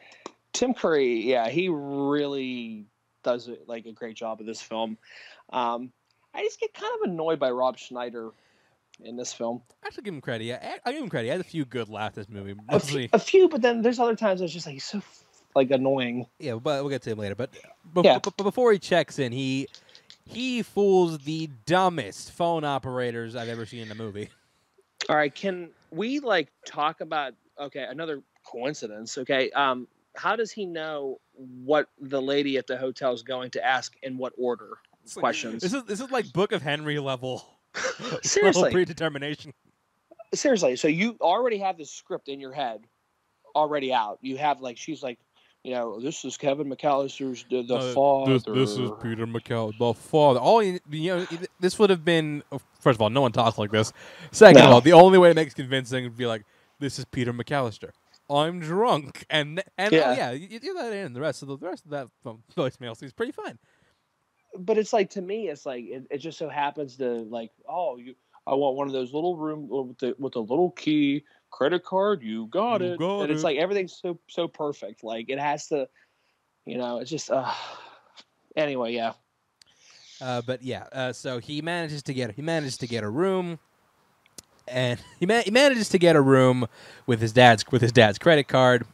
[0.52, 2.86] Tim Curry, yeah, he really
[3.22, 4.96] does like a great job of this film.
[5.52, 5.92] Um,
[6.34, 8.30] I just get kind of annoyed by Rob Schneider
[9.02, 9.62] in this film.
[9.84, 10.44] I should give him credit.
[10.44, 11.26] Yeah, I, I give him credit.
[11.26, 12.52] He had a few good laughs this movie.
[12.52, 15.02] A few, Mostly, a few, but then there's other times it's just like he's so
[15.54, 16.26] like annoying.
[16.38, 17.34] yeah, but we'll get to him later.
[17.34, 17.50] But,
[17.92, 18.18] but, Yeah.
[18.18, 19.68] but before he checks in, he
[20.26, 24.28] he fools the dumbest phone operators I've ever seen in a movie.
[25.08, 29.50] All right, can we like talk about okay, another coincidence, okay?
[29.52, 33.94] Um how does he know what the lady at the hotel is going to ask
[34.02, 34.78] in what order?
[35.04, 35.62] It's like- Questions.
[35.62, 37.44] This is this is like Book of Henry level.
[38.00, 38.72] level Seriously.
[38.72, 39.52] predetermination.
[40.34, 42.84] Seriously, so you already have the script in your head
[43.54, 44.18] already out.
[44.22, 45.18] You have like she's like,
[45.66, 48.34] you know, this is Kevin McAllister's the, the Uh, father.
[48.34, 50.38] This, this is Peter McAllister, the father.
[50.38, 51.26] All you, you know,
[51.58, 52.42] this would have been.
[52.80, 53.92] First of all, no one talks like this.
[54.30, 56.44] Second of all, the only way it makes convincing would be like,
[56.78, 57.90] "This is Peter McAllister.
[58.30, 60.16] I'm drunk," and and oh, Yeah.
[60.16, 62.42] yeah, you, you do that in the rest of the, the rest of that phone-
[62.56, 63.58] voicemail seems pretty fine.
[64.58, 67.96] but it's like to me, it's like it, it just so happens to like, oh,
[67.98, 68.14] you,
[68.46, 71.24] I want one of those little room with the with the little key
[71.56, 72.22] credit card.
[72.22, 75.04] You got You it, got and it's like everything's so so perfect.
[75.04, 75.88] Like it has to,
[76.66, 77.30] you know, it's just.
[77.30, 77.52] uh
[78.56, 79.14] Anyway, yeah,
[80.20, 83.58] Uh, but yeah, uh, so he manages to get he manages to get a room,
[84.68, 86.68] and he, ma- he manages to get a room
[87.06, 88.86] with his dad's with his dad's credit card.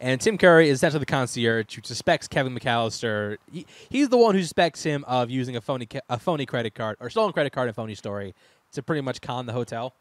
[0.00, 3.38] And Tim Curry is essentially the concierge who suspects Kevin McAllister.
[3.52, 6.96] He, he's the one who suspects him of using a phony a phony credit card
[7.00, 8.34] or stolen credit card and phony story
[8.72, 9.94] to pretty much con the hotel.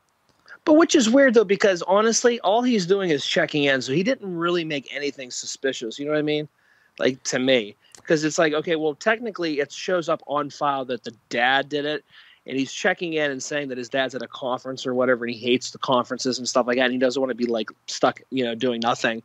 [0.66, 4.04] But which is weird though because honestly, all he's doing is checking in, so he
[4.04, 5.98] didn't really make anything suspicious.
[6.00, 6.50] You know what I mean?
[6.98, 11.04] Like to me, because it's like okay, well, technically, it shows up on file that
[11.04, 12.04] the dad did it,
[12.48, 15.34] and he's checking in and saying that his dad's at a conference or whatever, and
[15.36, 17.70] he hates the conferences and stuff like that, and he doesn't want to be like
[17.88, 19.22] stuck, you know, doing nothing.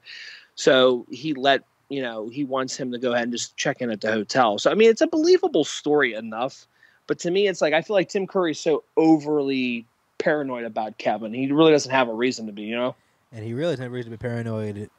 [0.57, 3.91] So he let you know he wants him to go ahead and just check in
[3.91, 4.59] at the hotel.
[4.59, 6.67] So I mean, it's a believable story enough,
[7.07, 9.87] but to me, it's like I feel like Tim Curry's so overly
[10.21, 11.33] paranoid about Kevin.
[11.35, 12.95] He really doesn't have a reason to be, you know.
[13.33, 14.91] And he really doesn't have a reason to be paranoid.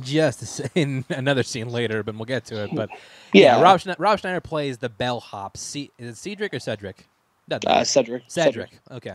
[0.00, 2.70] Just in another scene later, but we'll get to it.
[2.74, 2.90] But
[3.32, 5.56] yeah, Rob, Schne- Rob Schneider plays the bellhop.
[5.56, 7.06] C- is it Cedric or Cedric?
[7.50, 7.84] Uh, matter.
[7.84, 8.22] Cedric.
[8.28, 8.70] Cedric.
[8.90, 9.14] Okay.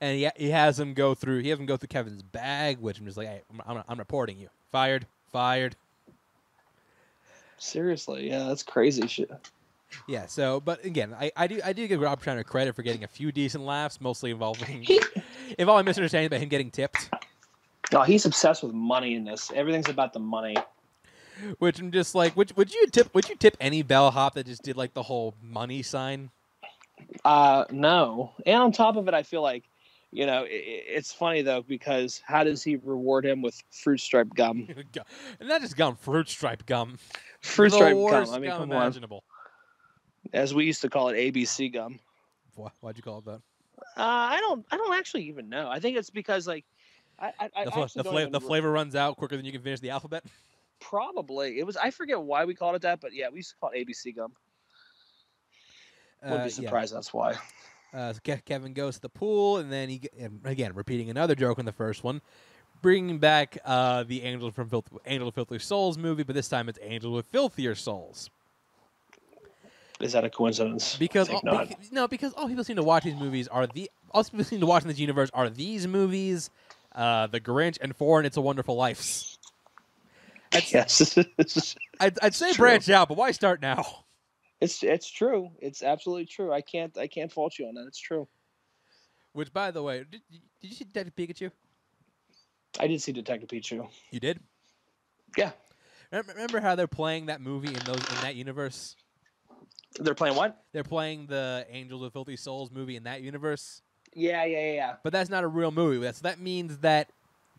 [0.00, 1.40] And he, he has him go through.
[1.40, 3.98] He has him go through Kevin's bag, which I'm just like, hey, I'm, I'm, I'm
[3.98, 4.48] reporting you.
[4.70, 5.06] Fired.
[5.32, 5.76] Fired.
[7.58, 9.30] Seriously, yeah, that's crazy shit.
[10.08, 10.26] Yeah.
[10.26, 13.08] So, but again, I, I do I do give Rob Schneider credit for getting a
[13.08, 14.86] few decent laughs, mostly involving
[15.58, 17.10] involving misunderstanding about him getting tipped.
[17.92, 19.50] oh, he's obsessed with money in this.
[19.54, 20.56] Everything's about the money.
[21.58, 24.62] Which I'm just like, would would you tip would you tip any bellhop that just
[24.62, 26.30] did like the whole money sign?
[27.24, 28.32] Uh, no.
[28.46, 29.64] And on top of it, I feel like,
[30.12, 33.98] you know, i i- it's funny though because how does he reward him with fruit
[34.00, 34.68] stripe gum?
[35.40, 36.98] And not just gum, fruit stripe gum.
[37.40, 38.30] Fruit tion gum.
[38.30, 38.92] I mean, gum come on.
[40.24, 40.42] Imaginable.
[40.42, 41.98] As we used to call it, ABC gum.
[42.54, 43.40] Why, why'd you call it that?
[43.96, 44.64] Uh, I don't.
[44.70, 45.68] I don't actually even know.
[45.68, 46.64] I think it's because like,
[47.18, 49.52] I, I, I The, fla- actually the, fla- the flavor runs out quicker than you
[49.52, 50.24] can finish the alphabet.
[50.80, 51.76] Probably it was.
[51.76, 54.14] I forget why we called it that, but yeah, we used to call it ABC
[54.14, 54.32] gum.
[56.22, 56.54] Wouldn't Uh, be yeah.
[56.54, 56.94] surprised.
[56.94, 57.34] That's why.
[57.92, 61.10] Uh, so Ke- Kevin goes to the pool, and then he g- and again repeating
[61.10, 62.20] another joke in the first one,
[62.80, 66.68] bringing back uh, the Angel from Filth- Angel of Filthy Souls movie, but this time
[66.68, 68.30] it's Angel with Filthier Souls.
[70.02, 70.96] Is that a coincidence?
[70.96, 71.68] Because all, not.
[71.68, 74.60] beca- no, because all people seem to watch these movies are the all people seem
[74.60, 76.50] to watch in this universe are these movies,
[76.94, 79.36] uh, The Grinch and Foreign It's a Wonderful Life.
[80.52, 81.16] I'd, yes,
[82.00, 82.66] I'd, I'd say True.
[82.66, 84.04] branch out, but why start now?
[84.60, 85.50] it's it's true.
[85.60, 86.52] It's absolutely true.
[86.52, 87.86] I can't I can't fault you on that.
[87.86, 88.28] It's true.
[89.32, 91.50] Which, by the way, did, did you see Detective Pikachu?
[92.78, 93.88] I did see Detective Pikachu.
[94.10, 94.40] You did.
[95.38, 95.52] Yeah,
[96.12, 98.96] Remember how they're playing that movie in those in that universe?
[100.00, 100.62] They're playing what?
[100.72, 103.82] They're playing the Angels with Filthy Souls movie in that universe,
[104.14, 104.94] Yeah, yeah, yeah, yeah.
[105.02, 105.98] but that's not a real movie.
[105.98, 107.10] That's that means that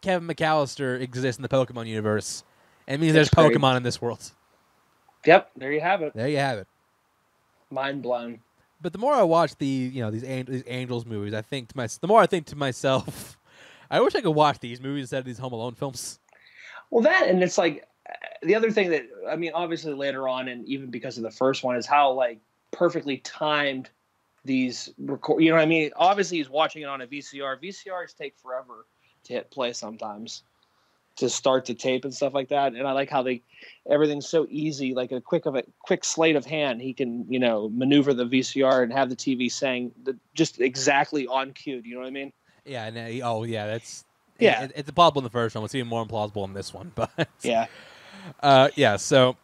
[0.02, 2.44] Kevin McAllister exists in the Pokemon universe.
[2.88, 3.58] It means there's That's great.
[3.58, 4.32] Pokemon in this world.
[5.26, 6.14] Yep, there you have it.
[6.14, 6.68] There you have it.
[7.70, 8.40] Mind blown.
[8.82, 11.70] But the more I watch the you know these an- these Angels movies, I think
[11.70, 13.38] to my the more I think to myself,
[13.92, 16.20] I wish I could watch these movies instead of these Home Alone films.
[16.92, 17.88] Well, that and it's like
[18.46, 21.64] the other thing that I mean, obviously later on, and even because of the first
[21.64, 22.40] one, is how like
[22.72, 23.90] perfectly timed
[24.46, 25.42] these record.
[25.42, 25.92] You know what I mean?
[25.96, 27.62] Obviously, he's watching it on a VCR.
[27.62, 28.86] VCRs take forever
[29.26, 30.44] to hit play sometimes
[31.16, 32.74] to start the tape and stuff like that.
[32.74, 33.42] And I like how they
[33.90, 36.82] everything's so easy, like a quick of a quick slate of hand.
[36.82, 41.28] He can you know maneuver the VCR and have the TV saying the, just exactly
[41.28, 41.82] on cue.
[41.82, 42.34] Do you know what I mean?
[42.66, 44.06] Yeah, and uh, oh yeah, that's
[44.40, 44.64] Yeah.
[44.64, 45.64] It, it's plausible in the first one.
[45.64, 47.12] It's even more implausible in this one, but
[47.44, 47.68] Yeah.
[48.42, 49.38] Uh, yeah, so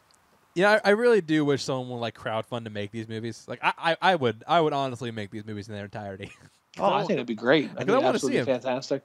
[0.55, 3.45] yeah, I, I really do wish someone would like crowdfund to make these movies.
[3.47, 6.31] Like I, I, I would, I would honestly make these movies in their entirety.
[6.77, 7.65] Oh, I think it'd be great.
[7.71, 8.45] I I think wanna it'd see him.
[8.45, 9.03] fantastic.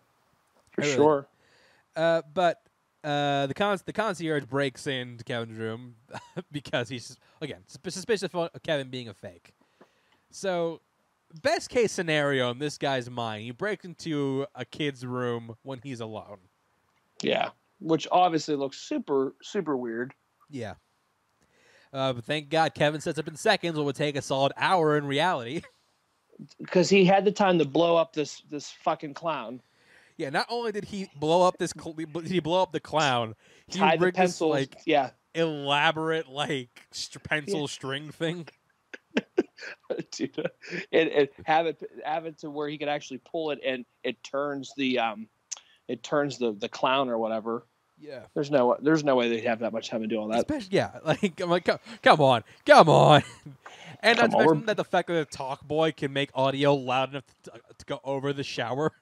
[0.73, 1.27] For really- sure.
[1.97, 2.61] Uh, but
[3.03, 5.97] uh, the con- the concierge breaks into Kevin's room
[6.53, 9.55] because he's again sus- suspicious of Kevin being a fake.
[10.31, 10.83] So,
[11.43, 16.01] best case scenario in this guy's mind, he breaks into a kid's room when he's
[16.01, 16.39] alone.
[17.23, 17.49] Yeah,
[17.81, 20.15] which obviously looks super super weird.
[20.51, 20.75] Yeah.
[21.93, 24.99] Uh, but thank God Kevin sets up in seconds what would take a solid hour
[24.99, 25.63] in reality.
[26.59, 29.61] because he had the time to blow up this this fucking clown,
[30.17, 33.35] Yeah, not only did he blow up this, cl- did he blow up the clown,
[33.67, 38.49] he tie the rigged this like yeah, elaborate like st- pencil string thing.
[40.11, 40.51] dude,
[40.93, 44.23] and, and have it have it to where he could actually pull it and it
[44.23, 45.29] turns the um,
[45.89, 47.67] it turns the the clown or whatever.
[47.99, 50.39] Yeah, There's no there's no way they'd have that much time to do all that.
[50.39, 53.23] especially yeah, like I'm like, come, come on, come on,
[54.01, 56.75] and not Come on, mention that the fact that the talk boy can make audio
[56.75, 58.93] loud enough to, to go over the shower.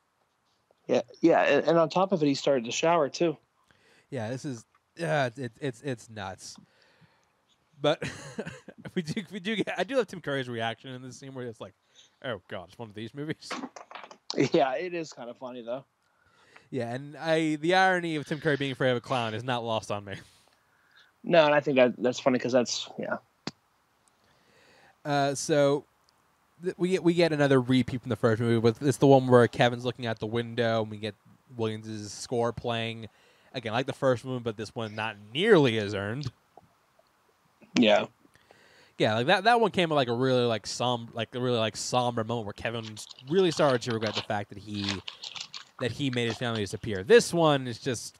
[0.86, 3.36] Yeah, yeah, and, and on top of it, he started to shower too.
[4.10, 4.64] Yeah, this is
[4.96, 6.56] yeah, it's it's it's, it's nuts.
[7.80, 8.02] But
[8.94, 11.46] we do we do get I do love Tim Curry's reaction in this scene where
[11.46, 11.74] it's like,
[12.24, 13.50] oh god, it's one of these movies.
[14.52, 15.84] Yeah, it is kind of funny though.
[16.72, 19.62] Yeah, and I the irony of Tim Curry being afraid of a clown is not
[19.62, 20.14] lost on me.
[21.22, 23.18] No, and I think that that's funny because that's yeah.
[25.04, 25.84] Uh, so
[26.64, 28.56] th- we get we get another repeat from the first movie.
[28.56, 31.14] With it's the one where Kevin's looking out the window, and we get
[31.56, 33.08] Williams' score playing
[33.52, 36.32] again, like the first one, but this one not nearly as earned.
[37.78, 38.06] Yeah,
[38.96, 41.58] Yeah, like that that one came at like a really like som like a really
[41.58, 42.96] like somber moment where Kevin
[43.28, 44.86] really started to regret the fact that he
[45.80, 47.02] that he made his family disappear.
[47.02, 48.16] This one is just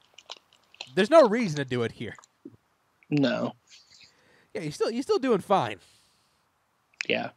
[0.95, 2.15] there's no reason to do it here.
[3.09, 3.53] no,
[4.53, 5.77] Yeah, you're still you're still doing fine.
[7.07, 7.29] yeah,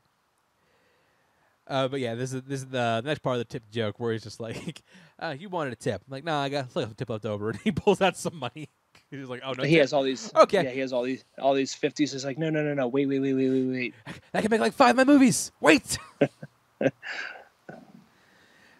[1.68, 4.12] Uh, but yeah, this is this is the next part of the tip joke where
[4.12, 4.82] he's just like,
[5.18, 7.60] uh, "You wanted a tip?" I'm like, "Nah, I got a tip left over." And
[7.62, 8.68] he pulls out some money.
[9.10, 9.82] He's like, "Oh no, he tip.
[9.82, 10.32] has all these.
[10.34, 10.64] Okay.
[10.64, 12.12] yeah, he has all these all these fifties.
[12.12, 13.94] He's like, no, no, no, no, wait, wait, wait, wait, wait, wait.
[14.34, 15.52] I can make like five of my movies.
[15.60, 15.96] Wait."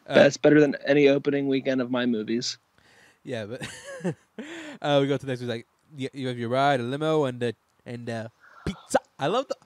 [0.08, 2.58] Uh, That's better than any opening weekend of my movies.
[3.24, 3.62] Yeah, but
[4.82, 5.40] uh, we go to the next.
[5.42, 5.66] We're like,
[5.96, 7.52] you, you have your ride, a limo, and uh,
[7.84, 8.28] and uh,
[8.64, 8.98] pizza.
[9.18, 9.56] I love the.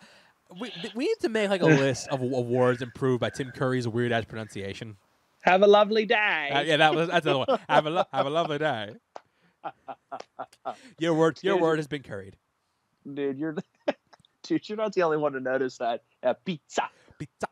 [0.59, 4.13] We, we need to make like a list of awards improved by Tim Curry's weird
[4.13, 4.97] ass pronunciation.
[5.43, 6.51] Have a lovely day.
[6.53, 7.59] Uh, yeah, that was that's another one.
[7.69, 8.95] Have a lo- have a lovely day.
[10.99, 11.63] Your word, your Dude.
[11.63, 12.35] word has been curried.
[13.15, 13.55] dude, you're
[14.43, 16.03] dude, you're not the only one to notice that.
[16.23, 16.89] Uh, pizza.
[17.19, 17.47] Pizza.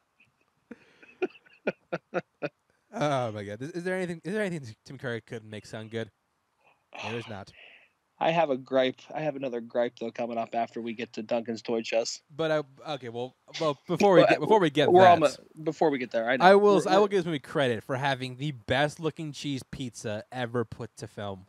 [2.99, 3.63] Oh my god!
[3.63, 4.21] Is, is there anything?
[4.25, 6.11] Is there anything Tim Curry could make sound good?
[7.05, 7.51] No, there's not.
[8.21, 9.01] I have a gripe.
[9.15, 12.23] I have another gripe though coming up after we get to Duncan's toy chest.
[12.35, 15.91] But I okay, well, well before we get before we get We're that, almost before
[15.91, 16.29] we get there.
[16.29, 16.45] I, know.
[16.45, 19.63] I will We're- I will give this movie credit for having the best looking cheese
[19.71, 21.47] pizza ever put to film.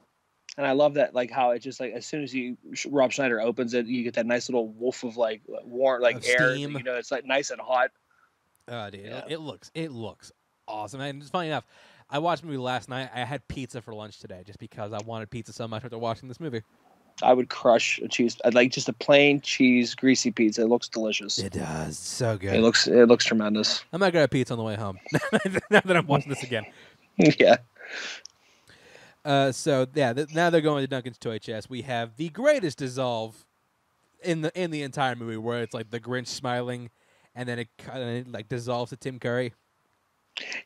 [0.58, 2.56] and I love that like how it just like as soon as you
[2.88, 6.26] Rob Schneider opens it, you get that nice little wolf of like warm like Of
[6.28, 6.52] air.
[6.54, 6.78] steam.
[6.78, 7.90] You know, it's like nice and hot.
[8.68, 9.24] Oh, dude, Yeah.
[9.28, 10.32] it looks it looks
[10.70, 11.02] awesome.
[11.02, 11.66] And it's funny enough,
[12.10, 13.10] I watched the movie last night.
[13.14, 16.28] I had pizza for lunch today just because I wanted pizza so much after watching
[16.28, 16.62] this movie.
[17.22, 18.38] I would crush a cheese.
[18.46, 20.62] I'd like just a plain cheese greasy pizza.
[20.62, 21.38] It looks delicious.
[21.38, 22.54] It does so good.
[22.54, 23.84] It looks it looks tremendous.
[23.92, 25.00] I'm not gonna have pizza on the way home.
[25.70, 26.66] now that I'm watching this again.
[27.18, 27.58] yeah.
[29.26, 31.70] Uh, so yeah, th- now they're going to Duncan's toy chest.
[31.70, 33.46] We have the greatest dissolve
[34.24, 36.90] in the in the entire movie, where it's like the Grinch smiling,
[37.36, 39.54] and then it, kind of like dissolves to Tim Curry.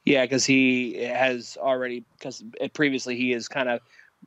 [0.05, 3.79] Yeah, because he has already because previously he has kind of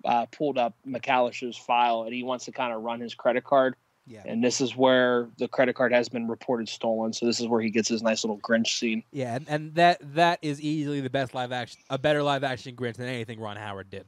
[0.04, 3.74] uh, pulled up McAllister's file and he wants to kind of run his credit card,
[4.06, 7.12] Yeah, and this is where the credit card has been reported stolen.
[7.12, 9.02] So this is where he gets his nice little Grinch scene.
[9.12, 12.74] yeah, and, and that that is easily the best live action, a better live action
[12.76, 14.06] Grinch than anything Ron Howard did.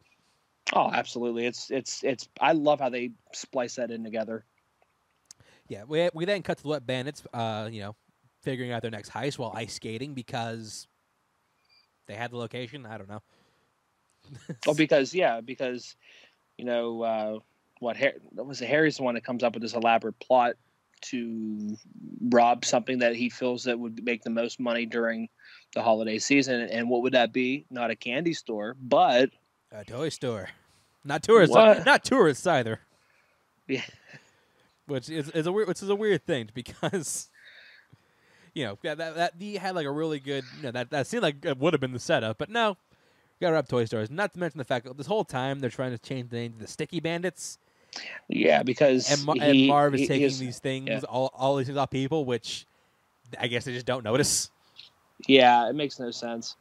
[0.74, 1.46] Oh, absolutely!
[1.46, 2.28] It's it's it's.
[2.40, 4.44] I love how they splice that in together.
[5.68, 7.96] Yeah, we we then cut to the Wet Bandits, uh, you know,
[8.42, 10.86] figuring out their next heist while ice skating because
[12.08, 12.84] they had the location.
[12.86, 13.22] I don't know.
[14.66, 15.94] well, because yeah, because
[16.56, 17.38] you know uh,
[17.78, 17.96] what?
[17.96, 20.54] Har- that was Harry's the one that comes up with this elaborate plot
[21.00, 21.76] to
[22.30, 25.28] rob something that he feels that would make the most money during
[25.74, 26.60] the holiday season.
[26.62, 27.66] And what would that be?
[27.70, 29.30] Not a candy store, but
[29.70, 30.48] A toy store,
[31.04, 31.86] not tourists, What?
[31.86, 32.80] not tourists either.
[33.68, 33.84] Yeah.
[34.86, 37.28] which is, is a weird, which is a weird thing because,
[38.58, 41.06] you know, that that, that he had like a really good, you know, that that
[41.06, 42.76] seemed like it would have been the setup, but no,
[43.40, 44.10] got to wrap toy stores.
[44.10, 46.52] Not to mention the fact that this whole time they're trying to change the name
[46.54, 47.58] to the Sticky Bandits,
[48.28, 51.00] yeah, because and, he- and Marv is taking he's- these things, yeah.
[51.08, 52.66] all all these things off people, which
[53.38, 54.50] I guess they just don't notice.
[55.26, 56.56] Yeah, it makes no sense.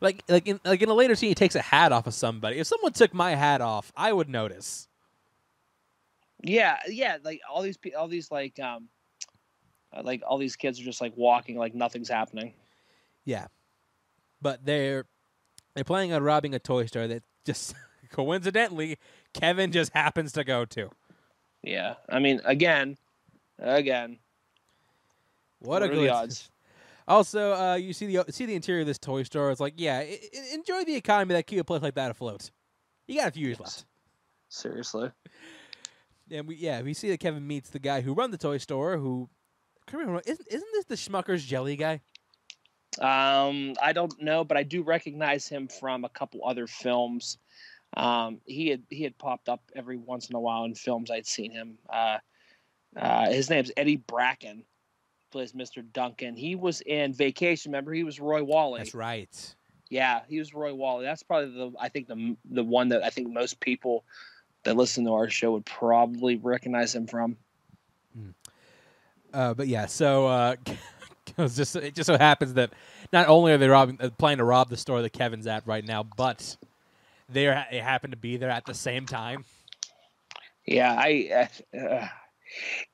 [0.00, 2.58] Like like in like in a later scene, he takes a hat off of somebody.
[2.58, 4.88] If someone took my hat off, I would notice.
[6.42, 8.88] Yeah, yeah, like all these all these like um
[10.02, 12.52] like all these kids are just like walking like nothing's happening.
[13.24, 13.46] Yeah,
[14.40, 15.06] but they're
[15.74, 17.74] they're planning on robbing a toy store that just
[18.10, 18.98] coincidentally
[19.34, 20.90] Kevin just happens to go to.
[21.62, 22.96] Yeah, I mean, again,
[23.58, 24.18] again,
[25.58, 26.50] What, a are good odds?
[27.08, 29.52] Also, uh, you see the see the interior of this toy store.
[29.52, 30.18] It's like, yeah, I-
[30.52, 32.50] enjoy the economy that keep a place like that afloat.
[33.06, 33.84] You got a few years left.
[34.48, 35.12] Seriously.
[36.32, 38.96] And we yeah we see that Kevin meets the guy who run the toy store.
[38.98, 39.28] Who
[39.92, 42.00] remember isn't isn't this the Smucker's jelly guy?
[43.00, 47.38] Um, I don't know, but I do recognize him from a couple other films.
[47.96, 51.26] Um, he had he had popped up every once in a while in films I'd
[51.26, 51.78] seen him.
[51.88, 52.18] Uh,
[52.96, 54.64] uh, his name's Eddie Bracken,
[55.30, 55.84] plays Mr.
[55.92, 56.36] Duncan.
[56.36, 57.72] He was in Vacation.
[57.72, 58.78] Remember, he was Roy Walley.
[58.78, 59.54] That's right.
[59.88, 61.04] Yeah, he was Roy Walley.
[61.04, 64.04] That's probably the I think the the one that I think most people
[64.64, 67.36] that listen to our show would probably recognize him from.
[69.36, 70.56] Uh, but yeah, so uh,
[71.38, 72.70] it just it just so happens that
[73.12, 75.84] not only are they robbing, uh, planning to rob the store that Kevin's at right
[75.84, 76.56] now, but
[77.28, 79.44] they are, they happen to be there at the same time.
[80.64, 81.48] Yeah, I.
[81.74, 82.08] Uh, uh,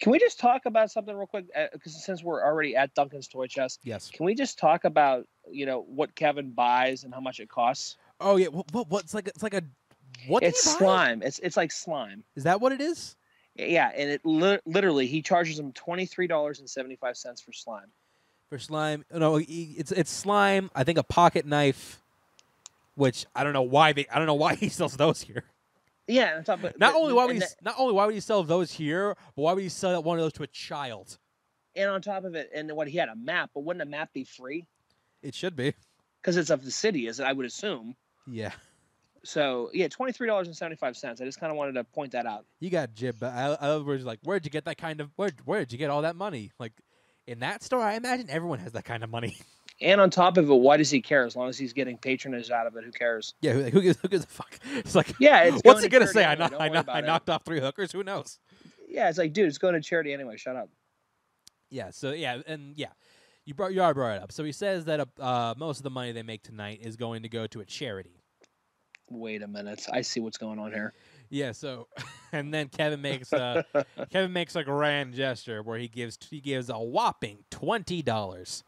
[0.00, 1.44] can we just talk about something real quick?
[1.72, 4.10] Because since we're already at Duncan's toy chest, Yes.
[4.10, 7.98] can we just talk about you know what Kevin buys and how much it costs?
[8.20, 8.48] Oh yeah.
[8.48, 8.66] What?
[8.72, 9.28] what what's like?
[9.28, 9.62] It's like a
[10.26, 10.42] what?
[10.42, 11.22] it's slime.
[11.22, 12.24] It's it's like slime.
[12.34, 13.14] Is that what it is?
[13.56, 17.40] Yeah, and it li- literally he charges him twenty three dollars and seventy five cents
[17.40, 17.88] for slime.
[18.48, 19.04] For slime?
[19.12, 20.70] No, it's it's slime.
[20.74, 22.00] I think a pocket knife,
[22.94, 24.06] which I don't know why they.
[24.08, 25.44] I don't know why he sells those here.
[26.08, 28.06] Yeah, and on top of, Not but- only why would he the- not only why
[28.06, 30.48] would he sell those here, but why would he sell one of those to a
[30.48, 31.18] child?
[31.74, 34.12] and on top of it, and what he had a map, but wouldn't a map
[34.12, 34.66] be free?
[35.22, 35.72] It should be.
[36.20, 37.96] Because it's of the city, as I would assume.
[38.26, 38.52] Yeah.
[39.24, 41.20] So yeah, twenty three dollars and seventy five cents.
[41.20, 42.44] I just kind of wanted to point that out.
[42.60, 43.16] You got jib.
[43.20, 45.10] But I, I was like, where'd you get that kind of?
[45.16, 46.50] Where where'd you get all that money?
[46.58, 46.72] Like,
[47.26, 49.36] in that store, I imagine everyone has that kind of money.
[49.80, 51.24] And on top of it, why does he care?
[51.24, 53.34] As long as he's getting patronage out of it, who cares?
[53.40, 54.56] yeah, who, who, gives, who gives a fuck?
[54.76, 56.24] It's like, Yeah, it's what's he gonna say?
[56.24, 57.90] I, anyway, I, worry knock, about I knocked off three hookers.
[57.90, 58.38] Who knows?
[58.88, 60.36] Yeah, it's like, dude, it's going to charity anyway.
[60.36, 60.68] Shut up.
[61.70, 61.90] Yeah.
[61.90, 62.88] So yeah, and yeah,
[63.44, 64.30] you brought you are brought it up.
[64.30, 67.28] So he says that uh, most of the money they make tonight is going to
[67.28, 68.21] go to a charity.
[69.10, 69.86] Wait a minute.
[69.92, 70.92] I see what's going on here.
[71.30, 71.52] Yeah.
[71.52, 71.88] So,
[72.32, 73.64] and then Kevin makes a
[74.10, 78.64] Kevin makes a grand gesture where he gives he gives a whopping twenty dollars.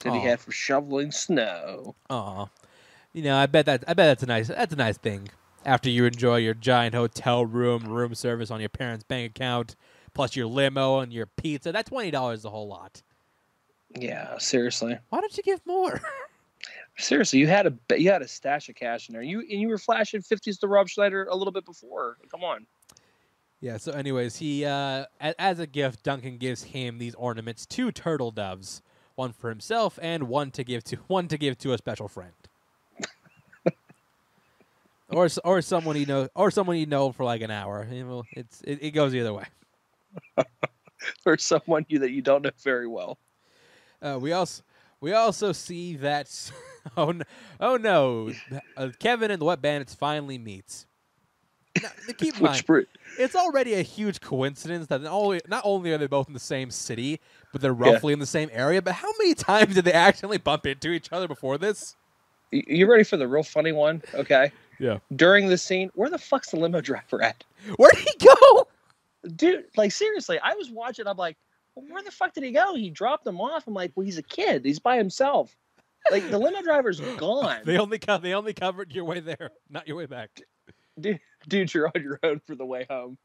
[0.00, 1.96] Did he have for shoveling snow?
[2.08, 2.46] Aw.
[3.12, 5.28] You know, I bet that I bet that's a nice that's a nice thing.
[5.64, 9.74] after you enjoy your giant hotel room, room service on your parents' bank account,
[10.14, 11.72] plus your limo and your pizza.
[11.72, 13.02] That twenty dollars is a whole lot.
[13.98, 14.98] Yeah, seriously.
[15.08, 16.00] Why don't you give more?
[16.98, 19.22] Seriously, you had a you had a stash of cash in there.
[19.22, 22.16] You and you were flashing fifties to Rob Schneider a little bit before.
[22.30, 22.66] Come on.
[23.60, 23.76] yeah.
[23.76, 28.82] So, anyways, he uh, as a gift, Duncan gives him these ornaments, two turtle doves,
[29.14, 32.32] one for himself and one to give to one to give to a special friend.
[35.08, 37.86] or or someone you know or someone you know for like an hour.
[37.90, 39.44] You know, it's it, it goes either way.
[41.22, 43.18] For someone you that you don't know very well.
[44.02, 44.64] Uh, we also
[45.00, 46.28] we also see that
[46.96, 47.24] oh no,
[47.60, 48.32] oh no
[48.76, 50.86] uh, Kevin and the Wet Bandits finally meets.
[51.82, 52.80] Now, keep in mind, br-
[53.18, 56.40] it's already a huge coincidence that not only, not only are they both in the
[56.40, 57.20] same city,
[57.52, 57.92] but they're Yeah.
[57.92, 58.82] roughly in the same area.
[58.82, 61.94] But how many times did they accidentally bump into each other before this?
[62.50, 64.02] you ready for the real funny one?
[64.14, 64.50] Okay.
[64.80, 64.98] Yeah.
[65.14, 67.44] During the scene, where the fuck's the limo driver at?
[67.76, 68.66] Where'd he go?
[69.36, 71.06] Dude, like seriously, I was watching.
[71.06, 71.36] I'm like,
[71.74, 72.74] well, where the fuck did he go?
[72.74, 73.66] He dropped them off.
[73.66, 74.64] I'm like, well, he's a kid.
[74.64, 75.54] He's by himself.
[76.10, 77.60] Like the limo driver's gone.
[77.64, 80.40] They only co- they only covered your way there, not your way back.
[80.98, 83.18] Dude, dude, you're on your own for the way home.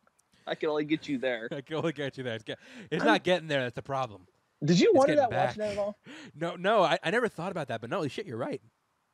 [0.46, 1.48] I can only get you there.
[1.52, 2.36] I can only get you there.
[2.36, 2.60] It's, get,
[2.92, 3.62] it's I'm- not getting there.
[3.62, 4.28] That's the problem.
[4.64, 5.56] Did you It's wonder that watching back.
[5.58, 5.98] that at all?
[6.40, 7.82] No, no, I, I never thought about that.
[7.82, 8.62] But no, shit, you're right.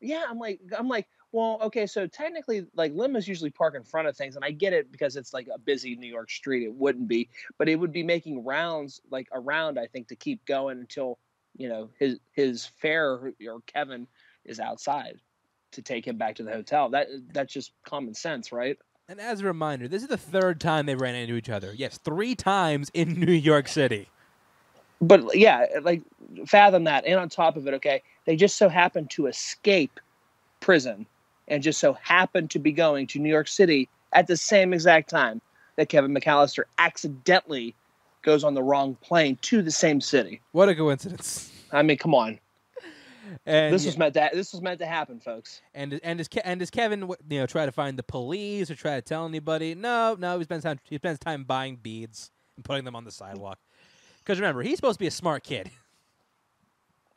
[0.02, 4.08] Yeah, I'm like, I'm like, well, okay, so technically, like limos usually park in front
[4.08, 6.64] of things, and I get it because it's like a busy New York street.
[6.66, 9.78] It wouldn't be, but it would be making rounds like around.
[9.80, 11.18] I think to keep going until
[11.60, 14.08] you know his his fare or Kevin
[14.46, 15.20] is outside
[15.74, 16.90] to take him back to the hotel.
[16.90, 18.80] That that's just common sense, right?
[19.08, 21.74] And as a reminder, this is the third time they ran into each other.
[21.76, 24.10] Yes, three times in New York City.
[25.02, 26.02] But yeah, like
[26.46, 30.00] fathom that, and on top of it, okay, they just so happened to escape
[30.62, 31.06] prison,
[31.48, 35.10] and just so happened to be going to New York City at the same exact
[35.10, 35.42] time
[35.76, 37.76] that Kevin McAllister accidentally
[38.22, 40.42] goes on the wrong plane to the same city.
[40.52, 41.52] What a coincidence!
[41.72, 42.40] I mean, come on,
[43.46, 45.62] And this yeah, was meant to this was meant to happen, folks.
[45.74, 48.76] and and does Ke- and does Kevin you know try to find the police or
[48.76, 49.76] try to tell anybody?
[49.76, 50.38] No, no.
[50.38, 53.60] He spends time he spends time buying beads and putting them on the sidewalk.
[54.20, 55.70] Because remember, he's supposed to be a smart kid.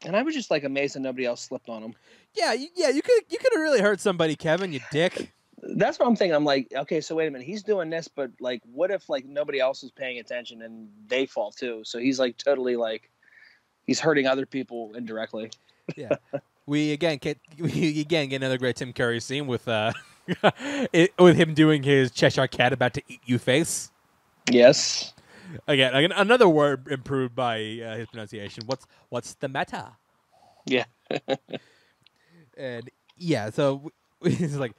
[0.05, 1.95] And I was just like amazed that nobody else slipped on him.
[2.35, 2.89] Yeah, you, yeah.
[2.89, 4.73] You could you could have really hurt somebody, Kevin.
[4.73, 5.33] You dick.
[5.63, 6.35] That's what I'm thinking.
[6.35, 9.25] I'm like, okay, so wait a minute, he's doing this, but like, what if like
[9.25, 11.83] nobody else is paying attention and they fall too?
[11.85, 13.11] So he's like totally like,
[13.85, 15.51] he's hurting other people indirectly.
[15.97, 16.17] Yeah,
[16.67, 19.93] we again get we again get another great Tim Curry scene with uh
[20.93, 23.91] it, with him doing his Cheshire Cat about to eat you face.
[24.51, 25.13] Yes.
[25.69, 28.65] Again, again another word improved by uh, his pronunciation.
[28.67, 29.89] What's what's the matter?
[30.67, 30.85] Yeah.
[32.57, 33.91] And yeah, so
[34.23, 34.73] he's like,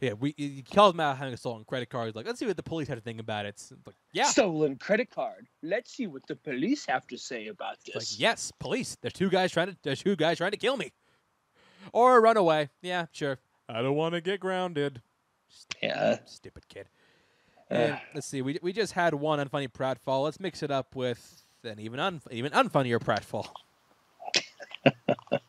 [0.00, 2.06] yeah, we he calls him out having a stolen credit card.
[2.06, 3.50] He's like, let's see what the police have to think about it.
[3.50, 5.46] It's like, yeah, Stolen credit card.
[5.62, 8.12] Let's see what the police have to say about It's this.
[8.12, 8.96] like yes, police.
[9.00, 10.92] There's two guys trying to there's two guys trying to kill me,
[11.92, 12.70] or run away.
[12.82, 13.38] Yeah, sure.
[13.68, 15.02] I don't want to get grounded.
[15.82, 16.18] Yeah.
[16.24, 16.88] Stupid kid.
[17.70, 17.76] Ugh.
[17.78, 18.42] And let's see.
[18.42, 20.24] We we just had one unfunny pratfall.
[20.24, 23.48] Let's mix it up with an even un, even unfunnier pratfall.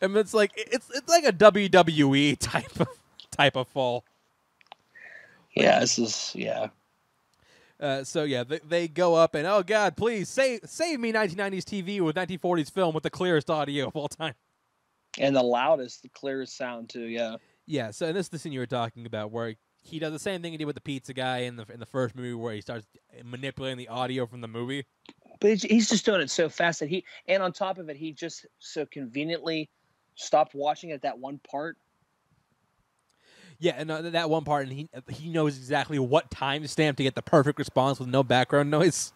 [0.00, 2.88] and it's like it's it's like a WWE type of
[3.40, 4.04] type of fall.
[5.54, 5.80] yeah.
[5.80, 6.68] This is yeah.
[7.80, 11.64] Uh, so yeah, they, they go up and oh god, please save save me 1990s
[11.64, 14.34] TV with 1940s film with the clearest audio of all time.
[15.18, 17.04] And the loudest, the clearest sound too.
[17.06, 17.36] Yeah.
[17.66, 20.18] Yeah, so and this is the scene you were talking about where he does the
[20.18, 22.54] same thing he did with the pizza guy in the in the first movie where
[22.54, 22.86] he starts
[23.24, 24.84] manipulating the audio from the movie.
[25.40, 27.96] But he's- he's just doing it so fast that he, and on top of it,
[27.96, 29.70] he just so conveniently
[30.16, 31.78] stopped watching at that one part.
[33.60, 37.14] Yeah, and uh, that one part, and he he knows exactly what timestamp to get
[37.14, 39.12] the perfect response with no background noise.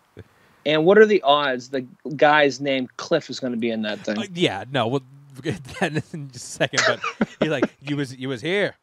[0.66, 4.00] And what are the odds the guy's name Cliff is going to be in that
[4.00, 4.18] thing?
[4.18, 5.02] Uh, yeah, no, we'll
[5.42, 6.80] get that in just a second.
[6.86, 8.74] But he's like, you was you was here,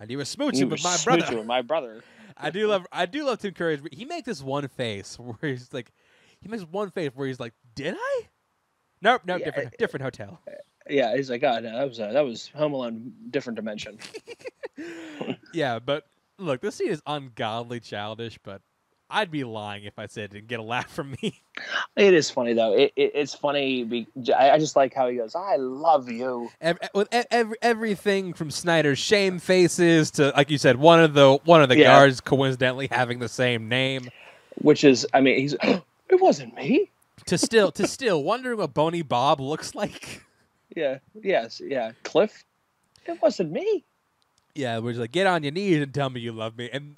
[0.00, 1.36] and you was smooching You with were my smooching brother.
[1.36, 2.02] With my brother.
[2.36, 3.80] I do love I do love Tim Curry's.
[3.92, 5.92] He makes this one face where he's like,
[6.40, 8.22] he makes one face where he's like, did I?
[9.00, 10.40] Nope, nope, Yeah, different different hotel.
[10.88, 13.98] Yeah, he's like, God, no, that was uh, that was Home Alone, different dimension.
[15.52, 16.06] yeah, but
[16.38, 18.60] look, this scene is ungodly childish, but
[19.10, 21.40] I'd be lying if I said it didn't get a laugh from me.
[21.96, 22.74] It is funny though.
[22.76, 23.84] It, it it's funny.
[23.84, 28.32] Be, I I just like how he goes, "I love you." Ev- with every, everything
[28.34, 31.84] from Schneider's shame faces to, like you said, one of the one of the Yeah.
[31.94, 34.08] guards coincidentally having the same name
[34.60, 35.54] Which is, I mean, he's.
[35.62, 36.90] it wasn't me.
[37.26, 40.22] to still to still wondering what Bony Bob looks like.
[40.74, 40.98] Yeah.
[41.22, 41.60] Yes.
[41.64, 41.92] Yeah.
[42.02, 42.44] Cliff.
[43.06, 43.84] It wasn't me.
[44.54, 46.96] Yeah, where he's like, "Get on your knees and tell me you love me." And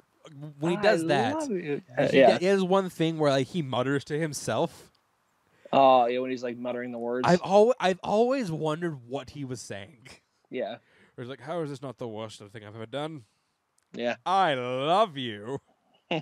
[0.59, 2.37] when he I does that, love he, Uh, yeah.
[2.37, 4.91] he has one thing where like he mutters to himself.
[5.73, 6.19] Oh, yeah.
[6.19, 7.27] When he's like muttering the words.
[7.27, 10.07] I've always I've always wondered what he was saying.
[10.49, 10.77] yeah.
[11.15, 13.23] Where he's like, "How is this not the worst thing I've ever done?
[13.93, 14.15] Yeah.
[14.25, 15.59] I love you."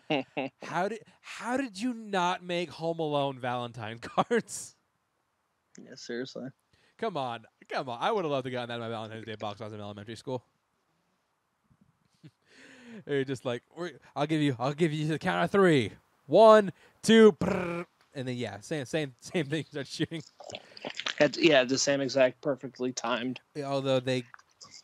[0.64, 4.76] How did how did you not make Home Alone Valentine cards?
[5.78, 5.94] yeah.
[5.96, 6.48] Seriously.
[6.98, 7.98] Come on, come on!
[8.02, 9.74] I would have loved to gotten that in my Valentine's Day box when I was
[9.74, 10.44] in elementary school.
[13.06, 13.64] They're just like,
[14.16, 15.92] I'll give you, I'll give you the count of three.
[16.28, 16.72] One,
[17.04, 19.66] two, brrr," and then yeah, same, same, same thing.
[19.70, 20.24] Start shooting.
[21.38, 21.64] Yeah.
[21.66, 23.42] The same exact, perfectly timed.
[23.64, 24.24] Although they,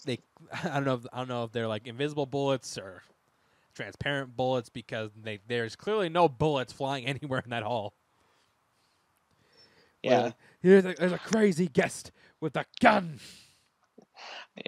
[0.05, 0.19] they,
[0.63, 3.03] I don't know, if, I don't know if they're like invisible bullets or
[3.73, 7.93] transparent bullets because they there's clearly no bullets flying anywhere in that hall.
[10.03, 10.21] Yeah.
[10.21, 13.19] like, Here's a, there's a crazy guest with a gun.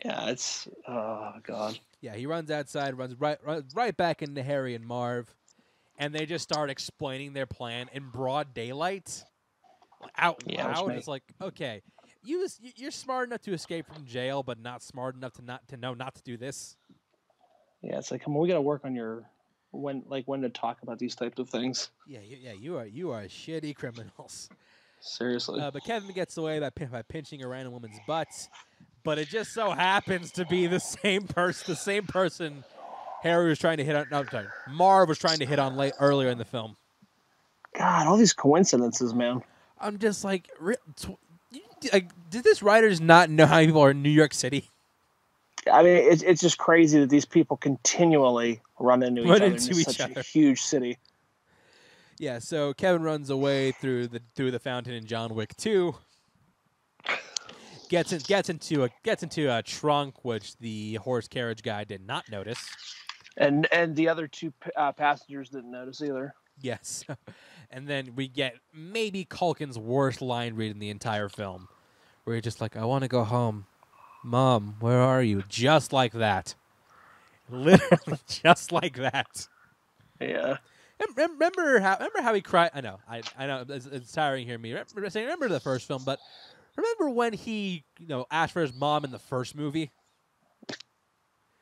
[0.03, 0.29] Yeah.
[0.29, 0.67] It's.
[0.87, 1.79] Oh God.
[2.01, 5.33] Yeah, he runs outside, runs right, runs right back into Harry and Marv,
[5.97, 9.23] and they just start explaining their plan in broad daylight,
[10.17, 10.91] out Yeah, loud.
[10.91, 11.81] It's like, okay,
[12.23, 15.77] you you're smart enough to escape from jail, but not smart enough to not to
[15.77, 16.75] know not to do this.
[17.81, 17.97] Yeah.
[17.99, 19.23] It's like, come on, we got to work on your
[19.71, 21.89] when, like, when to talk about these types of things.
[22.05, 24.49] Yeah, yeah, you are you are shitty criminals.
[25.05, 25.59] Seriously.
[25.59, 28.27] Uh, but Kevin gets away by by pinching a random woman's butt,
[29.03, 32.63] but it just so happens to be the same person, the same person.
[33.21, 34.07] Harry was trying to hit on.
[34.09, 36.77] No, I'm sorry, Marv was trying to hit on late earlier in the film.
[37.77, 39.41] God, all these coincidences, man.
[39.79, 41.17] I'm just like, re- tw-
[41.51, 41.61] you-
[41.91, 44.69] like, did this writers not know how many people are in New York City?
[45.71, 49.45] I mean, it's it's just crazy that these people continually run into each Run other
[49.47, 50.13] into in each such other.
[50.19, 50.97] a huge city.
[52.23, 55.95] Yeah, so Kevin runs away through the through the fountain in John Wick Two.
[57.89, 62.07] Gets in, gets into a gets into a trunk which the horse carriage guy did
[62.07, 62.65] not notice.
[63.35, 66.33] And and the other two uh, passengers didn't notice either.
[66.61, 67.03] Yes,
[67.69, 71.67] and then we get maybe Culkin's worst line read in the entire film,
[72.23, 73.65] where you're just like, "I want to go home,
[74.23, 74.77] Mom.
[74.79, 76.55] Where are you?" Just like that,
[77.49, 79.49] literally just like that.
[80.21, 80.59] Yeah.
[81.07, 81.95] Rem- rem- Remember how?
[81.95, 82.71] Remember how he cried?
[82.73, 83.65] I know, I, I know.
[83.69, 85.25] It's, it's tiring hearing me remember, saying.
[85.25, 86.19] Remember the first film, but
[86.75, 89.91] remember when he, you know, asked for his mom in the first movie?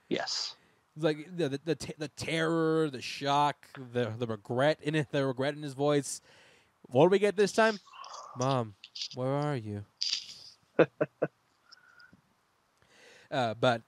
[0.10, 0.56] Yes.
[0.96, 3.56] It's like the the the, t- the terror, the shock,
[3.94, 6.22] the the regret in it, the regret in his voice.
[6.84, 7.80] What do we get this time?
[8.36, 8.76] Mom,
[9.16, 9.86] where are you?
[13.32, 13.82] uh, but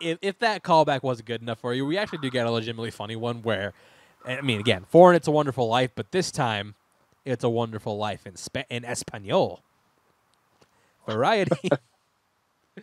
[0.00, 2.90] if if that callback wasn't good enough for you, we actually do get a legitimately
[2.90, 3.72] funny one where,
[4.26, 6.74] I mean, again, foreign, it's a wonderful life, but this time,
[7.24, 9.62] it's a wonderful life in Spa- in Espanol.
[11.06, 11.68] Variety.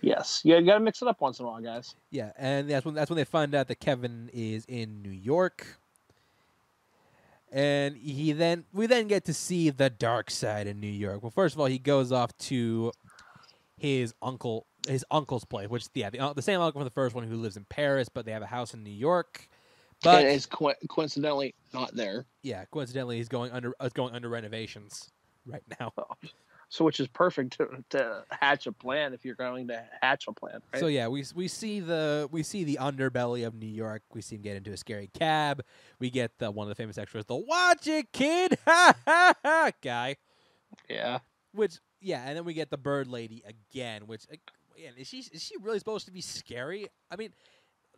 [0.01, 0.41] Yes.
[0.43, 1.95] yeah, You got to mix it up once in a while, guys.
[2.11, 5.79] Yeah, and that's when that's when they find out that Kevin is in New York.
[7.51, 11.23] And he then we then get to see the dark side in New York.
[11.23, 12.91] Well, first of all, he goes off to
[13.77, 17.15] his uncle his uncle's place, which yeah, the, uh, the same uncle from the first
[17.15, 19.49] one who lives in Paris, but they have a house in New York.
[20.03, 22.25] But and it's co- coincidentally not there.
[22.41, 25.11] yeah, coincidentally, he's going under uh, going under renovations
[25.45, 25.91] right now.
[26.71, 30.31] So, which is perfect to, to hatch a plan if you're going to hatch a
[30.31, 30.61] plan.
[30.71, 30.79] Right?
[30.79, 34.03] So yeah, we we see the we see the underbelly of New York.
[34.13, 35.63] We see him get into a scary cab.
[35.97, 39.71] We get the one of the famous extras, the "Watch it, kid!" ha ha ha
[39.81, 40.17] guy.
[40.87, 41.19] yeah.
[41.53, 44.05] Which yeah, and then we get the bird lady again.
[44.05, 46.87] Which again, is she is she really supposed to be scary?
[47.09, 47.33] I mean,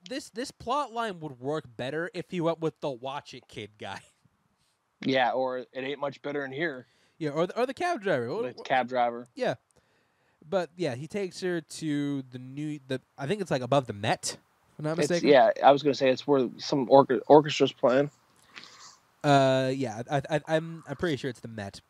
[0.09, 3.71] this this plot line would work better if he went with the "Watch it, kid"
[3.79, 3.99] guy.
[5.03, 5.31] Yeah.
[5.31, 6.85] Or it ain't much better in here.
[7.17, 8.27] Yeah, or the, or the cab driver.
[8.43, 9.27] The cab driver.
[9.33, 9.55] Yeah,
[10.47, 13.93] but yeah, he takes her to the new the I think it's like above the
[13.93, 14.37] Met.
[14.73, 15.29] If I'm not It's, mistaken.
[15.29, 15.49] yeah.
[15.63, 18.11] I was going to say it's where some orca- orchestra's playing.
[19.23, 21.81] Uh, yeah, I, I, I'm I'm pretty sure it's the Met.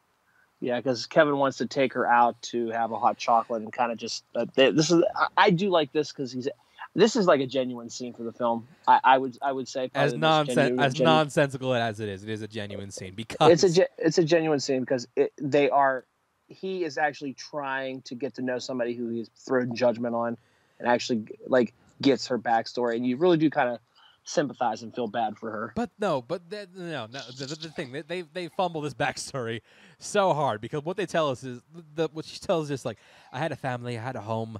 [0.60, 3.92] Yeah, because Kevin wants to take her out to have a hot chocolate and kind
[3.92, 4.24] of just.
[4.36, 6.48] Uh, th- this is I, I do like this because he's.
[6.94, 8.68] This is like a genuine scene for the film.
[8.88, 12.00] I, I would I would say As probably the most nonsense genuine- as nonsensical as
[12.00, 14.82] it is, it is a genuine scene because It's a ge- it's a genuine scene
[14.82, 16.06] because it, they are.
[16.48, 20.38] He is actually trying to get to know somebody who he's thrown judgment on,
[20.80, 23.80] and actually like gets her backstory, and you really do kind of
[24.26, 25.72] sympathize and feel bad for her.
[25.76, 27.22] But no, but that, no, no.
[27.38, 29.62] The, the, the thing they, they they fumble this backstory
[29.98, 31.62] so hard because what they tell us is
[31.96, 32.98] the what she tells us is like
[33.32, 34.60] I had a family, I had a home,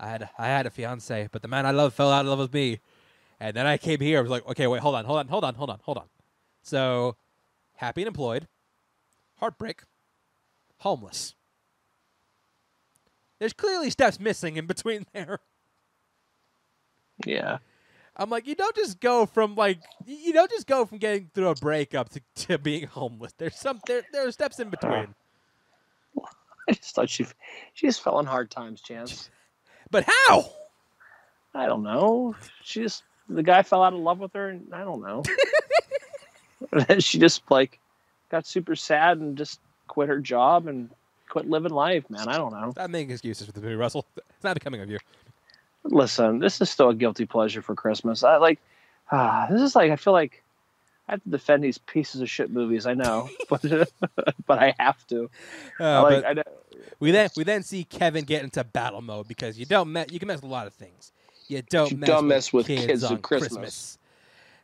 [0.00, 2.38] I had I had a fiance, but the man I love fell out of love
[2.38, 2.80] with me,
[3.38, 4.18] and then I came here.
[4.18, 6.06] I was like, okay, wait, hold on, hold on, hold on, hold on, hold on.
[6.62, 7.16] So,
[7.76, 8.48] happy and employed,
[9.36, 9.82] heartbreak,
[10.78, 11.34] homeless.
[13.38, 15.40] There's clearly steps missing in between there.
[17.26, 17.58] Yeah,
[18.16, 21.48] I'm like, you don't just go from like you don't just go from getting through
[21.48, 23.34] a breakup to, to being homeless.
[23.36, 25.14] There's some there there are steps in between.
[26.68, 27.26] I just thought she
[27.74, 29.28] she just fell on hard times, Chance.
[29.90, 30.50] But how?
[31.54, 32.36] I don't know.
[32.62, 35.22] She just the guy fell out of love with her, and I don't know.
[36.98, 37.78] She just like
[38.30, 40.90] got super sad and just quit her job and
[41.28, 42.28] quit living life, man.
[42.28, 42.70] I don't know.
[42.72, 44.06] Stop making excuses for the movie, Russell.
[44.16, 44.98] It's not becoming of you.
[45.84, 48.22] Listen, this is still a guilty pleasure for Christmas.
[48.22, 48.60] I like
[49.10, 50.42] ah, this is like I feel like
[51.10, 52.86] I have to defend these pieces of shit movies.
[52.86, 53.62] I know, but
[54.46, 55.28] but I have to.
[55.80, 56.42] Uh, like, I,
[57.00, 60.20] we then we then see Kevin get into battle mode because you don't me- you
[60.20, 61.10] can mess with a lot of things.
[61.48, 63.98] You don't You mess, don't with, mess with kids, kids on Christmas.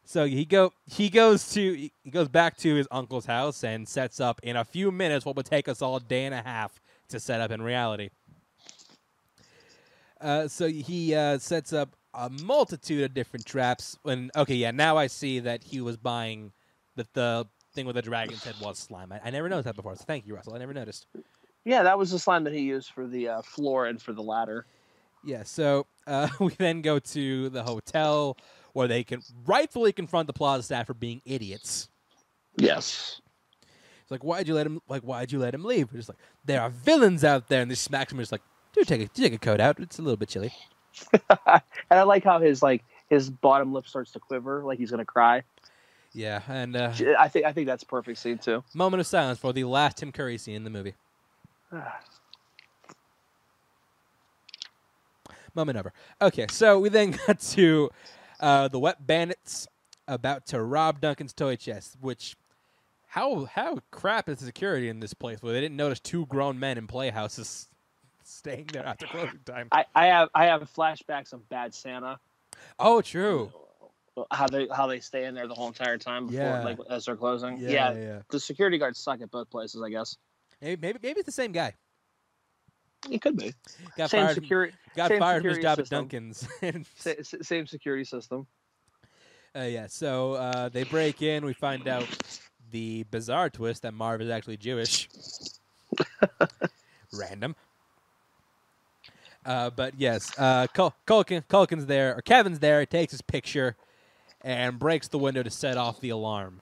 [0.05, 4.21] So he go he goes to he goes back to his uncle's house and sets
[4.21, 6.81] up in a few minutes what would take us all a day and a half
[7.09, 8.11] to set up in reality.
[10.21, 13.99] Uh, so he uh, sets up a multitude of different traps.
[14.03, 16.53] When okay, yeah, now I see that he was buying
[16.97, 19.13] that the thing with the dragon's head was slime.
[19.13, 19.95] I, I never noticed that before.
[19.97, 20.55] So thank you, Russell.
[20.55, 21.07] I never noticed.
[21.65, 24.23] yeah, that was the slime that he used for the uh, floor and for the
[24.23, 24.67] ladder.
[25.25, 28.37] Yeah, so uh, we then go to the hotel
[28.73, 31.89] where they can rightfully confront the plaza staff for being idiots.
[32.57, 33.21] Yes.
[34.03, 34.81] It's like, why'd you let him?
[34.89, 35.93] Like, why'd you let him leave?
[35.93, 38.19] We're just like, there are villains out there, and they smacks him.
[38.19, 39.81] Just like, dude, take a do take a coat out.
[39.81, 40.53] It's a little bit chilly.
[41.13, 41.61] and
[41.91, 45.43] I like how his like his bottom lip starts to quiver, like he's gonna cry.
[46.13, 48.65] Yeah, and uh, I think I think that's a perfect scene too.
[48.75, 50.95] moment of silence for the last Tim Curry scene in the movie.
[55.55, 55.93] Moment over.
[56.21, 57.91] Okay, so we then got to
[58.41, 59.67] uh, the Wet Bandits
[60.07, 61.97] about to rob Duncan's toy chest.
[62.01, 62.37] Which,
[63.09, 66.59] how how crap is the security in this place where they didn't notice two grown
[66.59, 67.69] men in playhouses
[68.27, 69.69] staying there after closing time?
[69.73, 72.19] I, I have I have flashbacks of Bad Santa.
[72.79, 73.53] Oh, true.
[74.31, 76.65] How they how they stay in there the whole entire time before Yeah.
[76.65, 77.59] like as they're closing.
[77.59, 78.23] Yeah, Yeah, yeah.
[78.31, 79.83] the security guards suck at both places.
[79.83, 80.17] I guess
[80.63, 81.75] Maybe, maybe maybe it's the same guy.
[83.11, 83.53] it could be
[83.99, 84.35] Got same fired.
[84.35, 85.97] security got fired from his job system.
[85.97, 86.49] at Duncan's.
[86.97, 88.47] Sa- same security system.
[89.55, 91.45] Uh, yeah, so uh, they break in.
[91.45, 92.07] We find out
[92.71, 95.09] the bizarre twist that Marv is actually Jewish.
[97.13, 97.55] Random.
[99.47, 102.81] Uh, but yes, uh, Cul- Culkin, Culkin's there, or Kevin's there.
[102.81, 103.77] He takes his picture
[104.43, 106.61] and breaks the window to set off the alarm.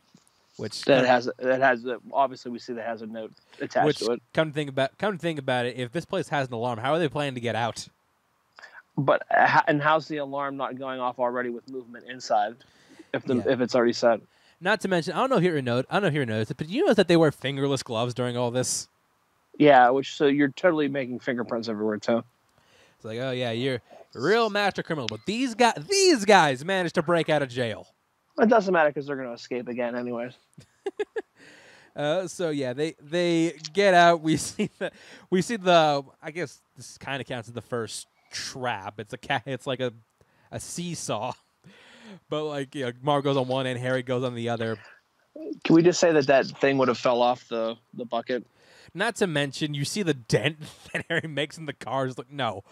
[0.56, 4.12] Which That has that has obviously we see that has a note attached which to
[4.12, 4.22] it.
[4.32, 6.78] come to think about come to think about it, if this place has an alarm,
[6.78, 7.88] how are they planning to get out?
[8.96, 12.54] But uh, and how's the alarm not going off already with movement inside?
[13.12, 13.42] If the Yeah.
[13.48, 14.20] if it's already set.
[14.60, 16.52] Not to mention, I don't know if you note, I don't know if you noticed
[16.52, 18.88] it, but you know that they wear fingerless gloves during all this.
[19.58, 22.22] Yeah, which so you're totally making fingerprints everywhere too.
[23.04, 23.82] It's like, oh yeah, you're
[24.14, 27.86] a real master criminal, but these guys, these guys managed to break out of jail.
[28.38, 30.32] It doesn't matter because they're going to escape again anyways.
[31.96, 34.20] Uh, so yeah, they they get out.
[34.20, 34.90] We see the
[35.30, 36.02] we see the.
[36.20, 38.98] I guess this kind of counts as the first trap.
[38.98, 39.44] It's a cat.
[39.46, 39.92] It's like a
[40.50, 41.34] a seesaw,
[42.28, 44.76] but like you know, Marv goes on one end, Harry goes on the other.
[45.62, 48.44] Can we just say that that thing would have fell off the the bucket?
[48.92, 50.56] Not to mention, you see the dent
[50.92, 52.18] that Harry makes in the cars.
[52.18, 52.64] Like, no,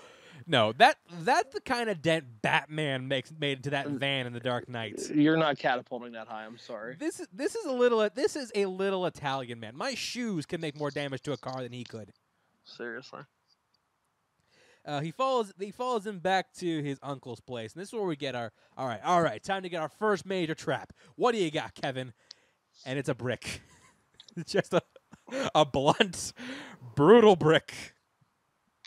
[0.46, 4.40] no, that that's the kind of dent Batman makes made into that van in the
[4.40, 5.10] Dark Knight.
[5.14, 6.44] You're not catapulting that high.
[6.44, 6.96] I'm sorry.
[6.98, 9.76] This is this is a little this is a little Italian man.
[9.76, 12.12] My shoes can make more damage to a car than he could.
[12.64, 13.20] Seriously.
[14.84, 18.02] Uh, he follows he follows him back to his uncle's place, and this is where
[18.02, 20.92] we get our all right, all right, time to get our first major trap.
[21.14, 22.12] What do you got, Kevin?
[22.84, 23.62] And it's a brick,
[24.36, 24.82] it's just a
[25.54, 26.32] a blunt,
[26.94, 27.94] brutal brick.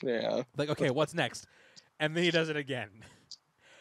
[0.06, 0.44] Yeah.
[0.56, 1.48] Like, okay, what's next?
[2.00, 2.90] And then he does it again,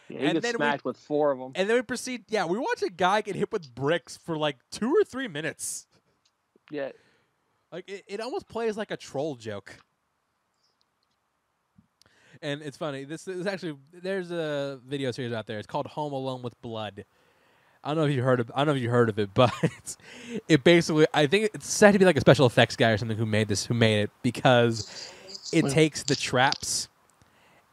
[0.08, 1.52] yeah And he gets then we- with four of them.
[1.54, 2.24] and then we proceed.
[2.28, 5.86] Yeah, we watch a guy get hit with bricks for like two or three minutes.
[6.70, 6.90] Yeah.
[7.72, 9.76] Like it, it almost plays like a troll joke.
[12.42, 13.04] And it's funny.
[13.04, 15.58] This is actually there's a video series out there.
[15.58, 17.04] It's called Home Alone with Blood.
[17.82, 19.30] I don't know if you heard of I don't know if you heard of it,
[19.34, 19.52] but
[20.48, 23.16] it basically I think it's said to be like a special effects guy or something
[23.16, 25.10] who made this who made it because
[25.54, 26.88] it takes the traps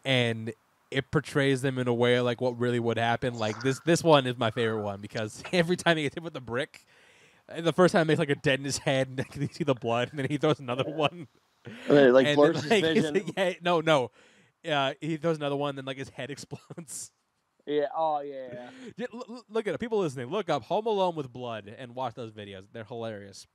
[0.05, 0.53] and
[0.89, 3.33] it portrays them in a way like what really would happen.
[3.35, 6.33] Like this this one is my favorite one because every time he gets hit with
[6.33, 6.85] the brick,
[7.57, 9.63] the first time it makes like a dent in his head, and then you see
[9.63, 11.27] the blood, and then he throws another one.
[11.87, 13.23] Like and then, like, vision.
[13.37, 14.11] yeah, no, no.
[14.63, 17.11] Yeah, he throws another one, then like his head explodes.
[17.65, 17.85] Yeah.
[17.95, 18.47] Oh yeah.
[18.53, 18.69] yeah.
[18.97, 19.79] Yeah, l- l- look at it.
[19.79, 22.63] People listening, look up Home Alone with Blood and watch those videos.
[22.73, 23.47] They're hilarious.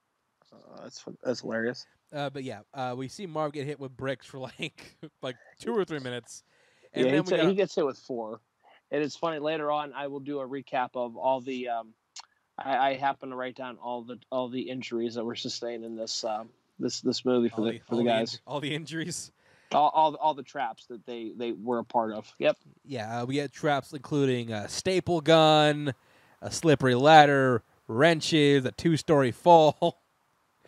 [0.53, 1.87] Uh, that's that's hilarious.
[2.13, 5.77] Uh, but yeah, uh, we see Marv get hit with bricks for like like two
[5.77, 6.43] or three minutes,
[6.93, 7.13] and yeah.
[7.13, 8.41] then He, we ta- got, he gets hit with four,
[8.91, 9.39] And it's funny.
[9.39, 11.69] Later on, I will do a recap of all the.
[11.69, 11.95] Um,
[12.59, 15.97] I, I happen to write down all the all the injuries that were sustained in
[15.97, 18.41] this um, this this movie for all the, for all the guys.
[18.47, 19.33] all the injuries.
[19.73, 22.33] all, all all the traps that they they were a part of.
[22.39, 22.57] Yep.
[22.85, 25.93] Yeah, uh, we had traps including a staple gun,
[26.41, 30.01] a slippery ladder, wrenches, a two-story fall,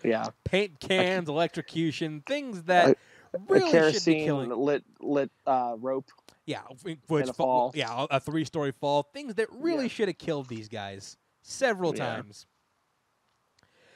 [0.05, 0.27] Yeah.
[0.45, 2.91] paint cans, electrocution, things that
[3.35, 4.51] a really should be killing.
[4.51, 6.11] lit lit uh, rope.
[6.47, 6.63] Yeah,
[7.09, 7.73] which a fall.
[7.75, 9.03] yeah, a three-story fall.
[9.13, 9.89] Things that really Yeah.
[9.89, 12.17] should have killed these guys several Yeah.
[12.17, 12.47] times.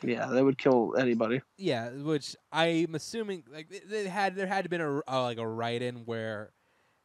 [0.04, 1.40] Yeah, they would kill anybody.
[1.56, 5.46] Yeah, which I'm assuming like they- had there had to been a uh, like a
[5.46, 6.52] write-in where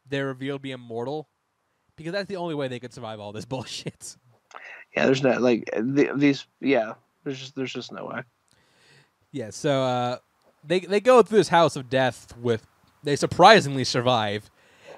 [0.09, 1.29] they're revealed to be immortal
[1.95, 4.17] because that's the only way they could survive all this bullshit.
[4.95, 6.47] Yeah, there's no like the, these.
[6.59, 8.23] Yeah, there's just there's just no way.
[9.37, 10.17] Yeah, so uh,
[10.63, 12.65] they they go through this house of death with
[13.03, 14.49] they surprisingly survive.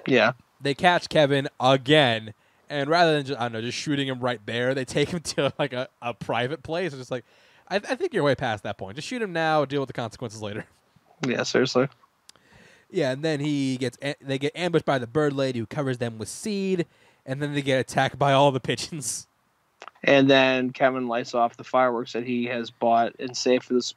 [0.06, 2.32] Yeah, They catch Kevin again,
[2.70, 5.20] and rather than just I don't know just shooting him right there, they take him
[5.36, 6.92] to like a, a private place.
[6.94, 7.26] It's just like
[7.68, 8.96] I, I think you're way past that point.
[8.96, 10.64] Just shoot him now, deal with the consequences later.
[11.26, 11.88] yeah, seriously.
[12.90, 16.16] Yeah, and then he gets they get ambushed by the bird lady who covers them
[16.16, 16.86] with seed,
[17.26, 19.26] and then they get attacked by all the pigeons.
[20.02, 23.94] And then Kevin lights off the fireworks that he has bought and saved for this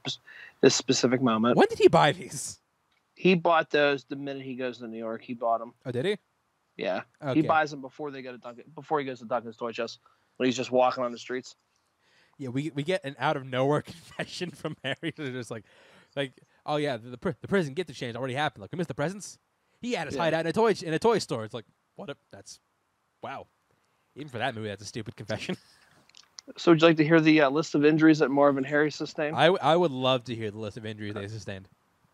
[0.61, 1.57] this specific moment.
[1.57, 2.59] When did he buy these?
[3.15, 5.21] He bought those the minute he goes to New York.
[5.21, 5.73] He bought them.
[5.85, 6.17] Oh, did he?
[6.77, 7.41] Yeah, Okay.
[7.41, 8.63] he buys them before they go to Duncan.
[8.73, 9.99] Before he goes to Duncan's Toy Chest,
[10.37, 11.55] when he's just walking on the streets.
[12.39, 15.13] Yeah, we we get an out of nowhere confession from Harry.
[15.15, 15.63] They're just like,
[16.15, 16.33] like,
[16.65, 18.61] oh yeah, the the, the prison gift exchange already happened.
[18.61, 19.37] Like, we missed the presents.
[19.81, 20.23] He had his Yeah.
[20.23, 21.45] hideout in a toy in a toy store.
[21.45, 21.65] It's like,
[21.95, 22.09] what?
[22.09, 22.59] A, that's
[23.21, 23.45] wow.
[24.15, 25.55] Even for that movie, that's a stupid confession.
[26.57, 28.91] So, would you like to hear the uh, list of injuries that Marv and Harry
[28.91, 29.35] sustained?
[29.35, 31.67] I, w- I would love to hear the list of injuries they sustained.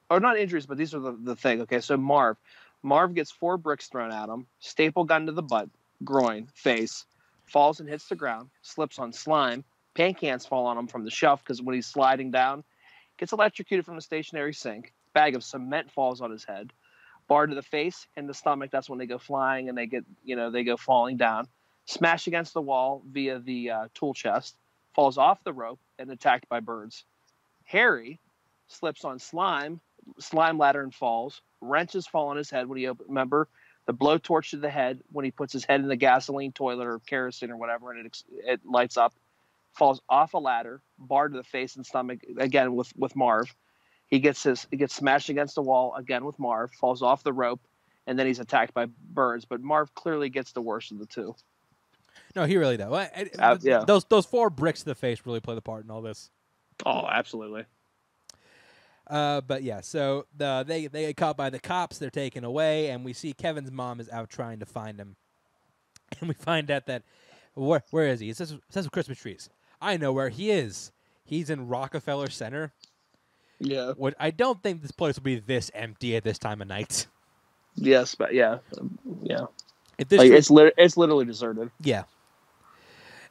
[0.10, 1.61] or not injuries, but these are the, the thing.
[1.61, 2.38] Okay, so Marv,
[2.84, 5.69] Marv gets four bricks thrown at him, staple gun to the butt,
[6.03, 7.06] groin, face,
[7.45, 9.64] falls and hits the ground, slips on slime,
[9.95, 12.64] paint cans fall on him from the shelf because when he's sliding down,
[13.18, 16.72] gets electrocuted from the stationary sink, bag of cement falls on his head,
[17.27, 18.69] bar to the face and the stomach.
[18.72, 21.47] That's when they go flying and they get you know they go falling down,
[21.90, 24.56] smash against the wall via the uh, tool chest,
[24.94, 27.03] falls off the rope and attacked by birds.
[27.66, 28.20] Harry
[28.68, 29.82] slips on slime,
[30.20, 31.41] slime ladder and falls.
[31.61, 33.07] Wrenches fall on his head when he open.
[33.07, 33.48] Remember
[33.88, 36.99] the blowtorch to the head when he puts his head in the gasoline toilet or
[36.99, 39.14] kerosene or whatever, and it it lights up.
[39.74, 43.56] Falls off a ladder, bar to the face and stomach again with with Marv.
[44.07, 46.72] He gets his he gets smashed against the wall again with Marv.
[46.74, 47.61] Falls off the rope,
[48.06, 49.45] and then he's attacked by birds.
[49.45, 51.36] But Marv clearly gets the worst of the two.
[52.36, 53.84] No, he really I- Uh, yeah.
[53.86, 56.30] Those those four bricks to the face really play the part in all this.
[56.86, 57.65] Oh, absolutely.
[59.07, 61.98] Uh, but yeah, so the they they get caught by the cops.
[61.98, 65.15] They're taken away, and we see Kevin's mom is out trying to find him,
[66.19, 67.03] and we find out that
[67.56, 68.30] where where is he?
[68.30, 69.49] It says it says Christmas trees.
[69.81, 70.91] I know where he is.
[71.26, 72.73] He's in Rockefeller Center.
[73.60, 73.91] Yeah.
[73.94, 77.07] Which I don't think this place will be this empty at this time of night.
[77.76, 78.57] Yes, but yeah,
[79.22, 79.45] yeah.
[80.07, 81.71] This Like it's lit- it's literally deserted.
[81.81, 82.03] Yeah.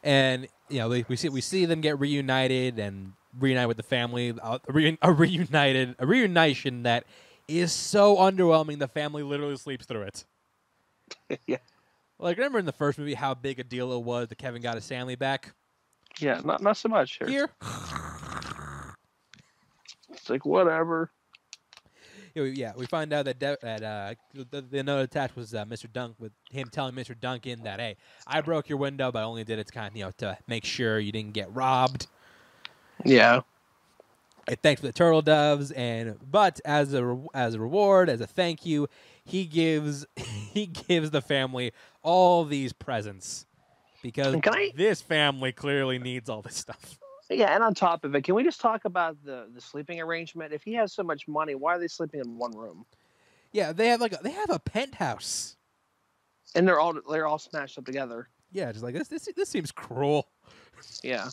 [0.02, 3.82] And you know, we, we see we see them get reunited and reunite with the
[3.82, 4.34] family.
[4.40, 7.04] Uh, a, reun- a reunited a reunition that
[7.46, 8.78] is so underwhelming.
[8.78, 10.24] The family literally sleeps through it.
[11.46, 11.56] yeah.
[12.18, 14.74] Like remember in the first movie how big a deal it was that Kevin got
[14.74, 15.54] his family back.
[16.18, 17.28] Yeah, not not so much here.
[17.28, 17.48] Here,
[20.10, 21.10] It's like whatever.
[22.34, 24.14] Yeah, we, yeah, we find out that De- that uh,
[24.50, 25.92] the, the note attached was uh, Mr.
[25.92, 27.18] Dunk with him telling Mr.
[27.18, 27.96] Duncan that hey,
[28.26, 30.38] I broke your window, but I only did it to kind of you know to
[30.46, 32.06] make sure you didn't get robbed.
[33.04, 33.42] Yeah.
[34.48, 38.20] I thanked for the turtle doves, and but as a re- as a reward, as
[38.20, 38.88] a thank you,
[39.24, 41.72] he gives he gives the family
[42.02, 43.44] all these presents
[44.02, 44.36] because
[44.74, 46.98] this family clearly needs all this stuff.
[47.30, 50.52] Yeah, and on top of it, can we just talk about the the sleeping arrangement?
[50.52, 52.86] If he has so much money, why are they sleeping in one room?
[53.52, 55.56] Yeah, they have like a, they have a penthouse.
[56.54, 58.28] And they're all they're all smashed up together.
[58.50, 60.28] Yeah, just like this this this seems cruel.
[61.02, 61.28] Yeah.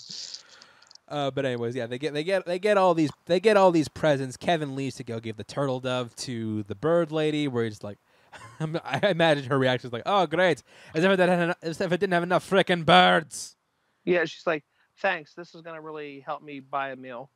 [1.07, 3.71] Uh, but anyways, yeah, they get they get they get all these they get all
[3.71, 4.35] these presents.
[4.35, 7.99] Kevin leaves to go give the turtle dove to the bird lady, where he's like,
[8.59, 10.63] I imagine her reaction is like, "Oh, great!
[10.93, 13.55] As if it didn't have enough, as if it didn't have enough frickin' birds."
[14.03, 14.63] Yeah, she's like,
[15.01, 15.33] thanks.
[15.33, 17.29] This is gonna really help me buy a meal.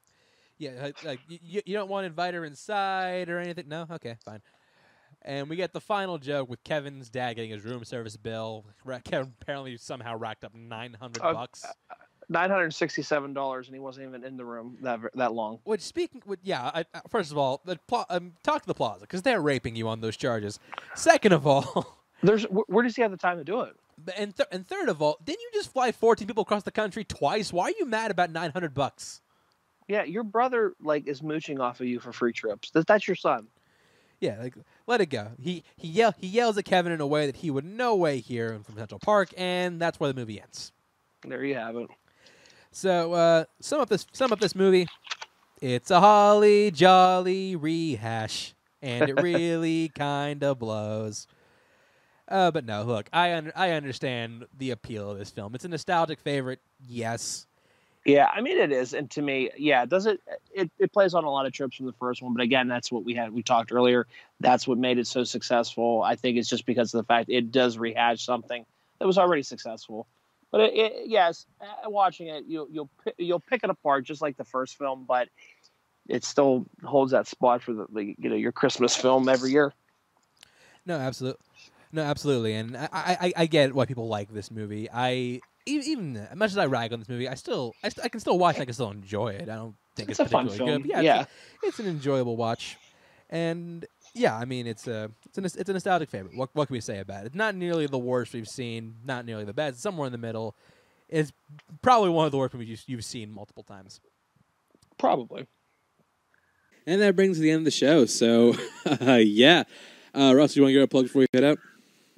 [0.57, 3.69] Yeah, like, you, you don't want to invite her inside or anything.
[3.69, 4.41] No, okay, fine.
[5.21, 8.65] And we get the final joke with Kevin's dad getting his room service bill.
[9.05, 11.65] Kevin apparently somehow racked up nine hundred Uh, bucks.
[12.31, 15.59] Nine hundred sixty-seven dollars, and he wasn't even in the room that that long.
[15.63, 16.69] Which speaking, with, yeah.
[16.73, 19.87] I, first of all, the pla- um, talk to the plaza because they're raping you
[19.87, 20.59] on those charges.
[20.93, 23.75] Second of all, There's wh- where does he have the time to do it?
[24.15, 27.03] And th- and third of all, didn't you just fly 14 people across the country
[27.03, 27.51] twice?
[27.53, 29.21] Why are you mad about 900 bucks?
[29.87, 32.69] Yeah, your brother like is mooching off of you for free trips.
[32.71, 33.47] That, that's your son.
[34.19, 34.53] Yeah, like
[34.85, 35.29] let it go.
[35.39, 38.19] He he yell he yells at Kevin in a way that he would no way
[38.19, 40.71] hear from Central Park, and that's where the movie ends.
[41.25, 41.89] There you have it.
[42.71, 44.87] So uh, sum up this sum up this movie.
[45.61, 51.25] It's a holly jolly rehash, and it really kind of blows.
[52.29, 55.55] Uh, but no, look, I un- I understand the appeal of this film.
[55.55, 57.47] It's a nostalgic favorite, yes.
[58.05, 60.21] Yeah, I mean it is, and to me, yeah, does it,
[60.53, 62.91] it it plays on a lot of trips from the first one, but again, that's
[62.91, 64.07] what we had we talked earlier.
[64.39, 66.01] That's what made it so successful.
[66.03, 68.65] I think it's just because of the fact it does rehash something
[68.99, 70.07] that was already successful.
[70.51, 71.45] But it, it, yes,
[71.85, 75.29] watching it, you'll you'll you'll pick it apart just like the first film, but
[76.07, 79.73] it still holds that spot for the, the you know your Christmas film every year.
[80.85, 81.41] No, absolutely,
[81.91, 84.87] no, absolutely, and I, I I- I get why people like this movie.
[84.93, 88.09] I even as much as I rag on this movie, I still I, st- I
[88.09, 88.57] can still watch.
[88.57, 89.43] it, I can still enjoy it.
[89.49, 90.81] I don't think It's it's, a fun particularly film.
[90.83, 90.93] good.
[90.95, 91.29] but Yeah, it's,
[91.63, 92.77] it's an enjoyable watch,
[93.29, 93.85] and
[94.15, 96.35] yeah, I mean it's a it's a it's a nostalgic favorite.
[96.35, 97.27] What what can we say about it?
[97.27, 98.95] It's not nearly the worst we've seen.
[99.05, 99.81] Not nearly the best.
[99.81, 100.55] Somewhere in the middle.
[101.09, 101.31] It's
[101.81, 103.99] probably one of the worst movies you've, you've seen multiple times.
[104.99, 105.47] probably.
[106.85, 108.05] And that brings to the end of the show.
[108.05, 108.55] So,
[108.85, 109.63] uh, yeah.
[110.13, 111.59] Uh, Russ, you want to get a plug before we head out?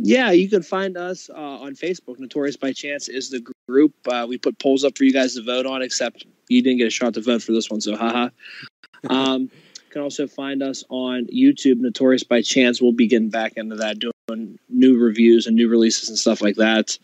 [0.03, 2.17] Yeah, you can find us uh, on Facebook.
[2.17, 3.93] Notorious by Chance is the group.
[4.07, 6.87] Uh, we put polls up for you guys to vote on, except you didn't get
[6.87, 8.29] a shot to vote for this one, so haha.
[9.11, 12.81] um, you can also find us on YouTube, Notorious by Chance.
[12.81, 16.55] We'll be getting back into that, doing new reviews and new releases and stuff like
[16.55, 16.97] that.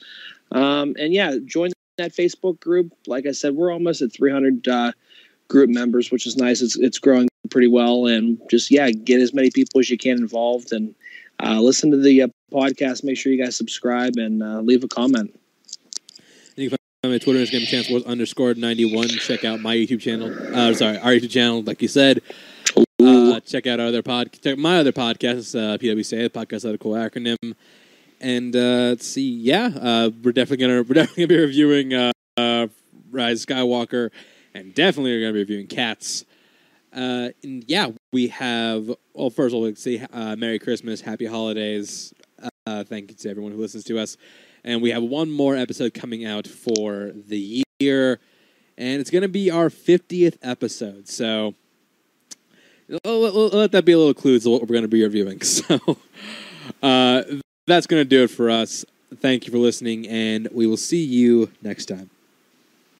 [0.51, 2.93] Um, and yeah, join that Facebook group.
[3.05, 4.91] Like I said, we're almost at 300 uh,
[5.49, 6.63] group members, which is nice.
[6.63, 10.17] It's it's growing pretty well, and just yeah, get as many people as you can
[10.17, 10.95] involved and
[11.43, 13.03] uh, listen to the uh, podcast.
[13.03, 15.37] Make sure you guys subscribe and uh, leave a comment.
[17.03, 19.07] My Twitter is going to be Chance Wars underscore 91.
[19.07, 20.33] Check out my YouTube channel.
[20.53, 22.21] Uh, sorry, our YouTube channel, like you said.
[22.99, 26.75] Uh, check out our other pod, check my other podcast, uh, PWCA, the podcast out
[26.75, 27.55] a cool acronym.
[28.19, 32.67] And uh, let's see, yeah, uh, we're definitely gonna we're definitely gonna be reviewing uh,
[33.11, 34.09] Rise of Skywalker,
[34.53, 36.25] and definitely we're gonna be reviewing Cats.
[36.91, 38.91] Uh, and yeah, we have.
[39.13, 42.13] Well, first of all, let's say uh, Merry Christmas, Happy Holidays.
[42.67, 44.17] Uh, thank you to everyone who listens to us.
[44.65, 48.19] And we have one more episode coming out for the year,
[48.77, 51.07] and it's going to be our 50th episode.
[51.07, 51.53] So
[53.05, 55.39] let that be a little clue to what we're going to be reviewing.
[55.47, 55.97] So
[56.83, 57.23] uh,
[57.65, 58.83] that's going to do it for us.
[59.15, 62.09] Thank you for listening, and we will see you next time.